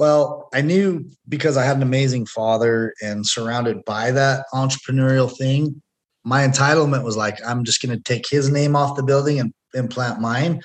Well, 0.00 0.48
I 0.54 0.62
knew 0.62 1.10
because 1.28 1.58
I 1.58 1.64
had 1.66 1.76
an 1.76 1.82
amazing 1.82 2.24
father 2.24 2.94
and 3.02 3.26
surrounded 3.26 3.84
by 3.84 4.12
that 4.12 4.46
entrepreneurial 4.54 5.30
thing, 5.30 5.82
my 6.24 6.48
entitlement 6.48 7.04
was 7.04 7.18
like, 7.18 7.38
I'm 7.46 7.64
just 7.64 7.82
going 7.82 7.94
to 7.94 8.02
take 8.02 8.26
his 8.26 8.50
name 8.50 8.74
off 8.74 8.96
the 8.96 9.02
building 9.02 9.40
and 9.40 9.52
implant 9.74 10.18
mine. 10.18 10.62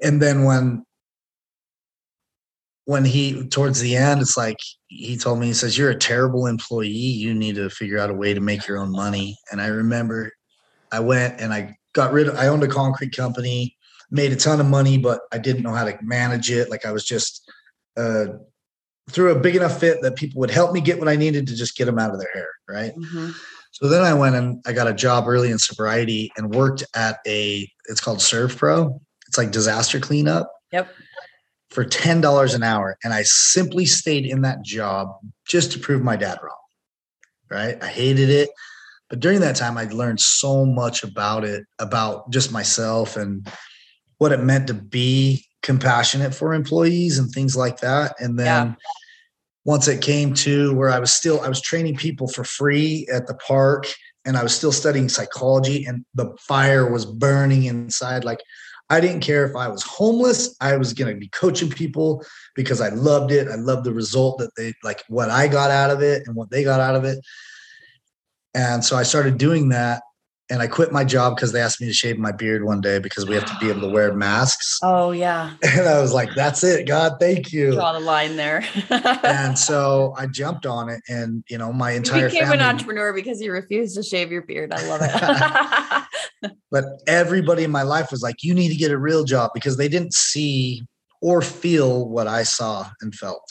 And 0.00 0.22
then 0.22 0.44
when 0.44 0.84
when 2.84 3.04
he 3.04 3.48
towards 3.48 3.80
the 3.80 3.96
end, 3.96 4.20
it's 4.20 4.36
like 4.36 4.58
he 4.86 5.16
told 5.16 5.40
me, 5.40 5.48
he 5.48 5.52
says, 5.52 5.76
You're 5.76 5.90
a 5.90 5.98
terrible 5.98 6.46
employee. 6.46 6.86
You 6.86 7.34
need 7.34 7.56
to 7.56 7.68
figure 7.68 7.98
out 7.98 8.10
a 8.10 8.14
way 8.14 8.32
to 8.32 8.40
make 8.40 8.68
your 8.68 8.78
own 8.78 8.92
money. 8.92 9.36
And 9.50 9.60
I 9.60 9.66
remember 9.66 10.30
I 10.92 11.00
went 11.00 11.40
and 11.40 11.52
I 11.52 11.76
got 11.94 12.12
rid 12.12 12.28
of 12.28 12.36
I 12.36 12.46
owned 12.46 12.62
a 12.62 12.68
concrete 12.68 13.16
company, 13.16 13.76
made 14.14 14.32
a 14.32 14.36
ton 14.36 14.60
of 14.60 14.66
money, 14.66 14.96
but 14.96 15.20
I 15.32 15.38
didn't 15.38 15.62
know 15.62 15.72
how 15.72 15.84
to 15.84 15.98
manage 16.00 16.50
it. 16.50 16.70
Like 16.70 16.86
I 16.86 16.92
was 16.92 17.04
just 17.04 17.50
uh, 17.96 18.26
threw 19.10 19.32
a 19.32 19.38
big 19.38 19.56
enough 19.56 19.80
fit 19.80 20.00
that 20.02 20.14
people 20.14 20.38
would 20.40 20.52
help 20.52 20.72
me 20.72 20.80
get 20.80 21.00
what 21.00 21.08
I 21.08 21.16
needed 21.16 21.48
to 21.48 21.56
just 21.56 21.76
get 21.76 21.86
them 21.86 21.98
out 21.98 22.12
of 22.12 22.20
their 22.20 22.30
hair. 22.32 22.48
Right. 22.68 22.94
Mm-hmm. 22.96 23.30
So 23.72 23.88
then 23.88 24.02
I 24.02 24.14
went 24.14 24.36
and 24.36 24.62
I 24.66 24.72
got 24.72 24.86
a 24.86 24.94
job 24.94 25.26
early 25.26 25.50
in 25.50 25.58
sobriety 25.58 26.30
and 26.36 26.54
worked 26.54 26.84
at 26.94 27.18
a, 27.26 27.68
it's 27.86 28.00
called 28.00 28.18
SERVPRO. 28.18 29.00
It's 29.26 29.36
like 29.36 29.50
disaster 29.50 29.98
cleanup. 29.98 30.48
Yep. 30.70 30.94
For 31.70 31.84
$10 31.84 32.54
an 32.54 32.62
hour. 32.62 32.96
And 33.02 33.12
I 33.12 33.24
simply 33.24 33.84
stayed 33.84 34.26
in 34.26 34.42
that 34.42 34.62
job 34.62 35.16
just 35.44 35.72
to 35.72 35.80
prove 35.80 36.02
my 36.02 36.14
dad 36.14 36.38
wrong. 36.40 36.52
Right. 37.50 37.82
I 37.82 37.88
hated 37.88 38.30
it. 38.30 38.50
But 39.10 39.18
during 39.18 39.40
that 39.40 39.56
time, 39.56 39.76
I 39.76 39.84
learned 39.84 40.20
so 40.20 40.64
much 40.64 41.02
about 41.02 41.44
it, 41.44 41.64
about 41.80 42.30
just 42.30 42.52
myself 42.52 43.16
and 43.16 43.46
what 44.18 44.32
it 44.32 44.40
meant 44.40 44.66
to 44.68 44.74
be 44.74 45.44
compassionate 45.62 46.34
for 46.34 46.54
employees 46.54 47.18
and 47.18 47.30
things 47.30 47.56
like 47.56 47.80
that. 47.80 48.14
And 48.20 48.38
then 48.38 48.68
yeah. 48.68 48.74
once 49.64 49.88
it 49.88 50.02
came 50.02 50.34
to 50.34 50.74
where 50.74 50.90
I 50.90 50.98
was 50.98 51.12
still, 51.12 51.40
I 51.40 51.48
was 51.48 51.60
training 51.60 51.96
people 51.96 52.28
for 52.28 52.44
free 52.44 53.06
at 53.12 53.26
the 53.26 53.34
park 53.34 53.86
and 54.24 54.36
I 54.36 54.42
was 54.42 54.54
still 54.54 54.72
studying 54.72 55.08
psychology 55.08 55.84
and 55.84 56.04
the 56.14 56.34
fire 56.38 56.90
was 56.90 57.06
burning 57.06 57.64
inside. 57.64 58.24
Like 58.24 58.40
I 58.90 59.00
didn't 59.00 59.20
care 59.20 59.46
if 59.46 59.56
I 59.56 59.68
was 59.68 59.82
homeless. 59.82 60.54
I 60.60 60.76
was 60.76 60.92
going 60.92 61.12
to 61.12 61.18
be 61.18 61.28
coaching 61.28 61.70
people 61.70 62.24
because 62.54 62.80
I 62.80 62.90
loved 62.90 63.32
it. 63.32 63.48
I 63.48 63.56
loved 63.56 63.84
the 63.84 63.94
result 63.94 64.38
that 64.38 64.54
they 64.56 64.74
like 64.82 65.02
what 65.08 65.30
I 65.30 65.48
got 65.48 65.70
out 65.70 65.90
of 65.90 66.02
it 66.02 66.26
and 66.26 66.36
what 66.36 66.50
they 66.50 66.62
got 66.62 66.80
out 66.80 66.94
of 66.94 67.04
it. 67.04 67.18
And 68.54 68.84
so 68.84 68.96
I 68.96 69.02
started 69.02 69.38
doing 69.38 69.70
that 69.70 70.02
and 70.50 70.60
I 70.60 70.66
quit 70.66 70.92
my 70.92 71.04
job 71.04 71.36
because 71.36 71.52
they 71.52 71.60
asked 71.60 71.80
me 71.80 71.86
to 71.86 71.92
shave 71.92 72.18
my 72.18 72.30
beard 72.30 72.64
one 72.64 72.80
day 72.80 72.98
because 72.98 73.26
we 73.26 73.34
have 73.34 73.46
to 73.46 73.56
be 73.58 73.70
able 73.70 73.80
to 73.82 73.88
wear 73.88 74.12
masks. 74.12 74.78
Oh 74.96 75.10
yeah. 75.12 75.54
And 75.62 75.88
I 75.88 76.00
was 76.00 76.12
like, 76.12 76.34
"That's 76.34 76.62
it, 76.62 76.86
God, 76.86 77.14
thank 77.18 77.52
you." 77.52 77.72
Draw 77.72 77.94
the 77.94 78.00
line 78.00 78.36
there. 78.36 78.64
and 78.90 79.58
so 79.58 80.14
I 80.16 80.26
jumped 80.26 80.66
on 80.66 80.88
it, 80.88 81.00
and 81.08 81.42
you 81.48 81.58
know, 81.58 81.72
my 81.72 81.92
entire 81.92 82.22
you 82.22 82.26
became 82.26 82.42
family, 82.42 82.58
an 82.58 82.62
entrepreneur 82.62 83.12
because 83.12 83.40
you 83.40 83.52
refused 83.52 83.96
to 83.96 84.02
shave 84.02 84.30
your 84.30 84.42
beard. 84.42 84.72
I 84.72 84.86
love 84.88 85.00
it. 86.42 86.52
but 86.70 86.84
everybody 87.06 87.64
in 87.64 87.70
my 87.70 87.82
life 87.82 88.10
was 88.10 88.22
like, 88.22 88.42
"You 88.42 88.54
need 88.54 88.68
to 88.68 88.76
get 88.76 88.90
a 88.90 88.98
real 88.98 89.24
job," 89.24 89.50
because 89.54 89.76
they 89.76 89.88
didn't 89.88 90.12
see 90.12 90.82
or 91.20 91.40
feel 91.40 92.08
what 92.08 92.26
I 92.26 92.42
saw 92.42 92.88
and 93.00 93.14
felt. 93.14 93.44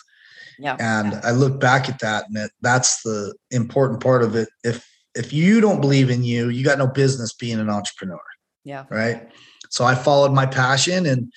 Yeah. 0.59 0.77
And 0.79 1.15
I 1.23 1.31
look 1.31 1.59
back 1.59 1.89
at 1.89 1.99
that, 1.99 2.25
and 2.27 2.37
it, 2.37 2.51
that's 2.61 3.01
the 3.01 3.35
important 3.51 4.01
part 4.01 4.23
of 4.23 4.35
it. 4.35 4.49
If 4.63 4.87
if 5.15 5.33
you 5.33 5.61
don't 5.61 5.81
believe 5.81 6.09
in 6.09 6.23
you, 6.23 6.49
you 6.49 6.63
got 6.63 6.77
no 6.77 6.87
business 6.87 7.33
being 7.33 7.59
an 7.59 7.69
entrepreneur. 7.69 8.21
Yeah. 8.63 8.85
Right. 8.89 9.29
So 9.69 9.85
I 9.85 9.95
followed 9.95 10.33
my 10.33 10.45
passion 10.45 11.05
and 11.05 11.31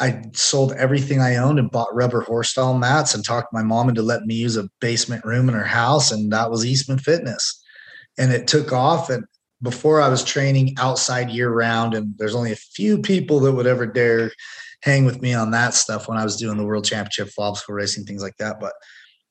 I 0.00 0.22
sold 0.32 0.72
everything 0.74 1.20
I 1.20 1.36
owned 1.36 1.58
and 1.58 1.70
bought 1.70 1.94
rubber 1.94 2.20
horse 2.20 2.50
stall 2.50 2.78
mats 2.78 3.14
and 3.14 3.24
talked 3.24 3.52
my 3.52 3.62
mom 3.62 3.88
into 3.88 4.02
letting 4.02 4.28
me 4.28 4.36
use 4.36 4.56
a 4.56 4.68
basement 4.80 5.24
room 5.24 5.48
in 5.48 5.54
her 5.54 5.64
house. 5.64 6.12
And 6.12 6.32
that 6.32 6.50
was 6.50 6.64
Eastman 6.64 6.98
Fitness. 6.98 7.60
And 8.16 8.32
it 8.32 8.46
took 8.46 8.72
off. 8.72 9.10
And 9.10 9.24
before 9.60 10.00
I 10.00 10.08
was 10.08 10.22
training 10.22 10.76
outside 10.78 11.30
year 11.30 11.50
round, 11.50 11.94
and 11.94 12.14
there's 12.16 12.34
only 12.34 12.52
a 12.52 12.56
few 12.56 12.98
people 12.98 13.40
that 13.40 13.52
would 13.52 13.66
ever 13.66 13.86
dare 13.86 14.30
hang 14.82 15.04
with 15.04 15.20
me 15.20 15.34
on 15.34 15.50
that 15.50 15.74
stuff 15.74 16.08
when 16.08 16.18
I 16.18 16.24
was 16.24 16.36
doing 16.36 16.56
the 16.56 16.64
world 16.64 16.84
championship, 16.84 17.30
obstacle 17.36 17.74
racing, 17.74 18.04
things 18.04 18.22
like 18.22 18.36
that. 18.36 18.60
But 18.60 18.74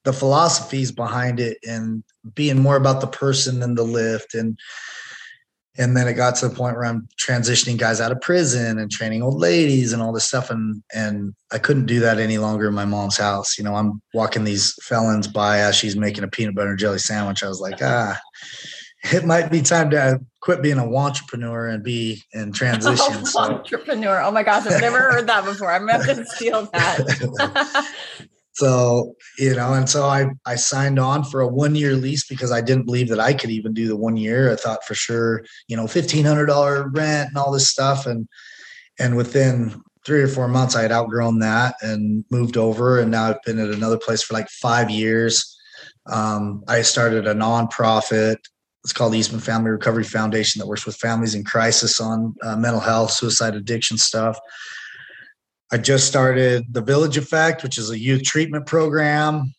the 0.07 0.13
philosophies 0.13 0.89
behind 0.89 1.37
it 1.37 1.57
and 1.67 2.01
being 2.33 2.57
more 2.57 2.77
about 2.77 3.01
the 3.01 3.07
person 3.07 3.59
than 3.59 3.75
the 3.75 3.83
lift 3.83 4.35
and 4.35 4.57
and 5.77 5.97
then 5.97 6.07
it 6.07 6.13
got 6.13 6.37
to 6.37 6.47
the 6.47 6.55
point 6.55 6.77
where 6.77 6.85
I'm 6.85 7.09
transitioning 7.19 7.77
guys 7.77 7.99
out 7.99 8.13
of 8.13 8.21
prison 8.21 8.79
and 8.79 8.89
training 8.89 9.21
old 9.21 9.37
ladies 9.37 9.91
and 9.91 10.01
all 10.01 10.13
this 10.13 10.23
stuff 10.23 10.49
and 10.49 10.81
and 10.95 11.35
I 11.51 11.59
couldn't 11.59 11.87
do 11.87 11.99
that 11.99 12.19
any 12.19 12.37
longer 12.37 12.69
in 12.69 12.73
my 12.73 12.85
mom's 12.85 13.17
house. 13.17 13.57
You 13.57 13.65
know, 13.65 13.75
I'm 13.75 14.01
walking 14.13 14.45
these 14.45 14.75
felons 14.81 15.27
by 15.27 15.59
as 15.59 15.75
she's 15.75 15.97
making 15.97 16.23
a 16.23 16.29
peanut 16.29 16.55
butter 16.55 16.69
and 16.69 16.79
jelly 16.79 16.99
sandwich. 16.99 17.43
I 17.43 17.49
was 17.49 17.59
like, 17.59 17.81
ah, 17.81 18.17
it 19.11 19.25
might 19.25 19.51
be 19.51 19.61
time 19.61 19.89
to 19.89 20.21
quit 20.39 20.63
being 20.63 20.77
a 20.77 20.89
entrepreneur 20.89 21.67
and 21.67 21.83
be 21.83 22.23
in 22.31 22.53
transition. 22.53 23.17
Oh, 23.17 23.23
so. 23.25 23.39
Entrepreneur. 23.41 24.21
Oh 24.21 24.31
my 24.31 24.43
gosh, 24.43 24.65
I've 24.67 24.79
never 24.79 24.99
heard 24.99 25.27
that 25.27 25.43
before. 25.43 25.69
I'm 25.69 25.85
gonna 25.85 26.01
have 26.01 26.15
to 26.15 26.25
steal 26.25 26.69
that. 26.71 27.87
So, 28.57 29.15
you 29.37 29.55
know, 29.55 29.73
and 29.73 29.87
so 29.87 30.05
I, 30.05 30.31
I 30.47 30.55
signed 30.55 30.97
on 30.97 31.23
for 31.23 31.41
a 31.41 31.47
one 31.47 31.75
year 31.75 31.93
lease 31.93 32.25
because 32.25 32.51
I 32.51 32.59
didn't 32.59 32.85
believe 32.85 33.07
that 33.09 33.19
I 33.19 33.35
could 33.35 33.51
even 33.51 33.71
do 33.71 33.87
the 33.87 33.95
one 33.95 34.17
year. 34.17 34.51
I 34.51 34.55
thought 34.55 34.83
for 34.83 34.95
sure, 34.95 35.45
you 35.67 35.77
know, 35.77 35.83
$1,500 35.83 36.97
rent 36.97 37.29
and 37.29 37.37
all 37.37 37.51
this 37.51 37.69
stuff. 37.69 38.07
And, 38.07 38.27
and 38.97 39.15
within 39.15 39.79
three 40.07 40.23
or 40.23 40.27
four 40.27 40.47
months, 40.47 40.75
I 40.75 40.81
had 40.81 40.91
outgrown 40.91 41.37
that 41.39 41.75
and 41.83 42.25
moved 42.31 42.57
over. 42.57 42.99
And 42.99 43.11
now 43.11 43.25
I've 43.25 43.43
been 43.43 43.59
at 43.59 43.69
another 43.69 43.99
place 43.99 44.23
for 44.23 44.33
like 44.33 44.49
five 44.49 44.89
years. 44.89 45.55
Um, 46.07 46.63
I 46.67 46.81
started 46.81 47.27
a 47.27 47.35
nonprofit. 47.35 48.37
It's 48.83 48.93
called 48.93 49.13
the 49.13 49.19
Eastman 49.19 49.39
Family 49.39 49.69
Recovery 49.69 50.03
Foundation 50.03 50.57
that 50.59 50.67
works 50.67 50.87
with 50.87 50.95
families 50.95 51.35
in 51.35 51.43
crisis 51.43 52.01
on 52.01 52.33
uh, 52.41 52.55
mental 52.55 52.79
health, 52.79 53.11
suicide, 53.11 53.53
addiction 53.53 53.99
stuff. 53.99 54.39
I 55.71 55.77
just 55.77 56.07
started 56.07 56.65
the 56.73 56.81
Village 56.81 57.17
Effect, 57.17 57.63
which 57.63 57.77
is 57.77 57.89
a 57.89 57.99
youth 57.99 58.23
treatment 58.23 58.65
program. 58.65 59.53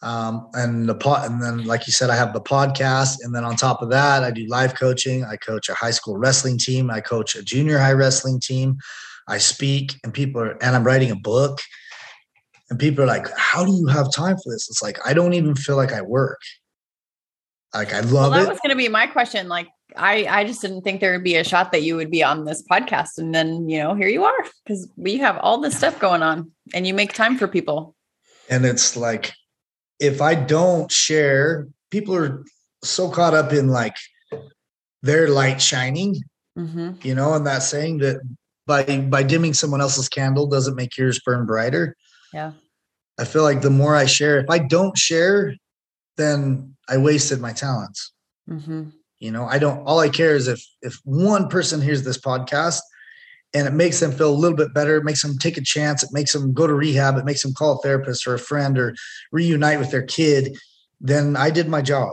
Um, 0.00 0.48
and 0.54 0.88
the 0.88 0.94
pot, 0.94 1.28
and 1.28 1.42
then, 1.42 1.64
like 1.64 1.88
you 1.88 1.92
said, 1.92 2.08
I 2.08 2.14
have 2.14 2.32
the 2.32 2.40
podcast. 2.40 3.16
And 3.22 3.34
then 3.34 3.44
on 3.44 3.56
top 3.56 3.82
of 3.82 3.90
that, 3.90 4.22
I 4.22 4.30
do 4.30 4.46
live 4.46 4.76
coaching. 4.76 5.24
I 5.24 5.36
coach 5.36 5.68
a 5.68 5.74
high 5.74 5.90
school 5.90 6.16
wrestling 6.16 6.56
team. 6.56 6.88
I 6.88 7.00
coach 7.00 7.34
a 7.34 7.42
junior 7.42 7.78
high 7.78 7.94
wrestling 7.94 8.38
team. 8.38 8.76
I 9.26 9.38
speak, 9.38 9.94
and 10.04 10.14
people 10.14 10.40
are, 10.40 10.56
and 10.62 10.76
I'm 10.76 10.84
writing 10.84 11.10
a 11.10 11.16
book. 11.16 11.58
And 12.70 12.78
people 12.78 13.02
are 13.02 13.08
like, 13.08 13.26
"How 13.36 13.64
do 13.64 13.72
you 13.72 13.88
have 13.88 14.12
time 14.12 14.36
for 14.36 14.52
this?" 14.52 14.68
It's 14.70 14.82
like 14.82 14.98
I 15.04 15.14
don't 15.14 15.32
even 15.32 15.56
feel 15.56 15.76
like 15.76 15.92
I 15.92 16.02
work. 16.02 16.40
Like 17.74 17.92
I 17.92 18.00
love 18.00 18.12
well, 18.12 18.30
that 18.30 18.40
it. 18.40 18.44
That 18.44 18.50
was 18.50 18.60
going 18.60 18.70
to 18.70 18.76
be 18.76 18.88
my 18.88 19.06
question. 19.08 19.48
Like 19.48 19.66
I 19.96 20.26
I 20.26 20.44
just 20.44 20.60
didn't 20.60 20.82
think 20.82 21.00
there 21.00 21.12
would 21.12 21.24
be 21.24 21.36
a 21.36 21.44
shot 21.44 21.72
that 21.72 21.82
you 21.82 21.96
would 21.96 22.10
be 22.10 22.22
on 22.22 22.44
this 22.44 22.62
podcast, 22.62 23.18
and 23.18 23.34
then 23.34 23.68
you 23.68 23.78
know 23.78 23.94
here 23.94 24.08
you 24.08 24.24
are 24.24 24.44
because 24.64 24.88
we 24.96 25.16
have 25.18 25.38
all 25.38 25.60
this 25.60 25.76
stuff 25.76 25.98
going 25.98 26.22
on, 26.22 26.50
and 26.74 26.86
you 26.86 26.94
make 26.94 27.12
time 27.12 27.36
for 27.38 27.48
people. 27.48 27.94
And 28.50 28.64
it's 28.64 28.96
like 28.96 29.32
if 30.00 30.20
I 30.20 30.34
don't 30.34 30.90
share, 30.90 31.68
people 31.90 32.14
are 32.14 32.44
so 32.82 33.10
caught 33.10 33.34
up 33.34 33.52
in 33.52 33.68
like 33.68 33.96
their 35.02 35.28
light 35.28 35.60
shining, 35.60 36.22
mm-hmm. 36.56 36.92
you 37.02 37.14
know, 37.14 37.34
and 37.34 37.46
that 37.46 37.62
saying 37.62 37.98
that 37.98 38.20
by 38.66 39.00
by 39.00 39.22
dimming 39.22 39.54
someone 39.54 39.80
else's 39.80 40.08
candle 40.08 40.46
doesn't 40.46 40.76
make 40.76 40.96
yours 40.96 41.20
burn 41.24 41.46
brighter. 41.46 41.96
Yeah. 42.32 42.52
I 43.18 43.24
feel 43.24 43.42
like 43.42 43.62
the 43.62 43.70
more 43.70 43.96
I 43.96 44.06
share, 44.06 44.38
if 44.38 44.48
I 44.48 44.58
don't 44.58 44.96
share, 44.96 45.56
then 46.16 46.76
I 46.88 46.98
wasted 46.98 47.40
my 47.40 47.52
talents. 47.52 48.12
Mm-hmm. 48.48 48.90
You 49.20 49.32
know, 49.32 49.46
I 49.46 49.58
don't. 49.58 49.84
All 49.84 49.98
I 49.98 50.08
care 50.08 50.36
is 50.36 50.46
if 50.48 50.64
if 50.82 51.00
one 51.04 51.48
person 51.48 51.80
hears 51.80 52.04
this 52.04 52.18
podcast 52.18 52.80
and 53.54 53.66
it 53.66 53.72
makes 53.72 53.98
them 54.00 54.12
feel 54.12 54.30
a 54.30 54.36
little 54.36 54.56
bit 54.56 54.74
better. 54.74 54.96
It 54.96 55.04
makes 55.04 55.22
them 55.22 55.38
take 55.38 55.56
a 55.56 55.62
chance. 55.62 56.02
It 56.02 56.10
makes 56.12 56.32
them 56.32 56.52
go 56.52 56.66
to 56.66 56.74
rehab. 56.74 57.16
It 57.16 57.24
makes 57.24 57.42
them 57.42 57.54
call 57.54 57.78
a 57.78 57.82
therapist 57.82 58.26
or 58.26 58.34
a 58.34 58.38
friend 58.38 58.78
or 58.78 58.94
reunite 59.32 59.78
with 59.78 59.90
their 59.90 60.02
kid. 60.02 60.56
Then 61.00 61.36
I 61.36 61.50
did 61.50 61.68
my 61.68 61.80
job. 61.80 62.12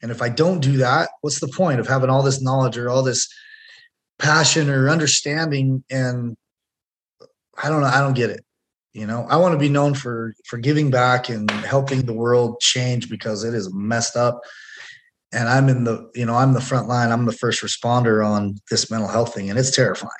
And 0.00 0.10
if 0.10 0.22
I 0.22 0.28
don't 0.28 0.60
do 0.60 0.78
that, 0.78 1.10
what's 1.20 1.40
the 1.40 1.48
point 1.48 1.80
of 1.80 1.88
having 1.88 2.08
all 2.08 2.22
this 2.22 2.40
knowledge 2.40 2.78
or 2.78 2.88
all 2.88 3.02
this 3.02 3.28
passion 4.18 4.70
or 4.70 4.88
understanding? 4.88 5.84
And 5.90 6.36
I 7.62 7.68
don't 7.68 7.80
know. 7.80 7.88
I 7.88 8.00
don't 8.00 8.14
get 8.14 8.30
it. 8.30 8.44
You 8.94 9.06
know, 9.06 9.26
I 9.28 9.36
want 9.36 9.52
to 9.52 9.58
be 9.58 9.68
known 9.68 9.94
for 9.94 10.34
for 10.46 10.56
giving 10.56 10.90
back 10.90 11.28
and 11.28 11.50
helping 11.50 12.02
the 12.02 12.14
world 12.14 12.58
change 12.60 13.10
because 13.10 13.44
it 13.44 13.54
is 13.54 13.72
messed 13.72 14.16
up 14.16 14.40
and 15.32 15.48
I'm 15.48 15.68
in 15.68 15.84
the, 15.84 16.10
you 16.14 16.24
know, 16.24 16.34
I'm 16.34 16.54
the 16.54 16.60
front 16.60 16.88
line. 16.88 17.10
I'm 17.10 17.26
the 17.26 17.32
first 17.32 17.62
responder 17.62 18.24
on 18.24 18.56
this 18.70 18.90
mental 18.90 19.08
health 19.08 19.34
thing, 19.34 19.50
and 19.50 19.58
it's 19.58 19.74
terrifying. 19.74 20.10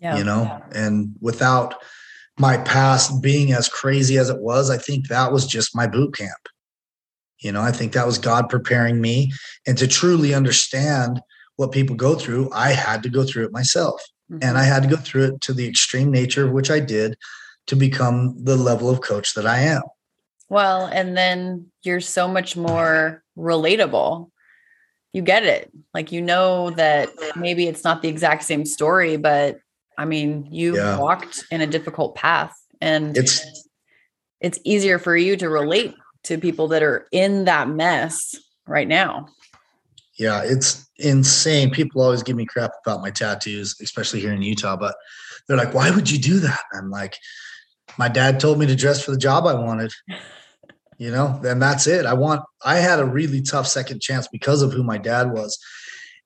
Yeah. 0.00 0.16
You 0.16 0.24
know, 0.24 0.42
yeah. 0.42 0.60
and 0.74 1.14
without 1.20 1.76
my 2.38 2.58
past 2.58 3.22
being 3.22 3.52
as 3.52 3.68
crazy 3.68 4.18
as 4.18 4.28
it 4.28 4.40
was, 4.40 4.70
I 4.70 4.76
think 4.76 5.08
that 5.08 5.32
was 5.32 5.46
just 5.46 5.76
my 5.76 5.86
boot 5.86 6.16
camp. 6.16 6.48
You 7.38 7.52
know, 7.52 7.60
I 7.60 7.72
think 7.72 7.92
that 7.92 8.06
was 8.06 8.18
God 8.18 8.48
preparing 8.48 9.00
me, 9.00 9.32
and 9.66 9.76
to 9.78 9.86
truly 9.86 10.34
understand 10.34 11.20
what 11.56 11.72
people 11.72 11.94
go 11.94 12.14
through, 12.14 12.50
I 12.52 12.70
had 12.70 13.02
to 13.04 13.08
go 13.08 13.24
through 13.24 13.46
it 13.46 13.52
myself, 13.52 14.02
mm-hmm. 14.30 14.42
and 14.42 14.58
I 14.58 14.64
had 14.64 14.82
to 14.82 14.88
go 14.88 14.96
through 14.96 15.24
it 15.24 15.40
to 15.42 15.52
the 15.52 15.68
extreme 15.68 16.10
nature 16.10 16.46
of 16.46 16.52
which 16.52 16.70
I 16.70 16.80
did 16.80 17.16
to 17.66 17.76
become 17.76 18.42
the 18.44 18.56
level 18.56 18.90
of 18.90 19.00
coach 19.00 19.34
that 19.34 19.46
I 19.46 19.60
am. 19.60 19.82
Well, 20.48 20.86
and 20.86 21.16
then 21.16 21.66
you're 21.82 22.00
so 22.00 22.28
much 22.28 22.56
more 22.56 23.22
relatable 23.36 24.30
you 25.14 25.22
get 25.22 25.44
it. 25.44 25.70
Like 25.94 26.12
you 26.12 26.20
know 26.20 26.70
that 26.70 27.08
maybe 27.36 27.66
it's 27.68 27.84
not 27.84 28.02
the 28.02 28.08
exact 28.08 28.42
same 28.42 28.66
story, 28.66 29.16
but 29.16 29.58
I 29.96 30.04
mean, 30.04 30.48
you 30.50 30.76
yeah. 30.76 30.98
walked 30.98 31.44
in 31.50 31.60
a 31.60 31.66
difficult 31.66 32.16
path 32.16 32.52
and 32.80 33.16
it's 33.16 33.46
it's 34.40 34.58
easier 34.64 34.98
for 34.98 35.16
you 35.16 35.36
to 35.36 35.48
relate 35.48 35.94
to 36.24 36.36
people 36.36 36.68
that 36.68 36.82
are 36.82 37.06
in 37.12 37.44
that 37.44 37.68
mess 37.68 38.34
right 38.66 38.88
now. 38.88 39.28
Yeah, 40.18 40.42
it's 40.44 40.86
insane. 40.98 41.70
People 41.70 42.02
always 42.02 42.22
give 42.22 42.36
me 42.36 42.44
crap 42.44 42.72
about 42.84 43.00
my 43.00 43.10
tattoos, 43.10 43.76
especially 43.80 44.20
here 44.20 44.32
in 44.32 44.42
Utah, 44.42 44.76
but 44.76 44.96
they're 45.46 45.56
like, 45.56 45.74
"Why 45.74 45.90
would 45.90 46.10
you 46.10 46.18
do 46.18 46.40
that?" 46.40 46.60
I'm 46.72 46.90
like, 46.90 47.16
"My 47.98 48.08
dad 48.08 48.40
told 48.40 48.58
me 48.58 48.66
to 48.66 48.74
dress 48.74 49.02
for 49.02 49.12
the 49.12 49.16
job 49.16 49.46
I 49.46 49.54
wanted." 49.54 49.92
you 50.98 51.10
know, 51.10 51.40
and 51.44 51.60
that's 51.60 51.86
it. 51.86 52.06
I 52.06 52.14
want, 52.14 52.42
I 52.64 52.76
had 52.76 53.00
a 53.00 53.04
really 53.04 53.42
tough 53.42 53.66
second 53.66 54.00
chance 54.00 54.28
because 54.28 54.62
of 54.62 54.72
who 54.72 54.82
my 54.82 54.98
dad 54.98 55.32
was. 55.32 55.58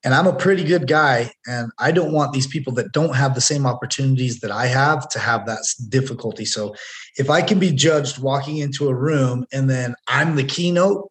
And 0.04 0.14
I'm 0.14 0.28
a 0.28 0.36
pretty 0.36 0.62
good 0.62 0.86
guy. 0.86 1.32
And 1.46 1.72
I 1.78 1.90
don't 1.90 2.12
want 2.12 2.32
these 2.32 2.46
people 2.46 2.72
that 2.74 2.92
don't 2.92 3.16
have 3.16 3.34
the 3.34 3.40
same 3.40 3.66
opportunities 3.66 4.40
that 4.40 4.52
I 4.52 4.66
have 4.66 5.08
to 5.08 5.18
have 5.18 5.46
that 5.46 5.66
difficulty. 5.88 6.44
So 6.44 6.76
if 7.16 7.30
I 7.30 7.42
can 7.42 7.58
be 7.58 7.72
judged 7.72 8.18
walking 8.18 8.58
into 8.58 8.88
a 8.88 8.94
room 8.94 9.44
and 9.52 9.68
then 9.68 9.96
I'm 10.06 10.36
the 10.36 10.44
keynote, 10.44 11.10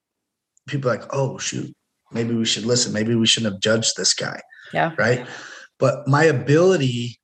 people 0.68 0.90
like, 0.90 1.04
oh, 1.12 1.38
shoot, 1.38 1.76
maybe 2.12 2.34
we 2.34 2.46
should 2.46 2.66
listen. 2.66 2.94
Maybe 2.94 3.14
we 3.16 3.28
shouldn't 3.28 3.54
have 3.54 3.62
judged 3.62 3.98
this 3.98 4.14
guy. 4.14 4.40
Yeah. 4.74 4.94
Right. 4.98 5.28
But 5.80 6.08
my 6.08 6.24
ability 6.24 7.20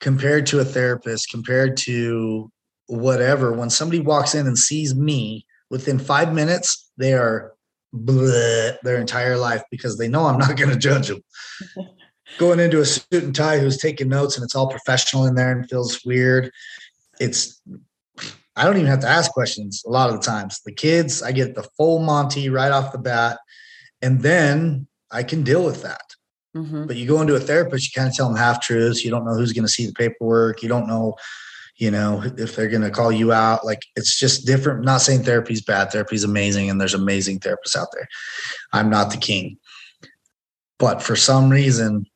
compared 0.00 0.46
to 0.46 0.60
a 0.60 0.64
therapist, 0.64 1.30
compared 1.30 1.76
to 1.78 2.50
whatever, 2.86 3.52
when 3.52 3.70
somebody 3.70 4.00
walks 4.00 4.34
in 4.34 4.46
and 4.46 4.58
sees 4.58 4.94
me 4.94 5.46
within 5.70 5.98
five 5.98 6.32
minutes, 6.32 6.90
they 6.96 7.14
are 7.14 7.54
bleh, 7.94 8.76
their 8.82 8.98
entire 8.98 9.36
life 9.36 9.62
because 9.70 9.98
they 9.98 10.08
know 10.08 10.26
I'm 10.26 10.38
not 10.38 10.56
going 10.56 10.70
to 10.70 10.78
judge 10.78 11.08
them. 11.08 11.22
Going 12.38 12.58
into 12.58 12.80
a 12.80 12.84
suit 12.84 13.22
and 13.22 13.34
tie 13.34 13.58
who's 13.58 13.78
taking 13.78 14.08
notes 14.08 14.36
and 14.36 14.44
it's 14.44 14.56
all 14.56 14.68
professional 14.68 15.26
in 15.26 15.36
there 15.36 15.52
and 15.52 15.68
feels 15.70 16.04
weird. 16.04 16.50
It's, 17.20 17.62
I 18.56 18.64
don't 18.64 18.76
even 18.76 18.88
have 18.88 19.00
to 19.00 19.08
ask 19.08 19.30
questions 19.30 19.84
a 19.86 19.90
lot 19.90 20.10
of 20.10 20.16
the 20.16 20.26
times. 20.26 20.60
The 20.66 20.72
kids, 20.72 21.22
I 21.22 21.30
get 21.30 21.54
the 21.54 21.62
full 21.76 22.00
Monty 22.00 22.48
right 22.48 22.72
off 22.72 22.90
the 22.90 22.98
bat, 22.98 23.38
and 24.02 24.22
then 24.22 24.88
I 25.10 25.22
can 25.22 25.44
deal 25.44 25.64
with 25.64 25.82
that. 25.82 26.02
Mm-hmm. 26.56 26.86
But 26.86 26.96
you 26.96 27.06
go 27.06 27.20
into 27.20 27.36
a 27.36 27.40
therapist, 27.40 27.86
you 27.86 27.98
kind 27.98 28.10
of 28.10 28.14
tell 28.14 28.28
them 28.28 28.36
half 28.36 28.60
truths. 28.60 29.04
You 29.04 29.10
don't 29.10 29.24
know 29.24 29.34
who's 29.34 29.52
going 29.52 29.64
to 29.66 29.72
see 29.72 29.86
the 29.86 29.92
paperwork. 29.92 30.62
You 30.62 30.68
don't 30.68 30.88
know 30.88 31.14
you 31.76 31.90
know 31.90 32.22
if 32.38 32.56
they're 32.56 32.68
going 32.68 32.82
to 32.82 32.90
call 32.90 33.12
you 33.12 33.32
out 33.32 33.64
like 33.64 33.82
it's 33.96 34.18
just 34.18 34.46
different. 34.46 34.84
Not 34.84 35.00
saying 35.00 35.24
therapy's 35.24 35.62
bad 35.62 35.90
therapy's 35.90 36.24
amazing 36.24 36.70
and 36.70 36.80
there's 36.80 36.94
amazing 36.94 37.40
therapists 37.40 37.76
out 37.76 37.88
there. 37.92 38.08
I'm 38.72 38.90
not 38.90 39.10
the 39.10 39.18
king. 39.18 39.58
But 40.78 41.02
for 41.02 41.16
some 41.16 41.50
reason 41.50 42.06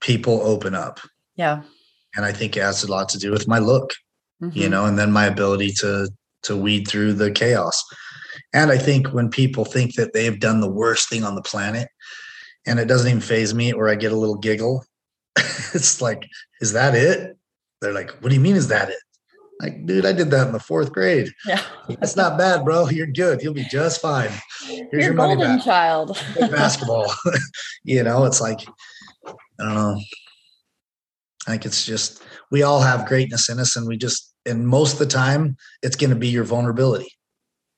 people 0.00 0.40
open 0.42 0.74
up. 0.74 1.00
Yeah. 1.36 1.62
And 2.16 2.24
i 2.24 2.32
think 2.32 2.56
it 2.56 2.60
has 2.60 2.84
a 2.84 2.90
lot 2.90 3.08
to 3.10 3.18
do 3.18 3.30
with 3.30 3.48
my 3.48 3.58
look 3.58 3.92
mm-hmm. 4.42 4.56
you 4.56 4.68
know 4.68 4.84
and 4.84 4.98
then 4.98 5.10
my 5.10 5.26
ability 5.26 5.72
to 5.72 6.08
to 6.42 6.56
weed 6.56 6.86
through 6.86 7.14
the 7.14 7.30
chaos. 7.30 7.82
And 8.52 8.70
i 8.70 8.78
think 8.78 9.08
when 9.08 9.30
people 9.30 9.64
think 9.64 9.94
that 9.94 10.12
they've 10.12 10.38
done 10.38 10.60
the 10.60 10.70
worst 10.70 11.08
thing 11.08 11.24
on 11.24 11.34
the 11.34 11.42
planet 11.42 11.88
and 12.66 12.78
it 12.78 12.86
doesn't 12.86 13.08
even 13.08 13.20
faze 13.20 13.54
me 13.54 13.72
or 13.72 13.88
i 13.88 13.94
get 13.94 14.12
a 14.12 14.16
little 14.16 14.36
giggle 14.36 14.84
it's 15.74 16.00
like 16.00 16.26
is 16.60 16.72
that 16.72 16.94
it 16.94 17.36
they're 17.80 17.92
like, 17.92 18.10
what 18.22 18.28
do 18.30 18.34
you 18.34 18.40
mean 18.40 18.56
is 18.56 18.68
that 18.68 18.88
it? 18.88 18.98
Like, 19.60 19.86
dude, 19.86 20.04
I 20.04 20.12
did 20.12 20.30
that 20.32 20.48
in 20.48 20.52
the 20.52 20.60
fourth 20.60 20.92
grade. 20.92 21.28
Yeah. 21.46 21.62
That's 21.88 22.16
not 22.16 22.36
bad, 22.36 22.64
bro. 22.64 22.88
You're 22.88 23.06
good. 23.06 23.42
You'll 23.42 23.54
be 23.54 23.64
just 23.64 24.00
fine. 24.00 24.30
Here's 24.66 24.88
You're 24.92 25.00
your 25.00 25.14
golden 25.14 25.38
money 25.38 25.56
back. 25.56 25.64
child. 25.64 26.18
basketball. 26.40 27.12
you 27.84 28.02
know, 28.02 28.24
it's 28.24 28.40
like, 28.40 28.60
I 29.26 29.32
don't 29.64 29.74
know. 29.74 30.00
Like 31.46 31.64
it's 31.66 31.84
just 31.84 32.22
we 32.50 32.62
all 32.62 32.80
have 32.80 33.06
greatness 33.06 33.50
in 33.50 33.58
us, 33.58 33.76
and 33.76 33.86
we 33.86 33.98
just 33.98 34.34
and 34.46 34.66
most 34.66 34.94
of 34.94 34.98
the 34.98 35.06
time 35.06 35.56
it's 35.82 35.96
going 35.96 36.10
to 36.10 36.16
be 36.16 36.28
your 36.28 36.44
vulnerability. 36.44 37.12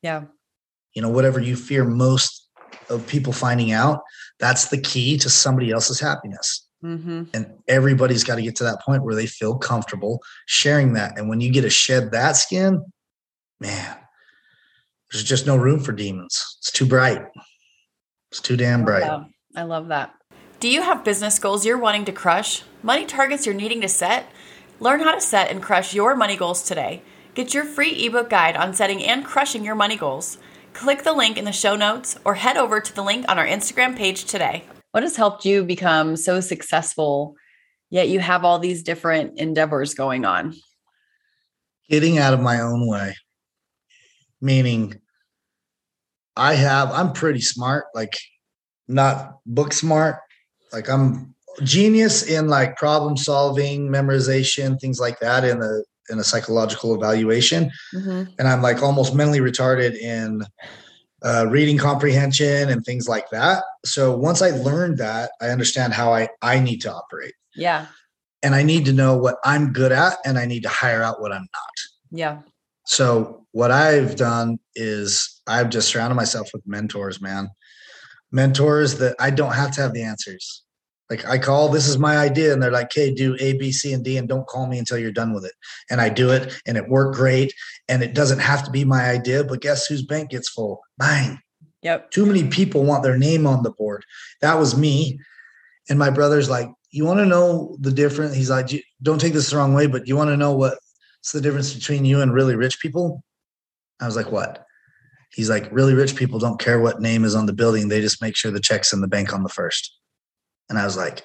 Yeah. 0.03 0.25
You 0.95 1.03
know, 1.03 1.09
whatever 1.09 1.41
you 1.41 1.57
fear 1.57 1.85
most 1.85 2.49
of 2.89 3.07
people 3.07 3.33
finding 3.33 3.73
out, 3.73 4.03
that's 4.39 4.69
the 4.69 4.81
key 4.81 5.19
to 5.19 5.29
somebody 5.29 5.73
else's 5.73 6.01
happiness. 6.01 6.66
Mm-hmm. 6.87 7.25
And 7.35 7.53
everybody's 7.67 8.23
got 8.23 8.37
to 8.37 8.43
get 8.43 8.55
to 8.57 8.65
that 8.65 8.81
point 8.81 9.03
where 9.03 9.17
they 9.17 9.27
feel 9.27 9.57
comfortable 9.57 10.23
sharing 10.47 10.93
that. 10.93 11.19
And 11.19 11.29
when 11.29 11.41
you 11.41 11.51
get 11.51 11.63
to 11.63 11.71
shed 11.71 12.13
that 12.13 12.37
skin, 12.37 12.85
man, 13.61 13.97
there's 15.11 15.25
just 15.25 15.47
no 15.47 15.57
room 15.57 15.81
for 15.81 15.93
demons. 15.93 16.57
It's 16.59 16.71
too 16.71 16.87
bright. 16.87 17.23
It's 18.31 18.41
too 18.41 18.57
damn 18.57 18.85
bright. 18.85 19.03
Wow. 19.03 19.27
I 19.57 19.63
love 19.63 19.89
that. 19.89 20.15
Do 20.61 20.69
you 20.69 20.83
have 20.83 21.05
business 21.05 21.39
goals 21.39 21.67
you're 21.67 21.79
wanting 21.79 22.05
to 22.05 22.13
crush? 22.13 22.63
Money 22.83 23.05
targets 23.05 23.47
you're 23.47 23.55
needing 23.55 23.81
to 23.81 23.89
set? 23.89 24.31
Learn 24.79 25.01
how 25.01 25.15
to 25.15 25.21
set 25.21 25.51
and 25.51 25.63
crush 25.63 25.93
your 25.93 26.15
money 26.15 26.37
goals 26.37 26.63
today. 26.63 27.03
Get 27.35 27.53
your 27.53 27.65
free 27.65 28.07
ebook 28.07 28.31
guide 28.31 28.57
on 28.57 28.75
setting 28.75 29.03
and 29.03 29.25
crushing 29.25 29.65
your 29.65 29.75
money 29.75 29.97
goals. 29.97 30.39
Click 30.73 31.03
the 31.03 31.13
link 31.13 31.37
in 31.37 31.45
the 31.45 31.53
show 31.53 31.75
notes 31.75 32.19
or 32.25 32.35
head 32.35 32.57
over 32.57 32.81
to 32.81 32.95
the 32.95 33.03
link 33.03 33.25
on 33.29 33.39
our 33.39 33.47
Instagram 33.47 33.97
page 33.97 34.25
today. 34.25 34.65
What 34.97 35.03
has 35.03 35.15
helped 35.15 35.45
you 35.45 35.63
become 35.63 36.17
so 36.17 36.41
successful, 36.41 37.37
yet 37.91 38.09
you 38.09 38.19
have 38.19 38.47
all 38.47 38.59
these 38.59 38.83
different 38.83 39.39
endeavors 39.39 39.93
going 39.93 40.25
on? 40.25 40.55
Getting 41.91 42.17
out 42.17 42.33
of 42.33 42.41
my 42.41 42.63
own 42.63 42.89
way, 42.89 43.15
meaning 44.41 44.99
I 46.35 46.55
have, 46.55 46.91
I'm 46.93 47.13
pretty 47.13 47.43
smart, 47.43 47.85
like 47.95 48.17
not 48.89 49.35
book 49.45 49.75
smart. 49.75 50.17
Like 50.73 50.89
I'm 50.89 51.35
genius 51.63 52.23
in 52.23 52.49
like 52.49 52.77
problem 52.77 53.19
solving, 53.19 53.91
memorization, 53.91 54.81
things 54.81 54.99
like 54.99 55.21
that 55.21 55.45
in 55.45 55.61
a 55.61 55.83
in 56.09 56.21
a 56.21 56.25
psychological 56.25 56.95
evaluation. 56.95 57.71
Mm-hmm. 57.95 58.31
And 58.39 58.49
I'm 58.49 58.63
like 58.63 58.83
almost 58.83 59.15
mentally 59.15 59.41
retarded 59.41 59.95
in 59.95 60.43
uh, 61.27 61.47
reading 61.49 61.77
comprehension 61.77 62.69
and 62.69 62.85
things 62.85 63.09
like 63.09 63.29
that. 63.31 63.65
So 63.85 64.17
once 64.17 64.43
I 64.43 64.51
learned 64.51 64.99
that, 64.99 65.33
I 65.41 65.49
understand 65.49 65.93
how 65.93 66.15
I 66.15 66.29
I 66.41 66.61
need 66.61 66.81
to 66.83 66.93
operate. 66.93 67.35
Yeah. 67.57 67.87
And 68.43 68.55
I 68.55 68.63
need 68.63 68.85
to 68.85 68.93
know 68.93 69.17
what 69.17 69.37
I'm 69.45 69.73
good 69.73 69.91
at, 69.91 70.19
and 70.25 70.39
I 70.39 70.47
need 70.47 70.63
to 70.63 70.69
hire 70.69 71.03
out 71.03 71.21
what 71.21 71.33
I'm 71.33 71.49
not. 71.53 71.77
Yeah. 72.13 72.43
So 72.85 73.45
what 73.51 73.73
I've 73.73 74.15
done 74.15 74.59
is 74.77 75.41
I've 75.49 75.71
just 75.71 75.89
surrounded 75.89 76.15
myself 76.15 76.51
with 76.55 76.63
mentors, 76.67 77.21
man. 77.21 77.49
Mentors 78.31 78.99
that 78.99 79.17
I 79.19 79.31
don't 79.31 79.55
have 79.55 79.73
to 79.73 79.81
have 79.81 79.95
the 79.95 80.03
answers. 80.03 80.63
Like 81.09 81.25
I 81.25 81.39
call, 81.39 81.69
this 81.69 81.87
is 81.87 81.99
my 81.99 82.17
idea, 82.17 82.53
and 82.53 82.61
they're 82.61 82.73
like, 82.73 82.93
"Hey, 82.93 83.15
do 83.15 83.37
A, 83.39 83.53
B, 83.53 83.71
C, 83.71 83.93
and 83.93 84.05
D, 84.05 84.17
and 84.17 84.29
don't 84.29 84.47
call 84.47 84.67
me 84.67 84.79
until 84.79 84.99
you're 84.99 85.13
done 85.13 85.33
with 85.33 85.45
it." 85.45 85.53
And 85.89 86.01
I 86.01 86.09
do 86.09 86.31
it, 86.31 86.61
and 86.67 86.77
it 86.77 86.89
worked 86.89 87.17
great. 87.17 87.55
And 87.89 88.03
it 88.03 88.15
doesn't 88.15 88.41
have 88.41 88.65
to 88.65 88.71
be 88.71 88.85
my 88.85 89.09
idea, 89.09 89.45
but 89.45 89.61
guess 89.61 89.87
whose 89.87 90.05
bank 90.05 90.31
gets 90.31 90.49
full? 90.49 90.81
Mine. 90.99 91.41
Yep. 91.83 92.11
Too 92.11 92.27
many 92.27 92.49
people 92.49 92.83
want 92.83 93.05
their 93.05 93.17
name 93.17 93.47
on 93.47 93.63
the 93.63 93.71
board. 93.71 94.05
That 94.41 94.59
was 94.59 94.77
me. 94.77 95.21
And 95.89 95.99
my 95.99 96.11
brother's 96.11 96.51
like, 96.51 96.69
"You 96.91 97.05
want 97.05 97.21
to 97.21 97.27
know 97.27 97.77
the 97.81 97.93
difference?" 97.93 98.35
He's 98.35 98.51
like, 98.51 98.69
"Don't 99.03 99.21
take 99.21 99.35
this 99.35 99.51
the 99.51 99.57
wrong 99.57 99.75
way, 99.75 99.87
but 99.87 100.09
you 100.09 100.17
want 100.17 100.31
to 100.31 100.37
know 100.37 100.53
what's 100.53 101.33
the 101.33 101.41
difference 101.41 101.73
between 101.73 102.05
you 102.05 102.21
and 102.21 102.35
really 102.35 102.57
rich 102.57 102.81
people?" 102.81 103.23
I 104.01 104.07
was 104.07 104.17
like, 104.17 104.33
"What?" 104.33 104.65
He's 105.33 105.51
like, 105.51 105.69
"Really 105.71 105.95
rich 105.95 106.17
people 106.17 106.41
don't 106.41 106.59
care 106.59 106.81
what 106.81 107.01
name 107.01 107.25
is 107.25 107.37
on 107.37 107.47
the 107.47 107.53
building; 107.53 107.89
they 107.89 108.01
just 108.01 108.21
make 108.21 108.35
sure 108.35 108.51
the 108.51 108.59
check's 108.59 108.93
in 108.93 109.01
the 109.01 109.09
bank 109.09 109.33
on 109.33 109.45
the 109.45 109.49
first. 109.49 109.93
And 110.69 110.79
I 110.79 110.85
was 110.85 110.97
like, 110.97 111.23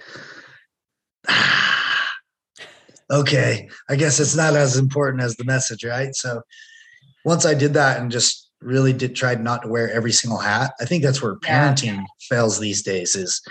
okay, 3.11 3.69
I 3.89 3.95
guess 3.95 4.19
it's 4.19 4.35
not 4.35 4.55
as 4.55 4.77
important 4.77 5.23
as 5.23 5.35
the 5.35 5.43
message, 5.43 5.83
right? 5.83 6.15
So 6.15 6.41
once 7.25 7.45
I 7.45 7.53
did 7.53 7.73
that 7.73 7.99
and 7.99 8.11
just 8.11 8.49
really 8.61 8.93
did 8.93 9.15
try 9.15 9.35
not 9.35 9.63
to 9.63 9.67
wear 9.67 9.91
every 9.91 10.11
single 10.11 10.39
hat, 10.39 10.71
I 10.79 10.85
think 10.85 11.03
that's 11.03 11.21
where 11.21 11.35
parenting 11.35 11.97
yeah. 11.97 12.03
fails 12.29 12.59
these 12.59 12.81
days 12.81 13.15
is 13.15 13.41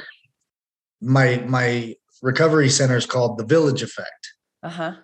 my 1.01 1.43
my 1.47 1.95
recovery 2.23 2.69
center 2.69 2.97
is 2.97 3.07
called 3.07 3.39
the 3.39 3.45
village 3.45 3.83
effect. 3.83 4.35
Uh-huh. 4.63 4.95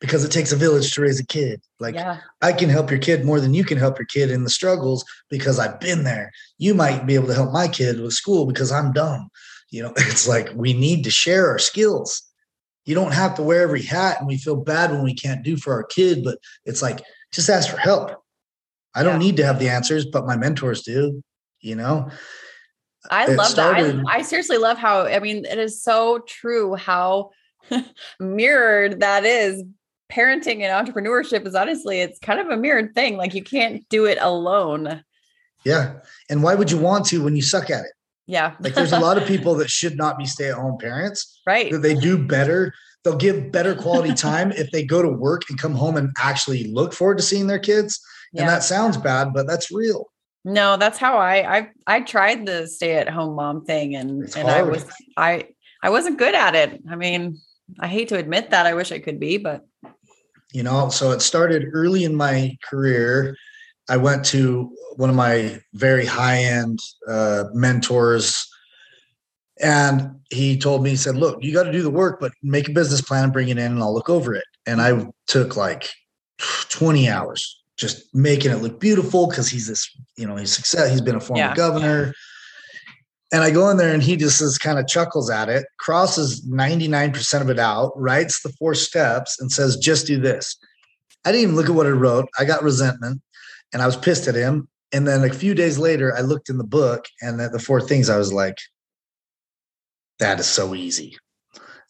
Because 0.00 0.24
it 0.24 0.32
takes 0.32 0.50
a 0.50 0.56
village 0.56 0.92
to 0.94 1.02
raise 1.02 1.20
a 1.20 1.26
kid. 1.26 1.60
Like 1.78 1.94
yeah. 1.94 2.20
I 2.40 2.52
can 2.52 2.70
help 2.70 2.90
your 2.90 2.98
kid 2.98 3.24
more 3.24 3.38
than 3.38 3.52
you 3.52 3.64
can 3.64 3.76
help 3.76 3.98
your 3.98 4.06
kid 4.06 4.30
in 4.30 4.44
the 4.44 4.50
struggles 4.50 5.04
because 5.28 5.58
I've 5.58 5.78
been 5.78 6.04
there. 6.04 6.32
You 6.56 6.74
might 6.74 7.06
be 7.06 7.16
able 7.16 7.26
to 7.26 7.34
help 7.34 7.52
my 7.52 7.68
kid 7.68 8.00
with 8.00 8.14
school 8.14 8.46
because 8.46 8.72
I'm 8.72 8.92
dumb. 8.92 9.28
You 9.70 9.84
know, 9.84 9.92
it's 9.96 10.28
like 10.28 10.50
we 10.54 10.72
need 10.72 11.04
to 11.04 11.10
share 11.10 11.48
our 11.48 11.58
skills. 11.58 12.22
You 12.84 12.94
don't 12.94 13.12
have 13.12 13.34
to 13.36 13.42
wear 13.42 13.62
every 13.62 13.82
hat 13.82 14.16
and 14.18 14.26
we 14.26 14.36
feel 14.36 14.56
bad 14.56 14.90
when 14.90 15.02
we 15.02 15.14
can't 15.14 15.42
do 15.44 15.56
for 15.56 15.74
our 15.74 15.84
kid, 15.84 16.24
but 16.24 16.38
it's 16.64 16.82
like 16.82 17.02
just 17.32 17.48
ask 17.48 17.70
for 17.70 17.76
help. 17.76 18.22
I 18.94 19.02
don't 19.02 19.20
yeah. 19.20 19.26
need 19.26 19.36
to 19.36 19.46
have 19.46 19.58
the 19.58 19.68
answers, 19.68 20.06
but 20.06 20.26
my 20.26 20.36
mentors 20.36 20.82
do, 20.82 21.22
you 21.60 21.76
know. 21.76 22.10
I 23.10 23.26
love 23.26 23.46
started, 23.46 23.98
that. 23.98 24.04
I, 24.08 24.16
I 24.16 24.22
seriously 24.22 24.58
love 24.58 24.76
how, 24.76 25.06
I 25.06 25.20
mean, 25.20 25.44
it 25.44 25.58
is 25.58 25.82
so 25.82 26.18
true 26.26 26.74
how 26.74 27.30
mirrored 28.20 29.00
that 29.00 29.24
is. 29.24 29.62
Parenting 30.10 30.62
and 30.62 30.88
entrepreneurship 30.88 31.46
is 31.46 31.54
honestly, 31.54 32.00
it's 32.00 32.18
kind 32.18 32.40
of 32.40 32.48
a 32.48 32.56
mirrored 32.56 32.96
thing. 32.96 33.16
Like 33.16 33.32
you 33.32 33.44
can't 33.44 33.88
do 33.88 34.06
it 34.06 34.18
alone. 34.20 35.04
Yeah. 35.64 36.00
And 36.28 36.42
why 36.42 36.56
would 36.56 36.68
you 36.68 36.78
want 36.78 37.06
to 37.06 37.22
when 37.22 37.36
you 37.36 37.42
suck 37.42 37.70
at 37.70 37.84
it? 37.84 37.92
Yeah. 38.26 38.54
like 38.60 38.74
there's 38.74 38.92
a 38.92 39.00
lot 39.00 39.18
of 39.18 39.26
people 39.34 39.54
that 39.56 39.70
should 39.70 39.96
not 39.96 40.18
be 40.18 40.26
stay 40.26 40.48
at 40.48 40.54
home 40.54 40.78
parents. 40.78 41.40
Right. 41.46 41.70
That 41.72 41.82
they 41.82 41.94
do 41.94 42.16
better. 42.26 42.72
They'll 43.02 43.16
give 43.16 43.50
better 43.50 43.74
quality 43.74 44.14
time 44.14 44.52
if 44.52 44.70
they 44.70 44.84
go 44.84 45.02
to 45.02 45.08
work 45.08 45.42
and 45.48 45.58
come 45.58 45.74
home 45.74 45.96
and 45.96 46.10
actually 46.18 46.64
look 46.64 46.92
forward 46.92 47.18
to 47.18 47.24
seeing 47.24 47.46
their 47.46 47.58
kids. 47.58 48.00
Yeah. 48.32 48.42
And 48.42 48.50
that 48.50 48.62
sounds 48.62 48.96
bad, 48.96 49.32
but 49.32 49.46
that's 49.46 49.70
real. 49.70 50.10
No, 50.44 50.76
that's 50.76 50.98
how 50.98 51.18
I 51.18 51.58
I 51.58 51.68
I 51.86 52.00
tried 52.00 52.46
the 52.46 52.66
stay 52.66 52.96
at 52.96 53.08
home 53.08 53.36
mom 53.36 53.64
thing 53.64 53.94
and 53.96 54.24
it's 54.24 54.36
and 54.36 54.48
hard. 54.48 54.60
I 54.60 54.62
was 54.62 54.86
I 55.16 55.48
I 55.82 55.90
wasn't 55.90 56.18
good 56.18 56.34
at 56.34 56.54
it. 56.54 56.80
I 56.90 56.96
mean, 56.96 57.38
I 57.78 57.88
hate 57.88 58.08
to 58.08 58.16
admit 58.16 58.50
that. 58.50 58.66
I 58.66 58.74
wish 58.74 58.92
I 58.92 58.98
could 58.98 59.20
be, 59.20 59.36
but 59.36 59.64
you 60.52 60.62
know, 60.62 60.88
so 60.88 61.12
it 61.12 61.22
started 61.22 61.68
early 61.72 62.04
in 62.04 62.14
my 62.14 62.56
career. 62.68 63.36
I 63.90 63.96
went 63.96 64.24
to 64.26 64.70
one 64.96 65.10
of 65.10 65.16
my 65.16 65.60
very 65.74 66.06
high 66.06 66.38
end 66.38 66.78
uh, 67.08 67.44
mentors, 67.52 68.48
and 69.60 70.14
he 70.30 70.56
told 70.56 70.82
me, 70.82 70.90
he 70.90 70.96
said, 70.96 71.16
Look, 71.16 71.42
you 71.42 71.52
got 71.52 71.64
to 71.64 71.72
do 71.72 71.82
the 71.82 71.90
work, 71.90 72.20
but 72.20 72.32
make 72.42 72.68
a 72.68 72.72
business 72.72 73.00
plan 73.00 73.24
and 73.24 73.32
bring 73.32 73.48
it 73.48 73.58
in, 73.58 73.72
and 73.72 73.80
I'll 73.80 73.92
look 73.92 74.08
over 74.08 74.32
it. 74.34 74.44
And 74.66 74.80
I 74.80 75.06
took 75.26 75.56
like 75.56 75.90
20 76.68 77.08
hours 77.08 77.60
just 77.76 78.14
making 78.14 78.52
it 78.52 78.56
look 78.56 78.78
beautiful 78.78 79.26
because 79.26 79.48
he's 79.48 79.66
this, 79.66 79.90
you 80.16 80.26
know, 80.26 80.36
he's 80.36 80.54
success. 80.54 80.90
He's 80.90 81.00
been 81.00 81.16
a 81.16 81.20
former 81.20 81.42
yeah. 81.42 81.54
governor. 81.54 82.14
And 83.32 83.42
I 83.42 83.50
go 83.50 83.70
in 83.70 83.76
there 83.76 83.94
and 83.94 84.02
he 84.02 84.16
just 84.16 84.40
is 84.42 84.58
kind 84.58 84.78
of 84.78 84.86
chuckles 84.86 85.30
at 85.30 85.48
it, 85.48 85.64
crosses 85.78 86.46
99% 86.46 87.40
of 87.40 87.48
it 87.48 87.58
out, 87.58 87.92
writes 87.96 88.42
the 88.42 88.50
four 88.50 88.74
steps 88.74 89.40
and 89.40 89.50
says, 89.50 89.76
just 89.76 90.06
do 90.06 90.20
this. 90.20 90.58
I 91.24 91.32
didn't 91.32 91.42
even 91.44 91.56
look 91.56 91.68
at 91.68 91.74
what 91.74 91.86
I 91.86 91.90
wrote. 91.90 92.26
I 92.38 92.44
got 92.44 92.62
resentment 92.62 93.22
and 93.72 93.82
I 93.82 93.86
was 93.86 93.96
pissed 93.96 94.28
at 94.28 94.34
him. 94.34 94.68
And 94.92 95.06
then 95.06 95.22
a 95.22 95.32
few 95.32 95.54
days 95.54 95.78
later, 95.78 96.16
I 96.16 96.20
looked 96.20 96.48
in 96.48 96.58
the 96.58 96.64
book 96.64 97.04
and 97.22 97.40
at 97.40 97.52
the 97.52 97.58
four 97.58 97.80
things 97.80 98.10
I 98.10 98.18
was 98.18 98.32
like, 98.32 98.58
that 100.18 100.40
is 100.40 100.46
so 100.46 100.74
easy 100.74 101.16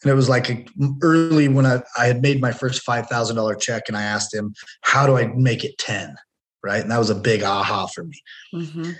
and 0.03 0.11
it 0.11 0.15
was 0.15 0.29
like 0.29 0.69
early 1.01 1.47
when 1.47 1.65
I, 1.65 1.83
I 1.97 2.07
had 2.07 2.21
made 2.21 2.41
my 2.41 2.51
first 2.51 2.85
$5,000 2.85 3.59
check 3.59 3.83
and 3.87 3.95
I 3.95 4.01
asked 4.01 4.33
him, 4.33 4.53
how 4.81 5.05
do 5.05 5.17
I 5.17 5.27
make 5.27 5.63
it 5.63 5.77
10? 5.77 6.15
Right. 6.63 6.81
And 6.81 6.91
that 6.91 6.97
was 6.97 7.09
a 7.09 7.15
big 7.15 7.43
aha 7.43 7.87
for 7.87 8.03
me. 8.03 8.21
Mm-hmm. 8.53 8.91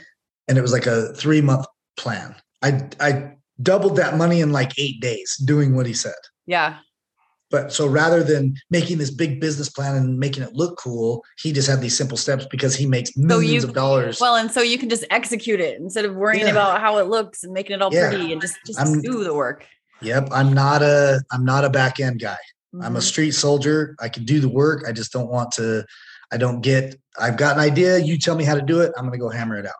And 0.47 0.57
it 0.57 0.61
was 0.61 0.71
like 0.71 0.87
a 0.87 1.13
three 1.13 1.41
month 1.41 1.65
plan. 1.97 2.35
I, 2.61 2.87
I 2.99 3.33
doubled 3.61 3.95
that 3.97 4.17
money 4.17 4.41
in 4.41 4.51
like 4.51 4.77
eight 4.77 4.99
days 5.01 5.37
doing 5.37 5.75
what 5.75 5.85
he 5.85 5.93
said. 5.93 6.13
Yeah. 6.45 6.77
But 7.51 7.73
so 7.73 7.85
rather 7.85 8.23
than 8.23 8.55
making 8.69 8.97
this 8.97 9.11
big 9.11 9.41
business 9.41 9.69
plan 9.69 9.95
and 9.95 10.17
making 10.17 10.43
it 10.43 10.53
look 10.53 10.77
cool, 10.77 11.23
he 11.37 11.51
just 11.51 11.69
had 11.69 11.81
these 11.81 11.97
simple 11.97 12.17
steps 12.17 12.45
because 12.49 12.75
he 12.75 12.87
makes 12.87 13.15
millions 13.17 13.63
so 13.63 13.67
you, 13.67 13.69
of 13.69 13.75
dollars. 13.75 14.19
Well, 14.21 14.37
and 14.37 14.49
so 14.49 14.61
you 14.61 14.77
can 14.77 14.89
just 14.89 15.03
execute 15.11 15.59
it 15.59 15.79
instead 15.79 16.05
of 16.05 16.15
worrying 16.15 16.45
yeah. 16.45 16.51
about 16.51 16.79
how 16.79 16.97
it 16.97 17.07
looks 17.07 17.43
and 17.43 17.53
making 17.53 17.75
it 17.75 17.81
all 17.81 17.93
yeah. 17.93 18.09
pretty 18.09 18.31
and 18.31 18.41
just, 18.41 18.57
just 18.65 19.01
do 19.01 19.23
the 19.23 19.33
work. 19.33 19.67
Yep, 20.01 20.29
I'm 20.31 20.53
not 20.53 20.81
a 20.81 21.21
I'm 21.31 21.45
not 21.45 21.63
a 21.63 21.69
back 21.69 21.99
end 21.99 22.19
guy. 22.19 22.37
Mm-hmm. 22.73 22.85
I'm 22.85 22.95
a 22.95 22.99
mm-hmm. 22.99 23.05
street 23.05 23.31
soldier. 23.31 23.95
I 23.99 24.09
can 24.09 24.23
do 24.23 24.39
the 24.39 24.49
work. 24.49 24.85
I 24.87 24.91
just 24.91 25.11
don't 25.11 25.29
want 25.29 25.51
to. 25.53 25.85
I 26.31 26.37
don't 26.37 26.61
get. 26.61 26.95
I've 27.19 27.37
got 27.37 27.55
an 27.55 27.61
idea. 27.61 27.99
You 27.99 28.17
tell 28.17 28.35
me 28.35 28.43
how 28.43 28.55
to 28.55 28.61
do 28.61 28.79
it. 28.79 28.93
I'm 28.97 29.03
going 29.03 29.11
to 29.11 29.19
go 29.19 29.29
hammer 29.29 29.57
it 29.57 29.65
out. 29.65 29.73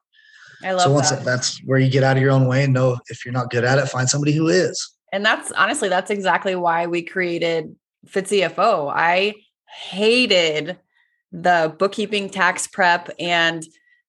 I 0.63 0.72
love 0.74 0.80
that. 0.80 0.84
so 0.84 0.91
once 0.91 1.09
that. 1.09 1.24
that's 1.24 1.59
where 1.65 1.80
you 1.80 1.89
get 1.89 2.03
out 2.03 2.17
of 2.17 2.24
your 2.24 2.32
own 2.32 2.47
way 2.47 2.63
and 2.63 2.74
know 2.74 2.99
if 3.07 3.26
you're 3.26 3.34
not 3.34 3.49
good 3.49 3.63
at 3.63 3.80
it, 3.80 3.88
find 3.88 4.07
somebody 4.07 4.34
who 4.34 4.47
is. 4.47 4.95
And 5.12 5.26
that's 5.26 5.51
honestly 5.51 5.89
that's 5.89 6.12
exactly 6.12 6.55
why 6.55 6.88
we 6.88 7.01
created 7.01 7.76
Fit 8.07 8.26
CFO. 8.26 8.91
I 8.93 9.36
hated 9.68 10.78
the 11.32 11.74
bookkeeping, 11.78 12.30
tax 12.30 12.68
prep, 12.68 13.09
and 13.20 13.64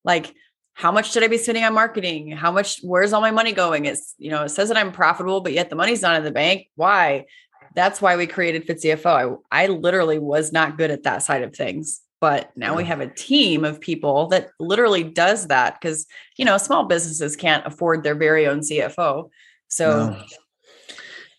like 0.05 0.34
how 0.74 0.90
much 0.90 1.12
should 1.12 1.22
I 1.22 1.28
be 1.28 1.38
spending 1.38 1.64
on 1.64 1.74
marketing? 1.74 2.30
How 2.32 2.50
much, 2.50 2.80
where's 2.82 3.12
all 3.12 3.20
my 3.20 3.30
money 3.30 3.53
going? 3.53 3.84
It's, 3.84 4.14
you 4.18 4.30
know, 4.30 4.44
it 4.44 4.48
says 4.48 4.68
that 4.68 4.78
I'm 4.78 4.92
profitable, 4.92 5.40
but 5.40 5.53
yet 5.53 5.70
the 5.70 5.76
money's 5.76 6.03
not 6.03 6.16
in 6.16 6.24
the 6.24 6.30
bank. 6.30 6.68
Why? 6.76 7.26
That's 7.74 8.00
why 8.00 8.16
we 8.16 8.26
created 8.26 8.64
Fit 8.64 8.78
CFO. 8.78 9.38
I, 9.50 9.64
I 9.64 9.66
literally 9.66 10.18
was 10.18 10.53
not 10.53 10.78
good 10.78 10.90
at 10.90 11.03
that 11.03 11.22
side 11.22 11.42
of 11.42 11.55
things. 11.55 12.00
But 12.20 12.53
now 12.57 12.76
we 12.76 12.84
have 12.84 13.00
a 13.00 13.09
team 13.09 13.64
of 13.64 13.80
people 13.80 14.28
that 14.28 14.50
literally 14.61 15.03
does 15.03 15.48
that 15.48 15.80
because, 15.80 16.07
you 16.36 16.44
know, 16.44 16.57
small 16.57 16.84
businesses 16.84 17.34
can't 17.34 17.66
afford 17.66 18.05
their 18.05 18.14
very 18.14 18.46
own 18.46 18.61
CFO. 18.61 19.28
So, 19.66 20.11
no. 20.11 20.24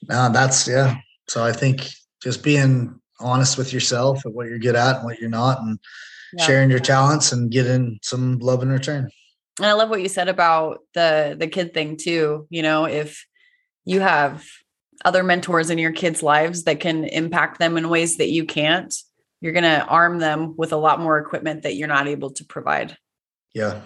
No, 0.07 0.31
that's, 0.31 0.67
yeah. 0.67 0.97
So 1.27 1.43
I 1.43 1.51
think 1.51 1.89
just 2.21 2.43
being 2.43 2.99
honest 3.19 3.57
with 3.57 3.73
yourself 3.73 4.25
and 4.25 4.33
what 4.33 4.47
you're 4.47 4.59
good 4.59 4.75
at 4.75 4.97
and 4.97 5.05
what 5.05 5.19
you're 5.19 5.29
not, 5.29 5.61
and 5.61 5.79
yeah. 6.33 6.45
sharing 6.45 6.69
your 6.69 6.79
talents 6.79 7.31
and 7.31 7.51
getting 7.51 7.99
some 8.01 8.39
love 8.39 8.63
in 8.63 8.69
return 8.69 9.09
and 9.57 9.67
I 9.67 9.73
love 9.73 9.89
what 9.89 10.01
you 10.01 10.09
said 10.09 10.29
about 10.29 10.79
the 10.93 11.35
the 11.37 11.47
kid 11.47 11.73
thing 11.73 11.97
too. 11.97 12.47
You 12.49 12.63
know, 12.63 12.85
if 12.85 13.25
you 13.85 13.99
have 13.99 14.43
other 15.05 15.23
mentors 15.23 15.69
in 15.69 15.77
your 15.77 15.91
kids' 15.91 16.23
lives 16.23 16.63
that 16.63 16.79
can 16.79 17.03
impact 17.05 17.59
them 17.59 17.77
in 17.77 17.89
ways 17.89 18.17
that 18.17 18.29
you 18.29 18.45
can't, 18.45 18.93
you're 19.41 19.51
going 19.51 19.63
to 19.63 19.85
arm 19.85 20.19
them 20.19 20.55
with 20.57 20.71
a 20.71 20.77
lot 20.77 20.99
more 20.99 21.17
equipment 21.17 21.63
that 21.63 21.75
you're 21.75 21.87
not 21.87 22.07
able 22.07 22.31
to 22.31 22.45
provide. 22.45 22.95
Yeah. 23.53 23.81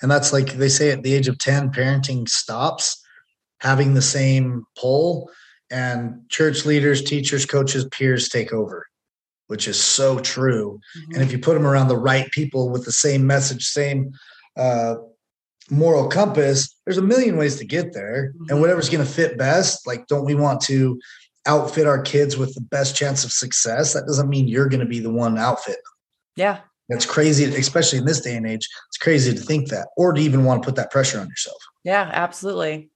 And 0.00 0.10
that's 0.10 0.32
like 0.32 0.54
they 0.54 0.68
say 0.68 0.90
at 0.90 1.02
the 1.02 1.12
age 1.12 1.28
of 1.28 1.38
10, 1.38 1.70
parenting 1.70 2.28
stops 2.28 3.02
having 3.60 3.92
the 3.92 4.02
same 4.02 4.64
pull, 4.78 5.30
and 5.70 6.28
church 6.28 6.64
leaders, 6.64 7.02
teachers, 7.02 7.46
coaches, 7.46 7.84
peers 7.86 8.28
take 8.28 8.52
over, 8.52 8.86
which 9.48 9.66
is 9.68 9.80
so 9.80 10.18
true. 10.18 10.80
Mm-hmm. 10.98 11.14
And 11.14 11.22
if 11.22 11.32
you 11.32 11.38
put 11.38 11.54
them 11.54 11.66
around 11.66 11.88
the 11.88 11.96
right 11.96 12.30
people 12.30 12.70
with 12.70 12.84
the 12.84 12.92
same 12.92 13.26
message, 13.26 13.64
same 13.64 14.12
uh, 14.56 14.96
moral 15.70 16.08
compass, 16.08 16.74
there's 16.84 16.98
a 16.98 17.02
million 17.02 17.36
ways 17.36 17.56
to 17.56 17.64
get 17.64 17.92
there. 17.92 18.24
And 18.24 18.48
mm-hmm. 18.48 18.60
whatever's 18.60 18.88
going 18.88 19.04
to 19.04 19.10
fit 19.10 19.38
best, 19.38 19.86
like, 19.86 20.06
don't 20.06 20.24
we 20.24 20.34
want 20.34 20.60
to 20.62 21.00
outfit 21.46 21.86
our 21.86 22.00
kids 22.02 22.36
with 22.36 22.54
the 22.54 22.60
best 22.60 22.96
chance 22.96 23.24
of 23.24 23.32
success? 23.32 23.92
That 23.92 24.06
doesn't 24.06 24.28
mean 24.28 24.48
you're 24.48 24.68
going 24.68 24.80
to 24.80 24.86
be 24.86 25.00
the 25.00 25.12
one 25.12 25.38
outfit. 25.38 25.78
Yeah. 26.36 26.60
That's 26.88 27.06
crazy, 27.06 27.44
especially 27.44 27.98
in 27.98 28.04
this 28.04 28.20
day 28.20 28.36
and 28.36 28.46
age. 28.46 28.68
It's 28.88 28.98
crazy 28.98 29.32
to 29.32 29.40
think 29.40 29.68
that 29.70 29.88
or 29.96 30.12
to 30.12 30.20
even 30.20 30.44
want 30.44 30.62
to 30.62 30.66
put 30.66 30.76
that 30.76 30.90
pressure 30.90 31.18
on 31.18 31.28
yourself. 31.28 31.56
Yeah, 31.82 32.10
absolutely. 32.12 32.90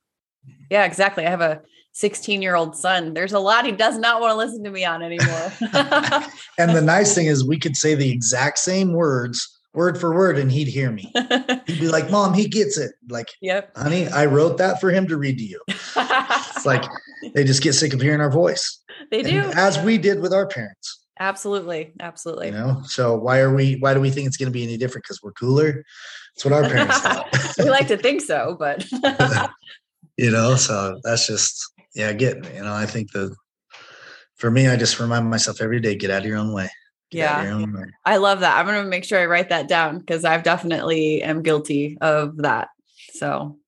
Yeah, 0.71 0.85
exactly. 0.85 1.27
I 1.27 1.31
have 1.31 1.41
a 1.41 1.63
16 1.99 2.43
year 2.43 2.55
old 2.55 2.77
son. 2.77 3.13
There's 3.13 3.33
a 3.33 3.41
lot 3.41 3.67
he 3.67 3.73
does 3.73 3.99
not 3.99 4.21
want 4.21 4.31
to 4.31 4.37
listen 4.37 4.63
to 4.63 4.71
me 4.71 4.85
on 4.85 5.03
anymore. 5.03 5.53
and 6.57 6.77
the 6.77 6.81
nice 6.81 7.13
thing 7.13 7.27
is, 7.27 7.45
we 7.45 7.59
could 7.59 7.77
say 7.77 7.97
the 7.97 8.11
exact 8.11 8.59
same 8.59 8.93
words 8.93 9.59
word 9.75 9.99
for 9.99 10.15
word 10.15 10.39
and 10.39 10.51
he'd 10.51 10.69
hear 10.69 10.93
me. 10.93 11.13
he'd 11.67 11.81
be 11.81 11.89
like, 11.89 12.09
Mom, 12.09 12.35
he 12.35 12.47
gets 12.47 12.79
it. 12.79 12.93
Like, 13.09 13.29
yep. 13.41 13.77
honey, 13.77 14.07
I 14.09 14.27
wrote 14.27 14.59
that 14.59 14.81
for 14.81 14.91
him 14.91 15.09
to 15.09 15.17
read 15.17 15.39
to 15.39 15.45
you. 15.45 15.61
it's 15.69 16.65
like 16.65 16.85
they 17.35 17.43
just 17.43 17.63
get 17.63 17.73
sick 17.73 17.93
of 17.93 18.01
hearing 18.01 18.21
our 18.21 18.31
voice. 18.31 18.81
They 19.11 19.23
do. 19.23 19.41
And 19.41 19.59
as 19.59 19.79
we 19.81 19.99
did 19.99 20.21
with 20.21 20.33
our 20.33 20.47
parents. 20.47 21.01
Absolutely. 21.21 21.93
Absolutely. 21.99 22.47
You 22.47 22.53
know, 22.53 22.81
so 22.85 23.17
why 23.17 23.41
are 23.41 23.53
we 23.53 23.75
why 23.81 23.93
do 23.93 24.01
we 24.01 24.11
think 24.11 24.29
it's 24.29 24.37
gonna 24.37 24.53
be 24.53 24.63
any 24.63 24.77
different? 24.77 25.05
Because 25.05 25.21
we're 25.21 25.33
cooler? 25.33 25.85
That's 26.37 26.45
what 26.45 26.55
our 26.55 26.63
parents 26.63 26.99
thought. 27.01 27.29
we 27.59 27.71
like 27.71 27.89
to 27.89 27.97
think 27.97 28.21
so, 28.21 28.57
but 28.57 28.89
you 30.17 30.31
know, 30.31 30.55
so 30.55 31.01
that's 31.03 31.27
just 31.27 31.73
yeah, 31.99 32.11
I 32.11 32.13
get 32.13 32.37
you 32.55 32.63
know, 32.63 32.73
I 32.73 32.87
think 32.87 33.11
the 33.13 33.35
for 34.37 34.53
me, 34.53 34.69
I 34.69 34.77
just 34.77 35.01
remind 35.01 35.29
myself 35.29 35.61
every 35.61 35.81
day, 35.81 35.97
get 35.97 36.11
out 36.11 36.21
of 36.21 36.27
your 36.27 36.39
own 36.39 36.53
way. 36.53 36.71
Yeah. 37.11 37.43
i 38.05 38.19
love 38.19 38.41
that. 38.41 38.57
I'm 38.57 38.67
going 38.67 38.83
to 38.83 38.89
make 38.89 39.03
sure 39.03 39.19
i 39.19 39.27
write 39.27 39.49
that 39.49 39.67
down 39.67 39.99
because 39.99 40.27
i've 40.27 40.43
definitely 40.43 41.23
am 41.23 41.43
guilty 41.43 41.99
of 42.01 42.37
that. 42.39 42.69
So 43.15 43.59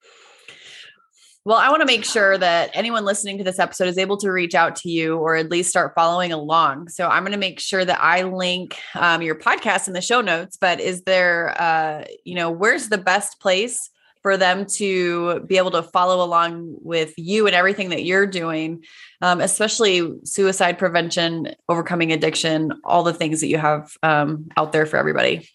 Well, 1.44 1.56
I 1.56 1.70
want 1.70 1.80
to 1.80 1.86
make 1.86 2.04
sure 2.04 2.38
that 2.38 2.70
anyone 2.72 3.04
listening 3.04 3.38
to 3.38 3.44
this 3.44 3.58
episode 3.58 3.88
is 3.88 3.98
able 3.98 4.18
to 4.18 4.30
reach 4.30 4.54
out 4.54 4.76
to 4.76 4.90
you 4.90 5.16
or 5.16 5.34
at 5.34 5.50
least 5.50 5.70
start 5.70 5.94
following 5.96 6.32
along. 6.32 6.90
So 6.90 7.08
I'm 7.08 7.22
going 7.24 7.32
to 7.32 7.38
make 7.38 7.58
sure 7.58 7.84
that 7.84 8.00
I 8.00 8.22
link 8.22 8.78
um, 8.94 9.22
your 9.22 9.34
podcast 9.34 9.88
in 9.88 9.94
the 9.94 10.02
show 10.02 10.20
notes. 10.20 10.56
But 10.56 10.78
is 10.78 11.02
there, 11.02 11.60
uh, 11.60 12.04
you 12.24 12.36
know, 12.36 12.50
where's 12.50 12.90
the 12.90 12.98
best 12.98 13.40
place 13.40 13.90
for 14.22 14.36
them 14.36 14.66
to 14.66 15.40
be 15.40 15.56
able 15.56 15.70
to 15.70 15.82
follow 15.82 16.24
along 16.24 16.76
with 16.82 17.14
you 17.16 17.46
and 17.46 17.56
everything 17.56 17.90
that 17.90 18.04
you're 18.04 18.26
doing, 18.26 18.84
um, 19.22 19.40
especially 19.40 20.18
suicide 20.24 20.78
prevention, 20.78 21.54
overcoming 21.68 22.12
addiction, 22.12 22.72
all 22.84 23.02
the 23.02 23.14
things 23.14 23.40
that 23.40 23.48
you 23.48 23.58
have 23.58 23.90
um, 24.02 24.48
out 24.56 24.72
there 24.72 24.86
for 24.86 24.96
everybody? 24.96 25.48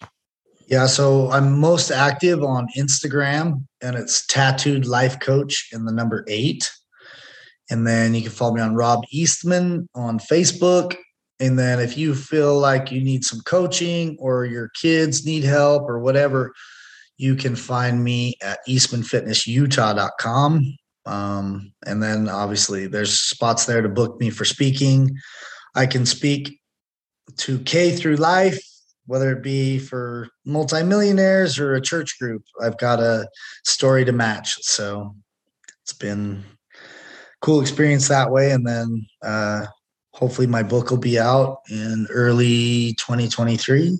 Yeah, 0.68 0.86
so 0.86 1.30
I'm 1.30 1.60
most 1.60 1.92
active 1.92 2.42
on 2.42 2.66
Instagram 2.76 3.64
and 3.80 3.94
it's 3.94 4.26
tattooed 4.26 4.84
life 4.84 5.20
coach 5.20 5.68
in 5.72 5.84
the 5.84 5.92
number 5.92 6.24
eight. 6.26 6.70
And 7.70 7.86
then 7.86 8.14
you 8.14 8.22
can 8.22 8.30
follow 8.30 8.54
me 8.54 8.60
on 8.60 8.74
Rob 8.74 9.04
Eastman 9.10 9.88
on 9.94 10.18
Facebook. 10.18 10.96
And 11.38 11.58
then 11.58 11.78
if 11.78 11.96
you 11.96 12.14
feel 12.14 12.58
like 12.58 12.90
you 12.90 13.02
need 13.02 13.24
some 13.24 13.40
coaching 13.40 14.16
or 14.18 14.44
your 14.44 14.70
kids 14.70 15.24
need 15.24 15.44
help 15.44 15.88
or 15.88 15.98
whatever, 16.00 16.52
you 17.16 17.36
can 17.36 17.56
find 17.56 18.02
me 18.02 18.34
at 18.42 18.58
eastmanfitnessutah.com. 18.68 20.76
Um, 21.06 21.72
and 21.86 22.02
then 22.02 22.28
obviously 22.28 22.86
there's 22.86 23.18
spots 23.18 23.64
there 23.64 23.82
to 23.82 23.88
book 23.88 24.20
me 24.20 24.30
for 24.30 24.44
speaking. 24.44 25.16
I 25.74 25.86
can 25.86 26.04
speak 26.04 26.60
to 27.38 27.58
K 27.60 27.94
through 27.94 28.16
life 28.16 28.60
whether 29.06 29.32
it 29.32 29.42
be 29.42 29.78
for 29.78 30.28
multimillionaires 30.44 31.58
or 31.58 31.74
a 31.74 31.80
church 31.80 32.18
group. 32.18 32.42
I've 32.62 32.78
got 32.78 33.00
a 33.00 33.28
story 33.64 34.04
to 34.04 34.12
match. 34.12 34.56
So 34.62 35.14
it's 35.82 35.92
been 35.92 36.44
cool 37.40 37.60
experience 37.60 38.08
that 38.08 38.30
way. 38.30 38.50
And 38.50 38.66
then 38.66 39.06
uh, 39.22 39.66
hopefully 40.12 40.46
my 40.46 40.62
book 40.62 40.90
will 40.90 40.98
be 40.98 41.18
out 41.18 41.58
in 41.70 42.06
early 42.10 42.94
2023 42.98 43.96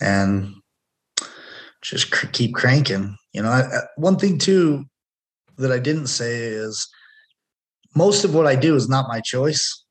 and 0.00 0.54
just 1.86 2.10
cr- 2.10 2.26
keep 2.26 2.54
cranking. 2.54 3.16
You 3.32 3.42
know, 3.42 3.50
I, 3.50 3.62
one 3.96 4.16
thing 4.16 4.38
too 4.38 4.84
that 5.58 5.72
I 5.72 5.78
didn't 5.78 6.08
say 6.08 6.36
is 6.36 6.88
most 7.94 8.24
of 8.24 8.34
what 8.34 8.46
I 8.46 8.56
do 8.56 8.74
is 8.74 8.88
not 8.88 9.08
my 9.08 9.20
choice. 9.20 9.84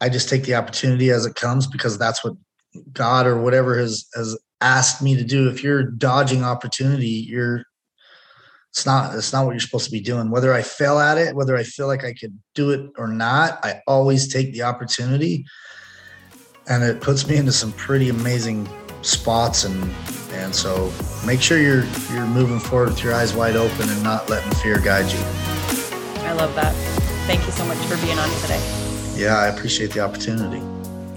I 0.00 0.08
just 0.08 0.28
take 0.28 0.44
the 0.44 0.56
opportunity 0.56 1.10
as 1.10 1.24
it 1.24 1.36
comes 1.36 1.66
because 1.66 1.96
that's 1.96 2.24
what 2.24 2.34
God 2.92 3.26
or 3.26 3.40
whatever 3.40 3.78
has 3.78 4.06
has 4.14 4.36
asked 4.60 5.02
me 5.02 5.16
to 5.16 5.24
do. 5.24 5.48
If 5.48 5.62
you're 5.62 5.84
dodging 5.84 6.42
opportunity, 6.44 7.06
you're 7.28 7.64
it's 8.70 8.84
not 8.84 9.14
it's 9.14 9.32
not 9.32 9.44
what 9.44 9.52
you're 9.52 9.60
supposed 9.60 9.84
to 9.84 9.90
be 9.92 10.00
doing. 10.00 10.30
Whether 10.30 10.52
I 10.52 10.62
fail 10.62 10.98
at 10.98 11.18
it, 11.18 11.36
whether 11.36 11.56
I 11.56 11.62
feel 11.62 11.86
like 11.86 12.04
I 12.04 12.12
could 12.12 12.36
do 12.54 12.70
it 12.70 12.90
or 12.98 13.06
not, 13.06 13.64
I 13.64 13.80
always 13.86 14.32
take 14.32 14.52
the 14.52 14.62
opportunity. 14.62 15.44
And 16.68 16.82
it 16.82 17.00
puts 17.00 17.28
me 17.28 17.36
into 17.36 17.52
some 17.52 17.72
pretty 17.72 18.08
amazing 18.08 18.68
spots 19.02 19.64
and 19.64 19.92
and 20.32 20.54
so 20.54 20.92
make 21.26 21.40
sure 21.40 21.58
you're 21.58 21.84
you're 22.12 22.26
moving 22.26 22.58
forward 22.58 22.90
with 22.90 23.02
your 23.02 23.14
eyes 23.14 23.34
wide 23.34 23.56
open 23.56 23.88
and 23.88 24.02
not 24.02 24.28
letting 24.28 24.50
fear 24.54 24.78
guide 24.78 25.10
you. 25.12 25.18
I 26.24 26.32
love 26.32 26.54
that. 26.54 26.74
Thank 27.26 27.44
you 27.46 27.52
so 27.52 27.64
much 27.64 27.78
for 27.78 27.96
being 28.04 28.18
on 28.18 28.28
today. 28.40 28.60
Yeah, 29.14 29.38
I 29.38 29.48
appreciate 29.48 29.92
the 29.92 30.00
opportunity. 30.00 30.62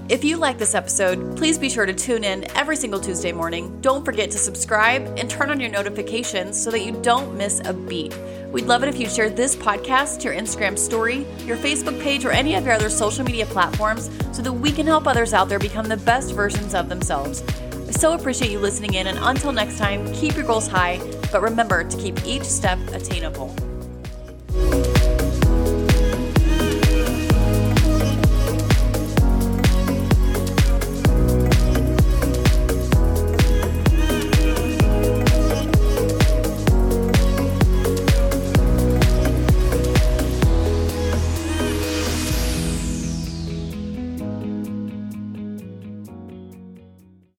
If 0.08 0.24
you 0.24 0.38
like 0.38 0.60
this 0.60 0.76
episode, 0.76 1.36
please 1.36 1.58
be 1.58 1.68
sure 1.68 1.88
to 1.88 1.94
tune 1.94 2.24
in 2.24 2.46
every 2.56 2.76
single 2.76 3.00
Tuesday 3.00 3.32
morning. 3.32 3.82
Don't 3.82 4.06
forget 4.06 4.30
to 4.32 4.38
subscribe 4.38 5.02
and 5.18 5.28
turn 5.28 5.50
on 5.50 5.60
your 5.60 5.72
notifications 5.72 6.62
so 6.62 6.70
that 6.70 6.86
you 6.86 6.92
don't 7.02 7.36
miss 7.36 7.60
a 7.66 7.74
beat. 7.74 8.16
We'd 8.52 8.68
love 8.68 8.84
it 8.84 8.90
if 8.90 9.00
you 9.00 9.10
share 9.10 9.32
this 9.32 9.56
podcast, 9.56 10.24
your 10.24 10.36
Instagram 10.36 10.78
story, 10.78 11.26
your 11.46 11.58
Facebook 11.58 12.00
page, 12.04 12.24
or 12.24 12.30
any 12.30 12.54
of 12.54 12.66
your 12.66 12.74
other 12.74 12.92
social 12.92 13.26
media 13.26 13.48
platforms 13.48 14.12
so 14.32 14.44
that 14.44 14.54
we 14.54 14.72
can 14.72 14.86
help 14.86 15.08
others 15.08 15.34
out 15.34 15.50
there 15.50 15.58
become 15.58 15.88
the 15.88 15.98
best 15.98 16.34
versions 16.34 16.76
of 16.76 16.88
themselves. 16.88 17.42
So 17.96 18.14
appreciate 18.14 18.52
you 18.52 18.60
listening 18.60 18.96
in, 18.96 19.08
and 19.08 19.18
until 19.22 19.52
next 19.54 19.78
time, 19.78 20.12
keep 20.14 20.36
your 20.36 20.46
goals 20.46 20.68
high, 20.68 21.00
but 21.32 21.42
remember 21.42 21.84
to 21.84 21.98
keep 21.98 22.24
each 22.26 22.44
step 22.44 22.78
attainable. 22.90 23.56